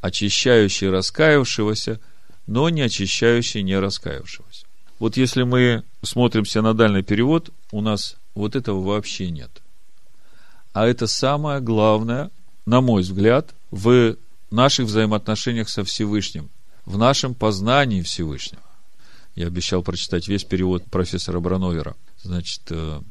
[0.00, 2.00] Очищающий раскаявшегося,
[2.46, 4.66] но не очищающий не раскаявшегося.
[4.98, 9.50] Вот если мы смотрим синодальный перевод, у нас вот этого вообще нет.
[10.72, 12.30] А это самое главное,
[12.66, 14.16] на мой взгляд, в
[14.50, 16.50] наших взаимоотношениях со Всевышним,
[16.88, 18.62] в нашем познании Всевышнего.
[19.34, 21.96] Я обещал прочитать весь перевод профессора Брановера.
[22.22, 23.02] Значит, э,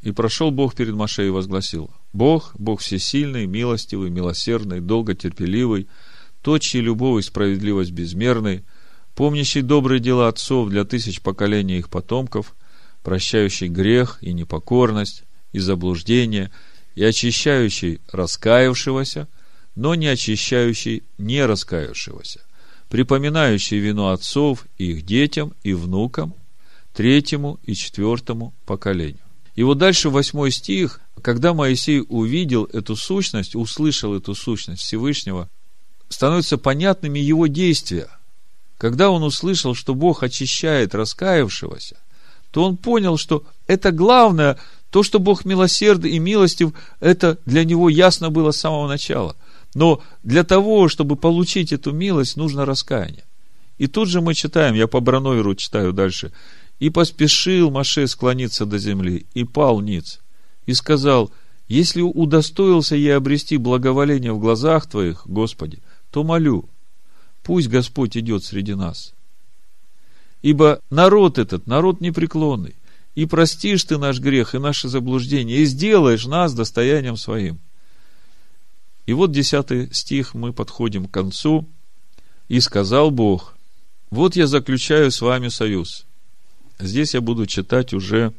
[0.00, 5.86] и прошел Бог перед Маше и возгласил, Бог, Бог всесильный, милостивый, милосердный, долготерпеливый,
[6.40, 8.64] тот, чьи любовь и справедливость безмерны,
[9.14, 12.56] помнящий добрые дела отцов для тысяч поколений их потомков,
[13.02, 16.50] прощающий грех и непокорность, и заблуждение,
[16.94, 19.28] и очищающий раскаявшегося,
[19.74, 22.40] но не очищающий не раскаявшегося,
[22.88, 26.34] припоминающий вину отцов их детям и внукам,
[26.92, 29.20] третьему и четвертому поколению.
[29.54, 35.48] И вот дальше восьмой стих, когда Моисей увидел эту сущность, услышал эту сущность Всевышнего,
[36.08, 38.08] становятся понятными его действия.
[38.78, 41.96] Когда он услышал, что Бог очищает раскаявшегося,
[42.50, 44.58] то он понял, что это главное,
[44.90, 49.36] то, что Бог милосердный и милостив, это для него ясно было с самого начала–
[49.74, 53.24] но для того, чтобы получить эту милость, нужно раскаяние.
[53.78, 56.32] И тут же мы читаем, я по Брановеру читаю дальше.
[56.80, 60.20] «И поспешил Маше склониться до земли, и пал ниц,
[60.66, 61.30] и сказал,
[61.68, 65.78] если удостоился я обрести благоволение в глазах Твоих, Господи,
[66.10, 66.68] то молю,
[67.42, 69.14] пусть Господь идет среди нас.
[70.42, 72.74] Ибо народ этот, народ непреклонный,
[73.14, 77.60] и простишь Ты наш грех и наше заблуждение, и сделаешь нас достоянием своим.
[79.06, 81.68] И вот десятый стих, мы подходим к концу.
[82.48, 83.54] «И сказал Бог,
[84.10, 86.04] вот я заключаю с вами союз».
[86.78, 88.32] Здесь я буду читать уже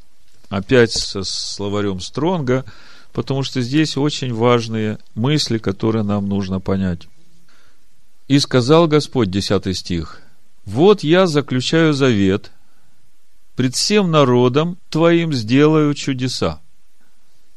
[0.49, 2.65] опять со словарем Стронга,
[3.13, 7.07] потому что здесь очень важные мысли, которые нам нужно понять.
[8.27, 10.21] «И сказал Господь», десятый стих,
[10.65, 12.51] «Вот я заключаю завет,
[13.55, 16.61] пред всем народом твоим сделаю чудеса».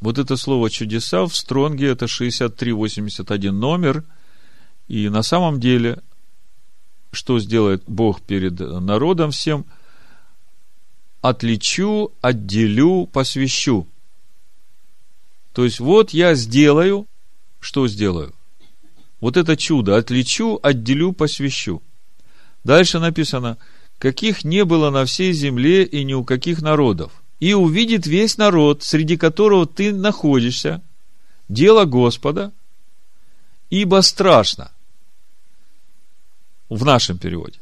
[0.05, 4.05] Вот это слово чудеса в Стронге это 6381 номер.
[4.87, 5.99] И на самом деле,
[7.11, 9.65] что сделает Бог перед народом всем?
[11.23, 13.89] Отличу, отделю, посвящу.
[15.55, 17.07] То есть, вот я сделаю,
[17.59, 18.35] что сделаю?
[19.21, 19.97] Вот это чудо.
[19.97, 21.81] Отличу, отделю, посвящу.
[22.63, 23.57] Дальше написано,
[23.99, 27.11] каких не было на всей земле и ни у каких народов–
[27.41, 30.83] и увидит весь народ, среди которого ты находишься,
[31.49, 32.53] дело Господа,
[33.71, 34.71] ибо страшно.
[36.69, 37.59] В нашем переводе.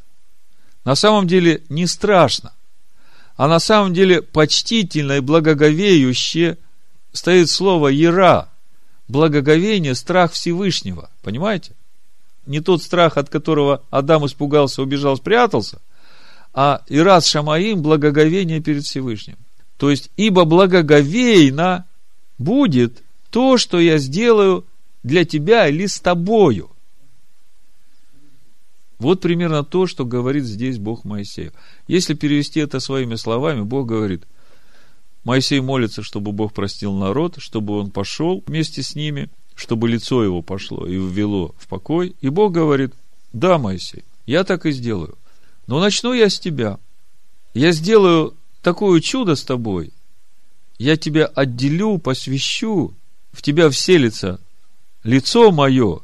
[0.85, 2.53] На самом деле не страшно,
[3.35, 6.57] а на самом деле почтительно и благоговеюще
[7.11, 8.49] стоит слово «яра»,
[9.07, 11.09] благоговение, страх Всевышнего.
[11.21, 11.73] Понимаете?
[12.45, 15.79] Не тот страх, от которого Адам испугался, убежал, спрятался,
[16.53, 19.37] а Ирас Шамаим– благоговение перед Всевышним.
[19.83, 21.85] То есть, ибо благоговейно
[22.37, 24.65] будет то, что я сделаю
[25.03, 26.71] для тебя или с тобою.
[28.97, 31.51] Вот примерно то, что говорит здесь Бог Моисею.
[31.85, 34.23] Если перевести это своими словами, Бог говорит,
[35.25, 40.41] Моисей молится, чтобы Бог простил народ, чтобы он пошел вместе с ними, чтобы лицо его
[40.41, 42.15] пошло и ввело в покой.
[42.21, 42.93] И Бог говорит,
[43.33, 45.17] да, Моисей, я так и сделаю.
[45.67, 46.79] Но начну я с тебя.
[47.53, 49.93] Я сделаю такое чудо с тобой.
[50.79, 52.95] Я тебя отделю, посвящу,
[53.31, 54.39] в тебя вселится
[55.03, 55.99] лицо мое.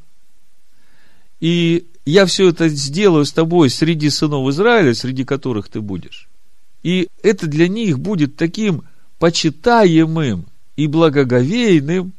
[1.39, 6.27] И я все это сделаю с тобой среди сынов Израиля, среди которых ты будешь.
[6.83, 8.83] И это для них будет таким
[9.17, 10.45] почитаемым
[10.75, 12.13] и благоговейным,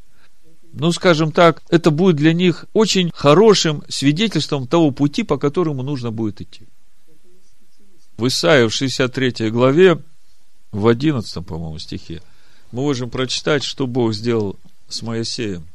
[0.73, 6.11] ну, скажем так, это будет для них очень хорошим свидетельством того пути, по которому нужно
[6.11, 6.63] будет идти.
[8.17, 9.99] В Исаии в 63 главе,
[10.73, 12.23] в 11, по-моему, стихе,
[12.73, 14.57] мы можем прочитать, что Бог сделал
[14.89, 15.67] с Моисеем.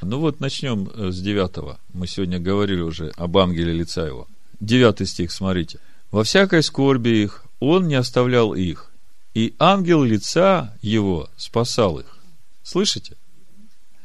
[0.00, 1.78] Ну вот, начнем э, с 9.
[1.92, 4.26] Мы сегодня говорили уже об ангеле лица его.
[4.60, 5.78] 9 стих, смотрите.
[6.10, 8.90] «Во всякой скорби их он не оставлял их,
[9.34, 12.18] и ангел лица его спасал их».
[12.62, 13.16] Слышите?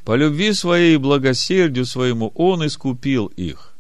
[0.06, 3.74] По любви своей и благосердию своему он искупил их.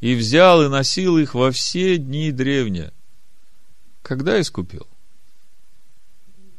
[0.00, 2.92] И взял и носил их во все дни древние.
[4.08, 4.86] Когда искупил?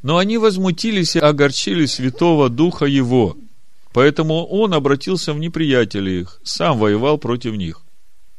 [0.02, 3.36] Но они возмутились и огорчили Святого Духа Его.
[3.92, 7.82] Поэтому он обратился в неприятелей их, сам воевал против них.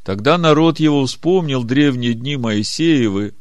[0.03, 3.35] Тогда народ его вспомнил древние дни Моисеевы.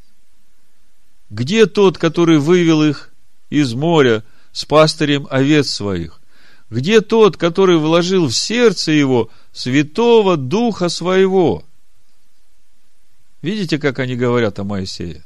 [1.30, 3.12] Где тот, который вывел их
[3.48, 6.20] из моря с пастырем овец своих?
[6.68, 11.62] Где тот, который вложил в сердце его святого духа своего?
[13.40, 15.24] Видите, как они говорят о Моисее?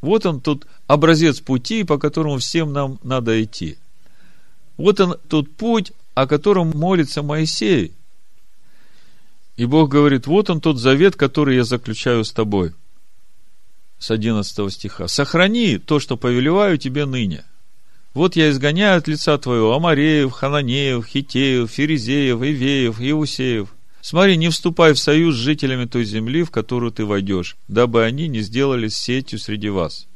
[0.00, 3.78] Вот он тут образец пути, по которому всем нам надо идти.
[4.76, 7.94] Вот он тот путь, о котором молится Моисей.
[9.56, 12.74] И Бог говорит, вот он тот завет, который я заключаю с тобой–
[13.98, 15.08] с 11 стиха.
[15.08, 17.44] «Сохрани то, что повелеваю тебе ныне.
[18.14, 23.68] Вот я изгоняю от лица твоего Амареев, Хананеев, Хитеев, Ферезеев, Ивеев, Иусеев.
[24.00, 28.28] Смотри, не вступай в союз с жителями той земли, в которую ты войдешь, дабы они
[28.28, 30.06] не сделались сетью среди вас.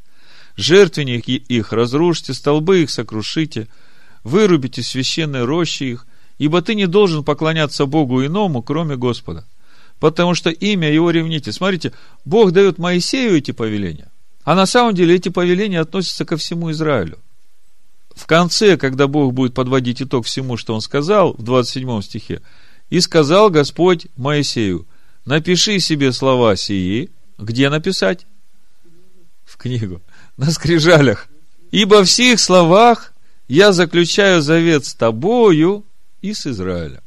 [0.56, 3.68] Жертвенники их разрушьте, столбы их сокрушите,
[4.22, 6.06] вырубите священные рощи их,
[6.38, 9.46] ибо ты не должен поклоняться Богу иному, кроме Господа
[10.02, 11.52] потому что имя его ревните.
[11.52, 11.92] Смотрите,
[12.24, 14.10] Бог дает Моисею эти повеления,
[14.42, 17.20] а на самом деле эти повеления относятся ко всему Израилю.
[18.12, 22.42] В конце, когда Бог будет подводить итог всему, что Он сказал, в 27 стихе,
[22.92, 24.86] «И сказал Господь Моисею,
[25.24, 27.08] напиши себе слова сии».
[27.38, 28.26] Где написать?
[29.46, 30.02] В книгу.
[30.36, 31.28] На скрижалях.
[31.70, 33.14] «Ибо в сих словах
[33.48, 35.86] я заключаю завет с тобою
[36.20, 37.00] и с Израилем».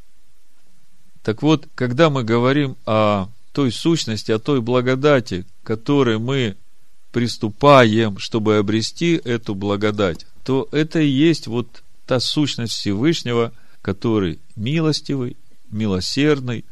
[1.22, 6.56] Так вот, когда мы говорим о той сущности, о той благодати, которой мы
[7.12, 13.54] приступаем, чтобы обрести эту благодать, то это и есть вот та сущность Всевышнего,
[13.84, 15.38] который милостивый,
[15.72, 16.66] милосердный,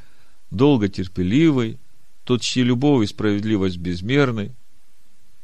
[0.52, 1.78] долготерпеливый,
[2.24, 4.52] тот, чьи любовь и справедливость безмерны.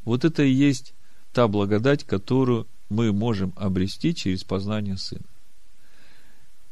[0.06, 0.94] Вот это и есть
[1.34, 5.26] та благодать, которую мы можем обрести через познание Сына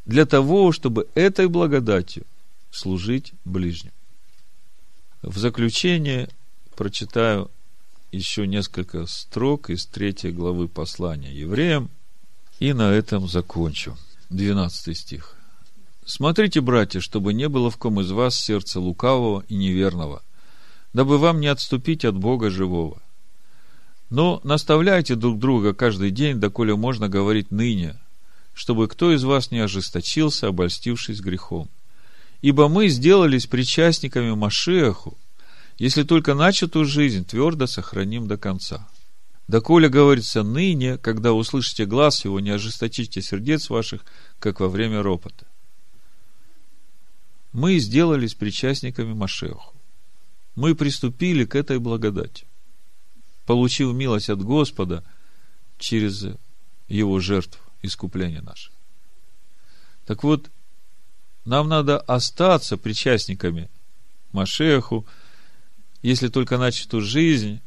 [0.08, 2.26] для того, чтобы этой благодатью
[2.72, 3.92] служить ближним.
[5.22, 6.30] В заключение
[6.76, 7.52] прочитаю
[8.12, 11.90] еще несколько строк из третьей главы послания евреям,
[12.60, 13.98] и на этом закончу.
[14.30, 15.37] 12 стих.
[16.10, 20.24] Смотрите, братья, чтобы не было в ком из вас сердца лукавого и неверного,
[20.94, 23.02] дабы вам не отступить от Бога живого.
[24.10, 28.00] Но наставляйте друг друга каждый день, доколе можно говорить ныне,
[28.54, 31.68] чтобы кто из вас не ожесточился, обольстившись грехом.
[32.42, 35.18] Ибо мы сделались причастниками Машеху,
[35.78, 38.88] если только начатую жизнь твердо сохраним до конца.
[39.50, 44.06] Доколе говорится ныне, когда услышите глаз его, не ожесточите сердец ваших,
[44.40, 45.46] как во время ропота.
[47.52, 49.74] Мы сделались причастниками Машеху.
[50.56, 52.46] Мы приступили к этой благодати,
[53.46, 55.04] получив милость от Господа
[55.78, 56.26] через
[56.88, 58.72] его жертву искупление наше.
[60.06, 60.50] Так вот,
[61.46, 63.70] нам надо остаться причастниками
[64.32, 65.06] Машеху,
[66.02, 67.62] если только начатую жизнь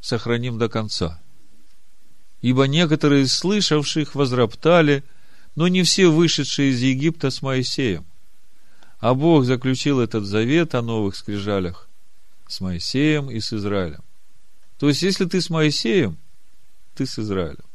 [0.00, 1.20] сохраним до конца.
[2.40, 5.02] Ибо некоторые из слышавших возроптали,
[5.54, 8.04] но не все вышедшие из Египта с Моисеем.
[9.04, 11.90] А Бог заключил этот завет о новых скрижалях
[12.48, 14.02] с Моисеем и с Израилем.
[14.78, 16.16] То есть, если ты с Моисеем,
[16.94, 17.66] ты с Израилем.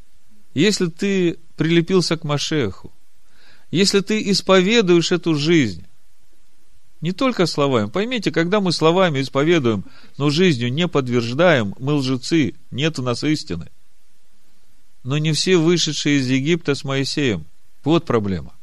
[0.56, 2.91] Если ты прилепился к Машеху,
[3.69, 5.85] если ты исповедуешь эту жизнь,
[6.99, 7.91] не только словами.
[7.91, 9.85] Поймите, когда мы словами исповедуем,
[10.18, 13.69] но жизнью не подтверждаем, мы лжецы, нет у нас истины.
[15.03, 17.45] Но не все вышедшие из Египта с Моисеем.
[17.84, 18.56] Вот проблема.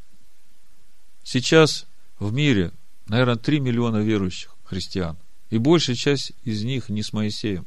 [1.23, 1.87] Сейчас
[2.19, 2.71] в мире,
[3.07, 5.17] наверное, 3 миллиона верующих христиан.
[5.49, 7.65] И большая часть из них не с Моисеем.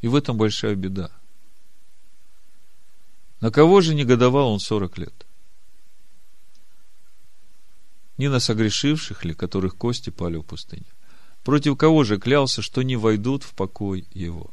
[0.00, 1.10] И в этом большая беда.
[3.40, 5.26] На кого же негодовал он 40 лет?
[8.16, 10.86] Не на согрешивших ли, которых кости пали в пустыне?
[11.42, 14.50] Против кого же клялся, что не войдут в покой его?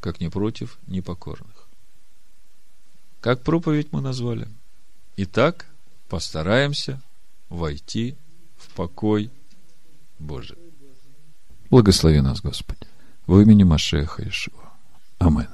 [0.00, 1.68] Как не против непокорных.
[3.20, 4.48] Как проповедь мы назвали?
[5.16, 5.66] Итак,
[6.08, 7.02] постараемся
[7.54, 8.16] войти
[8.56, 9.30] в покой
[10.18, 10.58] Божий.
[11.70, 12.86] Благослови нас, Господи,
[13.26, 14.72] в имени Машеха Ишуа.
[15.18, 15.48] Амин.